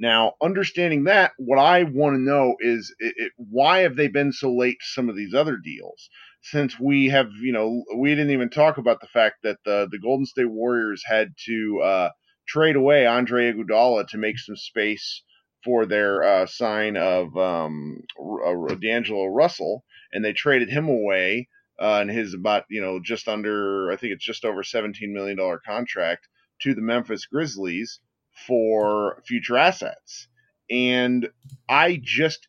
Now, 0.00 0.34
understanding 0.40 1.04
that, 1.04 1.32
what 1.38 1.58
I 1.58 1.82
want 1.82 2.14
to 2.14 2.20
know 2.20 2.56
is 2.60 2.94
it, 3.00 3.14
it, 3.16 3.32
why 3.36 3.78
have 3.80 3.96
they 3.96 4.06
been 4.08 4.32
so 4.32 4.54
late 4.54 4.78
to 4.80 4.86
some 4.86 5.08
of 5.08 5.16
these 5.16 5.34
other 5.34 5.56
deals? 5.56 6.08
Since 6.42 6.78
we 6.78 7.08
have, 7.08 7.30
you 7.42 7.52
know, 7.52 7.82
we 7.96 8.10
didn't 8.10 8.30
even 8.30 8.48
talk 8.48 8.78
about 8.78 9.00
the 9.00 9.08
fact 9.08 9.38
that 9.42 9.58
the 9.64 9.88
the 9.90 9.98
Golden 9.98 10.24
State 10.24 10.50
Warriors 10.50 11.02
had 11.04 11.34
to 11.46 11.80
uh, 11.82 12.10
trade 12.46 12.76
away 12.76 13.06
Andre 13.06 13.52
Iguodala 13.52 14.06
to 14.08 14.18
make 14.18 14.38
some 14.38 14.56
space 14.56 15.24
for 15.64 15.84
their 15.84 16.22
uh, 16.22 16.46
sign 16.46 16.96
of 16.96 17.36
um, 17.36 18.00
uh, 18.18 18.74
D'Angelo 18.76 19.26
Russell, 19.26 19.84
and 20.12 20.24
they 20.24 20.32
traded 20.32 20.70
him 20.70 20.88
away 20.88 21.48
uh, 21.80 22.04
his 22.06 22.34
about 22.34 22.64
you 22.70 22.80
know 22.80 23.00
just 23.00 23.28
under 23.28 23.90
I 23.90 23.96
think 23.96 24.12
it's 24.12 24.24
just 24.24 24.44
over 24.44 24.62
seventeen 24.62 25.12
million 25.12 25.36
dollar 25.36 25.58
contract 25.58 26.28
to 26.62 26.74
the 26.74 26.82
Memphis 26.82 27.26
Grizzlies 27.26 27.98
for 28.46 29.22
future 29.26 29.56
assets. 29.56 30.28
And 30.70 31.28
I 31.68 32.00
just, 32.02 32.48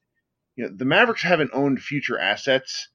you 0.56 0.66
know, 0.66 0.72
the 0.76 0.86
Mavericks 0.86 1.24
haven't 1.24 1.52
owned 1.54 1.82
future 1.82 2.20
assets 2.20 2.90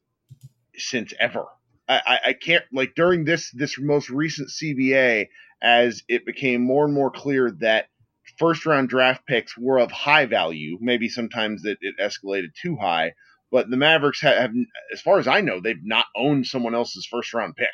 since 0.76 1.12
ever. 1.18 1.47
I, 1.86 2.18
I 2.26 2.32
can't 2.32 2.64
like 2.72 2.95
during 2.95 3.24
this 3.24 3.51
this 3.51 3.78
most 3.78 4.09
recent 4.09 4.49
CBA 4.49 5.28
as 5.62 6.03
it 6.09 6.24
became 6.24 6.62
more 6.62 6.86
and 6.86 6.95
more 6.95 7.11
clear 7.11 7.51
that 7.61 7.88
first 8.38 8.64
round 8.64 8.88
draft 8.88 9.26
picks 9.26 9.57
were 9.57 9.78
of 9.78 9.90
high 9.90 10.26
value. 10.26 10.78
Maybe 10.80 11.09
sometimes 11.09 11.62
that 11.62 11.78
it 11.80 11.97
escalated 12.01 12.55
too 12.61 12.76
high, 12.76 13.12
but 13.51 13.70
the 13.70 13.76
Mavericks 13.76 14.20
have, 14.22 14.36
have, 14.36 14.53
as 14.92 15.01
far 15.01 15.18
as 15.18 15.28
I 15.28 15.40
know, 15.40 15.61
they've 15.61 15.76
not 15.82 16.07
owned 16.16 16.47
someone 16.47 16.74
else's 16.74 17.07
first 17.07 17.34
round 17.34 17.57
pick. 17.57 17.68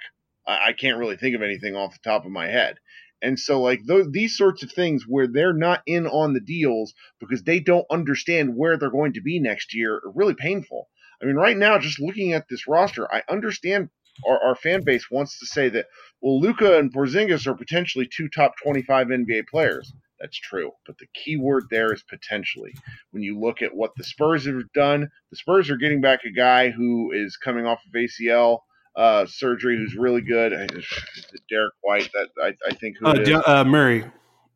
I, 0.46 0.68
I 0.68 0.72
can't 0.72 0.98
really 0.98 1.16
think 1.16 1.36
of 1.36 1.42
anything 1.42 1.76
off 1.76 1.92
the 1.92 2.08
top 2.08 2.24
of 2.24 2.32
my 2.32 2.48
head. 2.48 2.78
And 3.22 3.38
so, 3.38 3.60
like 3.60 3.84
those, 3.84 4.10
these 4.10 4.36
sorts 4.36 4.62
of 4.62 4.72
things 4.72 5.04
where 5.06 5.26
they're 5.26 5.52
not 5.52 5.82
in 5.86 6.06
on 6.06 6.32
the 6.32 6.40
deals 6.40 6.94
because 7.18 7.42
they 7.42 7.60
don't 7.60 7.86
understand 7.90 8.56
where 8.56 8.76
they're 8.76 8.90
going 8.90 9.12
to 9.14 9.20
be 9.20 9.38
next 9.38 9.74
year 9.74 9.96
are 9.96 10.12
really 10.14 10.34
painful. 10.34 10.88
I 11.22 11.26
mean, 11.26 11.36
right 11.36 11.56
now, 11.56 11.78
just 11.78 12.00
looking 12.00 12.32
at 12.32 12.48
this 12.48 12.66
roster, 12.66 13.12
I 13.12 13.22
understand 13.28 13.90
our, 14.26 14.42
our 14.42 14.54
fan 14.54 14.82
base 14.82 15.10
wants 15.10 15.38
to 15.38 15.46
say 15.46 15.68
that, 15.70 15.86
well, 16.20 16.40
Luka 16.40 16.78
and 16.78 16.92
Porzingis 16.92 17.46
are 17.46 17.54
potentially 17.54 18.06
two 18.06 18.28
top 18.28 18.54
25 18.62 19.08
NBA 19.08 19.48
players. 19.48 19.92
That's 20.18 20.38
true. 20.38 20.72
But 20.86 20.98
the 20.98 21.06
key 21.14 21.36
word 21.36 21.64
there 21.70 21.92
is 21.92 22.02
potentially. 22.02 22.74
When 23.10 23.22
you 23.22 23.38
look 23.38 23.62
at 23.62 23.74
what 23.74 23.92
the 23.96 24.04
Spurs 24.04 24.46
have 24.46 24.72
done, 24.74 25.10
the 25.30 25.36
Spurs 25.36 25.70
are 25.70 25.76
getting 25.76 26.00
back 26.00 26.20
a 26.24 26.30
guy 26.30 26.70
who 26.70 27.12
is 27.12 27.36
coming 27.36 27.66
off 27.66 27.80
of 27.86 27.92
ACL 27.92 28.60
uh, 28.96 29.26
surgery 29.26 29.76
who's 29.76 29.94
really 29.94 30.20
good. 30.20 30.52
Derrick 31.48 31.74
White, 31.82 32.10
that 32.12 32.28
I, 32.42 32.54
I 32.68 32.74
think 32.74 32.96
who 32.98 33.06
uh, 33.06 33.42
uh, 33.46 33.64
Murray, 33.64 34.04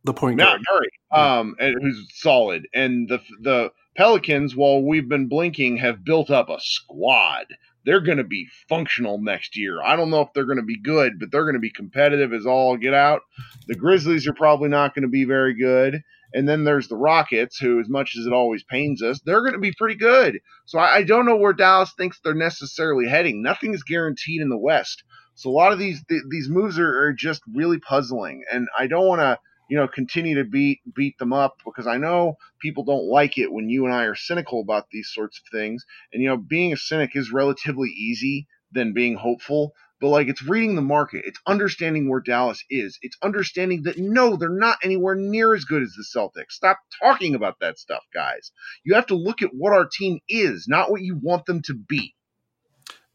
the 0.04 0.12
point 0.12 0.38
guard. 0.38 0.60
Murray, 0.72 0.90
um, 1.12 1.56
and 1.58 1.80
who's 1.80 2.06
solid. 2.14 2.68
And 2.74 3.08
the 3.08 3.20
the 3.40 3.72
Pelicans, 3.96 4.56
while 4.56 4.82
we've 4.82 5.08
been 5.08 5.28
blinking, 5.28 5.78
have 5.78 6.04
built 6.04 6.30
up 6.30 6.48
a 6.48 6.58
squad. 6.60 7.46
They're 7.84 8.00
going 8.00 8.18
to 8.18 8.24
be 8.24 8.48
functional 8.68 9.18
next 9.18 9.56
year. 9.56 9.82
I 9.82 9.96
don't 9.96 10.10
know 10.10 10.22
if 10.22 10.32
they're 10.34 10.44
going 10.44 10.58
to 10.58 10.64
be 10.64 10.80
good, 10.80 11.18
but 11.18 11.30
they're 11.30 11.44
going 11.44 11.54
to 11.54 11.60
be 11.60 11.70
competitive 11.70 12.32
as 12.32 12.46
all 12.46 12.76
get 12.76 12.94
out. 12.94 13.22
The 13.66 13.74
Grizzlies 13.74 14.26
are 14.26 14.34
probably 14.34 14.68
not 14.68 14.94
going 14.94 15.02
to 15.02 15.08
be 15.08 15.24
very 15.24 15.54
good. 15.54 16.02
And 16.32 16.48
then 16.48 16.64
there's 16.64 16.88
the 16.88 16.96
Rockets, 16.96 17.58
who, 17.58 17.78
as 17.78 17.88
much 17.88 18.16
as 18.18 18.26
it 18.26 18.32
always 18.32 18.64
pains 18.64 19.02
us, 19.02 19.20
they're 19.24 19.42
going 19.42 19.52
to 19.52 19.58
be 19.60 19.72
pretty 19.78 19.94
good. 19.94 20.40
So 20.66 20.80
I, 20.80 20.96
I 20.96 21.02
don't 21.04 21.26
know 21.26 21.36
where 21.36 21.52
Dallas 21.52 21.92
thinks 21.96 22.18
they're 22.18 22.34
necessarily 22.34 23.08
heading. 23.08 23.40
Nothing 23.40 23.72
is 23.72 23.84
guaranteed 23.84 24.40
in 24.40 24.48
the 24.48 24.58
West. 24.58 25.04
So 25.36 25.50
a 25.50 25.52
lot 25.52 25.72
of 25.72 25.78
these 25.78 26.02
th- 26.08 26.22
these 26.30 26.48
moves 26.48 26.78
are, 26.78 27.06
are 27.06 27.12
just 27.12 27.42
really 27.52 27.78
puzzling, 27.78 28.44
and 28.52 28.68
I 28.78 28.86
don't 28.86 29.06
want 29.06 29.20
to 29.20 29.38
you 29.68 29.76
know 29.76 29.88
continue 29.88 30.36
to 30.36 30.44
beat 30.44 30.80
beat 30.94 31.18
them 31.18 31.32
up 31.32 31.56
because 31.64 31.86
I 31.86 31.96
know 31.96 32.36
people 32.60 32.84
don't 32.84 33.08
like 33.08 33.38
it 33.38 33.52
when 33.52 33.68
you 33.68 33.84
and 33.84 33.94
I 33.94 34.04
are 34.04 34.14
cynical 34.14 34.60
about 34.60 34.90
these 34.90 35.10
sorts 35.12 35.38
of 35.38 35.44
things. 35.50 35.84
And 36.12 36.22
you 36.22 36.28
know, 36.28 36.36
being 36.36 36.72
a 36.72 36.76
cynic 36.76 37.12
is 37.14 37.32
relatively 37.32 37.88
easy 37.90 38.46
than 38.72 38.92
being 38.92 39.16
hopeful 39.16 39.74
but 40.04 40.10
like 40.10 40.28
it's 40.28 40.42
reading 40.42 40.74
the 40.74 40.82
market, 40.82 41.24
it's 41.24 41.40
understanding 41.46 42.10
where 42.10 42.20
Dallas 42.20 42.62
is, 42.68 42.98
it's 43.00 43.16
understanding 43.22 43.84
that 43.84 43.96
no, 43.98 44.36
they're 44.36 44.50
not 44.50 44.76
anywhere 44.82 45.14
near 45.14 45.54
as 45.54 45.64
good 45.64 45.82
as 45.82 45.94
the 45.94 46.04
Celtics. 46.04 46.50
Stop 46.52 46.78
talking 47.02 47.34
about 47.34 47.58
that 47.60 47.78
stuff, 47.78 48.02
guys. 48.12 48.52
You 48.84 48.94
have 48.96 49.06
to 49.06 49.14
look 49.14 49.40
at 49.40 49.54
what 49.54 49.72
our 49.72 49.86
team 49.86 50.18
is, 50.28 50.66
not 50.68 50.90
what 50.90 51.00
you 51.00 51.18
want 51.22 51.46
them 51.46 51.62
to 51.62 51.74
be. 51.74 52.14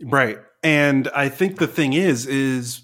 Right. 0.02 0.40
And 0.64 1.10
I 1.10 1.30
think 1.30 1.60
the 1.60 1.68
thing 1.68 1.94
is, 1.94 2.26
is 2.26 2.82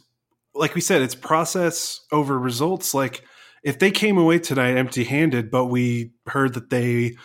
like 0.53 0.75
we 0.75 0.81
said, 0.81 1.01
it's 1.01 1.15
process 1.15 2.01
over 2.11 2.37
results. 2.37 2.93
Like 2.93 3.23
if 3.65 3.79
they 3.79 3.89
came 3.89 4.17
away 4.17 4.37
tonight 4.37 4.77
empty 4.77 5.03
handed, 5.03 5.49
but 5.49 5.65
we 5.65 6.11
heard 6.27 6.53
that 6.53 6.69
they, 6.69 7.17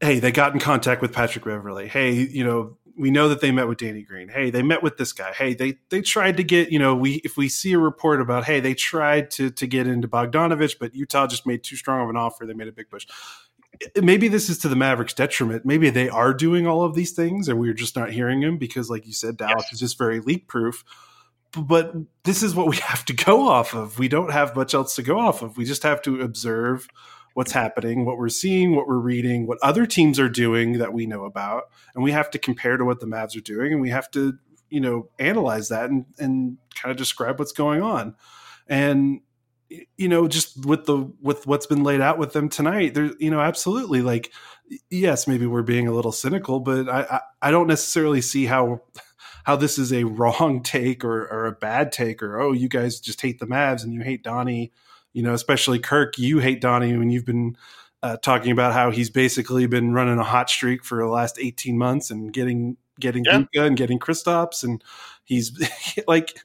hey, 0.00 0.18
they 0.18 0.32
got 0.32 0.52
in 0.52 0.58
contact 0.58 1.00
with 1.00 1.12
Patrick 1.12 1.44
Beverley. 1.44 1.86
Hey, 1.86 2.12
you 2.12 2.44
know, 2.44 2.76
we 2.98 3.12
know 3.12 3.28
that 3.28 3.40
they 3.40 3.52
met 3.52 3.68
with 3.68 3.78
Danny 3.78 4.02
Green. 4.02 4.28
Hey, 4.28 4.50
they 4.50 4.62
met 4.62 4.82
with 4.82 4.96
this 4.96 5.12
guy. 5.12 5.32
Hey, 5.32 5.54
they 5.54 5.78
they 5.90 6.02
tried 6.02 6.38
to 6.38 6.42
get, 6.42 6.72
you 6.72 6.80
know, 6.80 6.96
we 6.96 7.16
if 7.24 7.36
we 7.36 7.48
see 7.48 7.72
a 7.74 7.78
report 7.78 8.20
about, 8.20 8.44
hey, 8.44 8.58
they 8.58 8.74
tried 8.74 9.30
to 9.32 9.50
to 9.50 9.66
get 9.68 9.86
into 9.86 10.08
Bogdanovic, 10.08 10.76
but 10.80 10.94
Utah 10.94 11.28
just 11.28 11.46
made 11.46 11.62
too 11.62 11.76
strong 11.76 12.02
of 12.02 12.10
an 12.10 12.16
offer. 12.16 12.44
They 12.44 12.54
made 12.54 12.68
a 12.68 12.72
big 12.72 12.90
push. 12.90 13.06
Maybe 14.02 14.26
this 14.26 14.48
is 14.48 14.58
to 14.58 14.68
the 14.68 14.76
Mavericks' 14.76 15.14
detriment. 15.14 15.64
Maybe 15.64 15.90
they 15.90 16.08
are 16.08 16.34
doing 16.34 16.66
all 16.66 16.82
of 16.82 16.94
these 16.94 17.12
things, 17.12 17.46
and 17.48 17.60
we're 17.60 17.74
just 17.74 17.94
not 17.94 18.10
hearing 18.10 18.40
them 18.40 18.56
because, 18.58 18.90
like 18.90 19.06
you 19.06 19.12
said, 19.12 19.36
Dallas 19.36 19.66
yes. 19.66 19.74
is 19.74 19.80
just 19.80 19.98
very 19.98 20.18
leak 20.18 20.48
proof. 20.48 20.82
But 21.56 21.94
this 22.24 22.42
is 22.42 22.54
what 22.54 22.68
we 22.68 22.76
have 22.82 23.04
to 23.06 23.14
go 23.14 23.48
off 23.48 23.74
of. 23.74 23.98
We 23.98 24.08
don't 24.08 24.32
have 24.32 24.56
much 24.56 24.74
else 24.74 24.94
to 24.96 25.02
go 25.02 25.18
off 25.18 25.42
of. 25.42 25.56
We 25.56 25.64
just 25.64 25.82
have 25.82 26.02
to 26.02 26.20
observe 26.20 26.88
what's 27.36 27.52
happening, 27.52 28.06
what 28.06 28.16
we're 28.16 28.30
seeing, 28.30 28.74
what 28.74 28.88
we're 28.88 28.96
reading, 28.96 29.46
what 29.46 29.58
other 29.62 29.84
teams 29.84 30.18
are 30.18 30.28
doing 30.28 30.78
that 30.78 30.94
we 30.94 31.04
know 31.04 31.26
about, 31.26 31.64
and 31.94 32.02
we 32.02 32.10
have 32.10 32.30
to 32.30 32.38
compare 32.38 32.78
to 32.78 32.84
what 32.86 32.98
the 32.98 33.06
Mavs 33.06 33.36
are 33.36 33.42
doing, 33.42 33.74
and 33.74 33.82
we 33.82 33.90
have 33.90 34.10
to 34.12 34.38
you 34.70 34.80
know 34.80 35.10
analyze 35.18 35.68
that 35.68 35.90
and 35.90 36.06
and 36.18 36.56
kind 36.74 36.90
of 36.90 36.96
describe 36.96 37.38
what's 37.38 37.52
going 37.52 37.82
on, 37.82 38.16
and 38.66 39.20
you 39.68 40.08
know 40.08 40.26
just 40.28 40.64
with 40.64 40.86
the 40.86 41.12
with 41.20 41.46
what's 41.46 41.66
been 41.66 41.82
laid 41.82 42.00
out 42.00 42.16
with 42.16 42.32
them 42.32 42.48
tonight, 42.48 42.94
there 42.94 43.10
you 43.18 43.30
know 43.30 43.40
absolutely 43.40 44.00
like 44.00 44.32
yes 44.90 45.28
maybe 45.28 45.46
we're 45.46 45.60
being 45.60 45.86
a 45.86 45.92
little 45.92 46.12
cynical, 46.12 46.60
but 46.60 46.88
I 46.88 47.02
I, 47.02 47.20
I 47.42 47.50
don't 47.50 47.66
necessarily 47.66 48.22
see 48.22 48.46
how 48.46 48.80
how 49.46 49.56
this 49.56 49.78
is 49.78 49.92
a 49.92 50.04
wrong 50.04 50.62
take 50.64 51.04
or, 51.04 51.26
or 51.28 51.46
a 51.46 51.52
bad 51.52 51.90
take 51.90 52.22
or 52.22 52.38
oh 52.38 52.52
you 52.52 52.68
guys 52.68 53.00
just 53.00 53.22
hate 53.22 53.38
the 53.38 53.46
Mavs 53.46 53.82
and 53.82 53.94
you 53.94 54.02
hate 54.02 54.22
Donnie 54.22 54.70
you 55.16 55.22
know, 55.22 55.32
especially 55.32 55.78
Kirk, 55.78 56.18
you 56.18 56.40
hate 56.40 56.60
Donnie 56.60 56.94
when 56.94 57.08
you've 57.08 57.24
been 57.24 57.56
uh, 58.02 58.18
talking 58.18 58.52
about 58.52 58.74
how 58.74 58.90
he's 58.90 59.08
basically 59.08 59.66
been 59.66 59.94
running 59.94 60.18
a 60.18 60.22
hot 60.22 60.50
streak 60.50 60.84
for 60.84 60.98
the 60.98 61.08
last 61.08 61.38
18 61.40 61.78
months 61.78 62.10
and 62.10 62.34
getting 62.34 62.76
getting 63.00 63.24
yeah. 63.24 63.38
Luka 63.38 63.64
and 63.64 63.78
getting 63.78 63.98
Kristaps 63.98 64.62
and 64.62 64.84
he's 65.24 65.58
like 66.06 66.38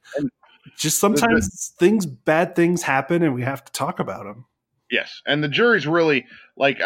just 0.77 1.01
sometimes 1.01 1.73
things, 1.79 2.05
bad 2.05 2.55
things 2.55 2.81
happen, 2.81 3.23
and 3.23 3.35
we 3.35 3.41
have 3.41 3.65
to 3.65 3.73
talk 3.73 3.99
about 3.99 4.23
them. 4.23 4.45
Yes, 4.89 5.21
and 5.25 5.43
the 5.43 5.49
jury's 5.49 5.85
really 5.85 6.25
like 6.55 6.79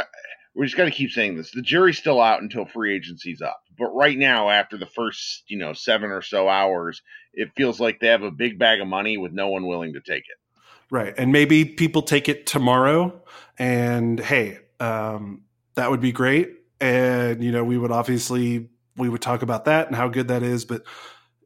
we 0.56 0.66
just 0.66 0.78
got 0.78 0.86
to 0.86 0.92
keep 0.92 1.12
saying 1.12 1.36
this. 1.36 1.52
The 1.52 1.62
jury's 1.62 1.98
still 1.98 2.22
out 2.22 2.42
until 2.42 2.66
free 2.66 2.96
agency's 2.96 3.42
up. 3.42 3.62
But 3.78 3.94
right 3.94 4.18
now, 4.18 4.50
after 4.50 4.78
the 4.78 4.86
first, 4.86 5.44
you 5.48 5.58
know, 5.58 5.74
seven 5.74 6.12
or 6.12 6.22
so 6.22 6.48
hours, 6.48 7.02
it 7.34 7.50
feels 7.58 7.80
like 7.80 8.00
they 8.00 8.08
have 8.08 8.24
a 8.24 8.32
big 8.32 8.58
bag 8.58 8.80
of 8.80 8.88
money 8.88 9.18
with 9.18 9.34
no 9.34 9.50
one 9.50 9.68
willing 9.68 9.94
to 9.94 10.00
take 10.00 10.24
it. 10.24 10.62
Right. 10.90 11.14
And 11.18 11.32
maybe 11.32 11.66
people 11.66 12.04
take 12.04 12.30
it 12.30 12.46
tomorrow 12.46 13.22
and 13.58 14.20
hey, 14.20 14.60
um, 14.80 15.42
that 15.76 15.92
would 15.92 16.00
be 16.00 16.14
great. 16.14 16.54
And, 16.80 17.44
you 17.44 17.52
know, 17.52 17.64
we 17.64 17.78
would 17.78 17.92
obviously 17.92 18.70
we 18.96 19.10
would 19.10 19.22
talk 19.22 19.42
about 19.42 19.66
that 19.66 19.88
and 19.88 19.96
how 19.96 20.08
good 20.08 20.30
that 20.30 20.42
is, 20.42 20.64
but 20.64 20.84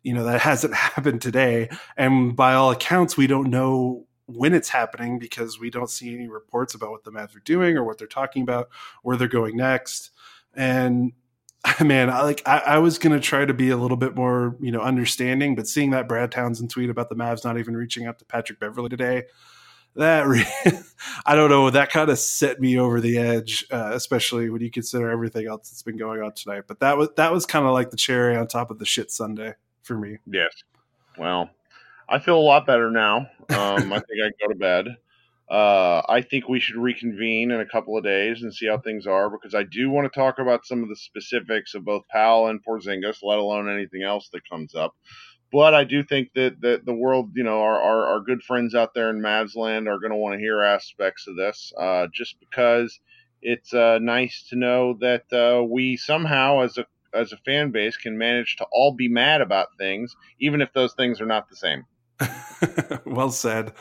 you 0.04 0.14
know, 0.14 0.26
that 0.26 0.42
hasn't 0.42 0.74
happened 0.76 1.22
today. 1.22 1.70
And 1.98 2.36
by 2.36 2.54
all 2.54 2.72
accounts, 2.72 3.18
we 3.18 3.28
don't 3.28 3.50
know 3.50 4.06
when 4.30 4.54
it's 4.54 4.70
happening 4.70 5.20
because 5.20 5.60
we 5.60 5.70
don't 5.70 5.90
see 5.90 6.14
any 6.14 6.28
reports 6.28 6.76
about 6.76 6.92
what 6.92 7.04
the 7.04 7.12
Mavs 7.12 7.36
are 7.36 7.42
doing 7.42 7.78
or 7.78 7.84
what 7.84 7.98
they're 7.98 8.08
talking 8.08 8.44
about, 8.44 8.70
where 9.04 9.18
they're 9.18 9.28
going 9.28 9.58
next. 9.58 10.12
And 10.54 11.14
man, 11.84 12.10
I, 12.10 12.22
like 12.22 12.42
I, 12.48 12.60
I 12.60 12.78
was 12.78 12.98
gonna 13.00 13.20
try 13.20 13.46
to 13.46 13.54
be 13.54 13.70
a 13.70 13.78
little 13.78 13.98
bit 13.98 14.16
more, 14.16 14.56
you 14.60 14.72
know, 14.72 14.82
understanding, 14.82 15.56
but 15.56 15.68
seeing 15.68 15.92
that 15.92 16.08
Brad 16.08 16.32
Townsend 16.32 16.70
tweet 16.70 16.90
about 16.90 17.10
the 17.10 17.16
Mavs 17.16 17.44
not 17.44 17.58
even 17.58 17.76
reaching 17.76 18.06
out 18.06 18.20
to 18.20 18.26
Patrick 18.26 18.60
Beverley 18.60 18.90
today, 18.90 19.24
that 19.96 20.26
I 21.26 21.36
don't 21.36 21.50
know, 21.50 21.70
that 21.70 21.90
kind 21.90 22.10
of 22.10 22.20
set 22.20 22.60
me 22.60 22.80
over 22.80 23.02
the 23.02 23.18
edge, 23.18 23.66
uh, 23.72 23.92
especially 23.94 24.50
when 24.50 24.62
you 24.62 24.72
consider 24.72 25.10
everything 25.10 25.48
else 25.48 25.70
that's 25.70 25.84
been 25.84 25.98
going 25.98 26.22
on 26.22 26.34
tonight. 26.34 26.64
But 26.68 26.80
that 26.80 26.98
was 26.98 27.10
that 27.18 27.32
was 27.32 27.46
kind 27.46 27.66
of 27.66 27.74
like 27.74 27.90
the 27.90 27.98
cherry 27.98 28.38
on 28.38 28.48
top 28.48 28.72
of 28.72 28.80
the 28.80 28.86
shit 28.86 29.12
Sunday 29.12 29.56
for 29.82 29.98
me. 29.98 30.18
Yes. 30.26 30.52
Well, 31.18 31.50
I 32.10 32.20
feel 32.20 32.38
a 32.38 32.42
lot 32.42 32.66
better 32.66 32.90
now. 32.90 33.30
Um, 33.50 33.94
I 33.94 34.00
think 34.00 34.20
I 34.24 34.30
can 34.30 34.34
go 34.42 34.48
to 34.54 34.60
bed. 34.60 34.98
Uh, 35.50 36.02
I 36.08 36.22
think 36.22 36.48
we 36.48 36.60
should 36.60 36.76
reconvene 36.76 37.52
in 37.52 37.60
a 37.60 37.66
couple 37.66 37.98
of 37.98 38.04
days 38.04 38.44
and 38.44 38.54
see 38.54 38.68
how 38.68 38.78
things 38.78 39.08
are 39.08 39.30
because 39.30 39.56
I 39.56 39.64
do 39.64 39.90
want 39.90 40.12
to 40.12 40.20
talk 40.20 40.38
about 40.38 40.66
some 40.66 40.84
of 40.84 40.90
the 40.90 40.96
specifics 40.96 41.74
of 41.74 41.86
both 41.86 42.08
Powell 42.08 42.48
and 42.48 42.64
Porzingis, 42.64 43.24
let 43.24 43.40
alone 43.40 43.70
anything 43.70 44.04
else 44.04 44.30
that 44.34 44.48
comes 44.48 44.76
up. 44.76 44.96
But 45.52 45.74
I 45.74 45.84
do 45.84 46.04
think 46.04 46.30
that, 46.36 46.62
that 46.62 46.86
the 46.86 46.94
world, 46.94 47.32
you 47.36 47.44
know, 47.44 47.62
our, 47.62 47.82
our, 47.82 48.06
our 48.06 48.20
good 48.20 48.44
friends 48.44 48.76
out 48.76 48.94
there 48.94 49.10
in 49.10 49.22
Mavsland 49.22 49.88
are 49.88 50.00
going 50.00 50.12
to 50.12 50.18
want 50.18 50.34
to 50.34 50.40
hear 50.40 50.62
aspects 50.62 51.28
of 51.28 51.36
this 51.36 51.74
uh, 51.80 52.08
just 52.14 52.40
because 52.40 53.00
it's 53.42 53.74
uh, 53.74 53.98
nice 54.00 54.46
to 54.50 54.56
know 54.56 54.98
that 55.02 55.24
uh, 55.34 55.64
we 55.64 55.98
somehow, 55.98 56.62
as 56.62 56.78
a 56.78 56.86
as 57.12 57.32
a 57.32 57.38
fan 57.38 57.72
base, 57.72 57.98
can 57.98 58.20
manage 58.20 58.58
to 58.58 58.68
all 58.72 58.94
be 58.94 59.08
mad 59.08 59.42
about 59.42 59.70
things, 59.80 60.16
even 60.40 60.62
if 60.62 60.72
those 60.74 60.94
things 60.94 61.20
are 61.20 61.26
not 61.26 61.50
the 61.50 61.56
same. 61.56 61.86
well 63.06 63.32
said. 63.32 63.74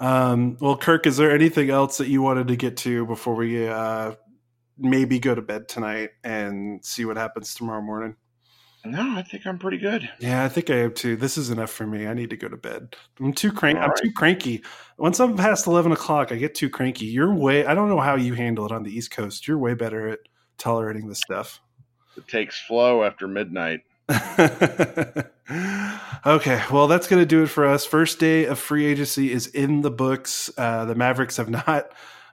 Um, 0.00 0.56
well, 0.60 0.76
Kirk, 0.76 1.06
is 1.06 1.16
there 1.16 1.30
anything 1.30 1.70
else 1.70 1.98
that 1.98 2.08
you 2.08 2.22
wanted 2.22 2.48
to 2.48 2.56
get 2.56 2.76
to 2.78 3.06
before 3.06 3.34
we 3.34 3.68
uh, 3.68 4.14
maybe 4.78 5.18
go 5.18 5.34
to 5.34 5.42
bed 5.42 5.68
tonight 5.68 6.10
and 6.24 6.84
see 6.84 7.04
what 7.04 7.16
happens 7.16 7.54
tomorrow 7.54 7.82
morning? 7.82 8.16
No, 8.86 9.16
I 9.16 9.22
think 9.22 9.46
I'm 9.46 9.58
pretty 9.58 9.78
good. 9.78 10.10
Yeah, 10.18 10.44
I 10.44 10.48
think 10.48 10.68
I 10.68 10.74
am 10.74 10.92
too. 10.92 11.16
This 11.16 11.38
is 11.38 11.48
enough 11.48 11.70
for 11.70 11.86
me. 11.86 12.06
I 12.06 12.12
need 12.12 12.28
to 12.30 12.36
go 12.36 12.48
to 12.48 12.56
bed. 12.56 12.94
I'm 13.18 13.32
too 13.32 13.50
cranky. 13.50 13.80
I'm 13.80 13.88
right. 13.88 13.98
too 14.02 14.12
cranky. 14.12 14.62
Once 14.98 15.20
I'm 15.20 15.38
past 15.38 15.66
eleven 15.66 15.92
o'clock, 15.92 16.32
I 16.32 16.36
get 16.36 16.54
too 16.54 16.68
cranky. 16.68 17.06
You're 17.06 17.32
way. 17.32 17.64
I 17.64 17.74
don't 17.74 17.88
know 17.88 18.00
how 18.00 18.16
you 18.16 18.34
handle 18.34 18.66
it 18.66 18.72
on 18.72 18.82
the 18.82 18.94
East 18.94 19.10
Coast. 19.10 19.48
You're 19.48 19.56
way 19.56 19.72
better 19.72 20.08
at 20.08 20.18
tolerating 20.58 21.08
this 21.08 21.20
stuff. 21.20 21.62
It 22.18 22.28
takes 22.28 22.60
flow 22.60 23.04
after 23.04 23.26
midnight. 23.26 23.80
okay, 26.26 26.62
well, 26.70 26.86
that's 26.88 27.06
going 27.06 27.22
to 27.22 27.26
do 27.26 27.42
it 27.42 27.48
for 27.48 27.66
us. 27.66 27.86
First 27.86 28.18
day 28.18 28.44
of 28.44 28.58
free 28.58 28.84
agency 28.86 29.32
is 29.32 29.46
in 29.46 29.80
the 29.80 29.90
books. 29.90 30.50
Uh, 30.56 30.84
the 30.84 30.94
Mavericks 30.94 31.38
have 31.38 31.48
not 31.48 31.90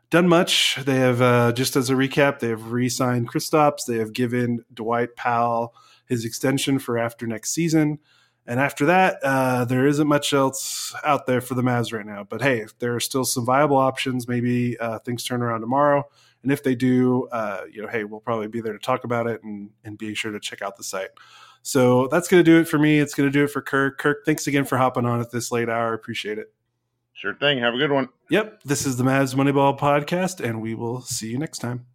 done 0.10 0.28
much. 0.28 0.78
They 0.84 0.98
have, 0.98 1.22
uh, 1.22 1.54
just 1.54 1.76
as 1.76 1.90
a 1.90 1.94
recap, 1.94 2.40
they 2.40 2.50
have 2.50 2.72
re 2.72 2.90
signed 2.90 3.32
Kristaps. 3.32 3.86
They 3.88 3.98
have 3.98 4.14
given 4.14 4.66
Dwight 4.74 5.16
Powell 5.16 5.74
his 6.06 6.26
extension 6.26 6.78
for 6.78 6.98
after 6.98 7.26
next 7.26 7.54
season. 7.54 8.00
And 8.46 8.60
after 8.60 8.88
that, 8.88 9.20
uh, 9.24 9.66
there 9.66 9.86
isn't 9.86 10.08
much 10.08 10.34
else 10.34 10.94
out 11.06 11.26
there 11.26 11.40
for 11.40 11.54
the 11.54 11.62
Mavs 11.62 11.94
right 11.94 12.06
now. 12.06 12.26
But 12.28 12.42
hey, 12.42 12.66
there 12.80 12.94
are 12.96 13.00
still 13.00 13.24
some 13.24 13.46
viable 13.46 13.78
options. 13.78 14.28
Maybe 14.28 14.78
uh, 14.78 15.00
things 15.00 15.24
turn 15.24 15.42
around 15.42 15.62
tomorrow. 15.62 16.04
And 16.44 16.52
if 16.52 16.64
they 16.64 16.76
do, 16.76 17.28
uh, 17.32 17.62
you 17.72 17.82
know, 17.82 17.88
hey, 17.88 18.04
we'll 18.04 18.20
probably 18.20 18.48
be 18.48 18.60
there 18.60 18.74
to 18.74 18.80
talk 18.80 19.04
about 19.04 19.28
it 19.28 19.44
and, 19.44 19.70
and 19.86 19.98
be 19.98 20.16
sure 20.16 20.32
to 20.32 20.40
check 20.40 20.62
out 20.62 20.76
the 20.76 20.84
site. 20.84 21.12
So 21.64 22.08
that's 22.08 22.28
going 22.28 22.44
to 22.44 22.50
do 22.50 22.60
it 22.60 22.68
for 22.68 22.80
me. 22.80 23.00
It's 23.00 23.14
going 23.14 23.30
to 23.30 23.32
do 23.32 23.44
it 23.44 23.52
for 23.52 23.62
Kirk. 23.62 23.98
Kirk, 23.98 24.26
thanks 24.26 24.48
again 24.48 24.66
for 24.66 24.78
hopping 24.78 25.06
on 25.06 25.22
at 25.22 25.32
this 25.32 25.52
late 25.52 25.70
hour. 25.70 25.94
Appreciate 25.94 26.38
it. 26.38 26.54
Sure 27.14 27.36
thing. 27.36 27.60
Have 27.60 27.76
a 27.76 27.78
good 27.78 27.92
one. 27.92 28.10
Yep. 28.30 28.64
This 28.64 28.86
is 28.86 28.98
the 28.98 29.04
Mavs 29.04 29.36
Moneyball 29.36 29.78
podcast, 29.78 30.44
and 30.44 30.62
we 30.62 30.74
will 30.74 31.02
see 31.02 31.30
you 31.30 31.38
next 31.38 31.60
time. 31.60 31.86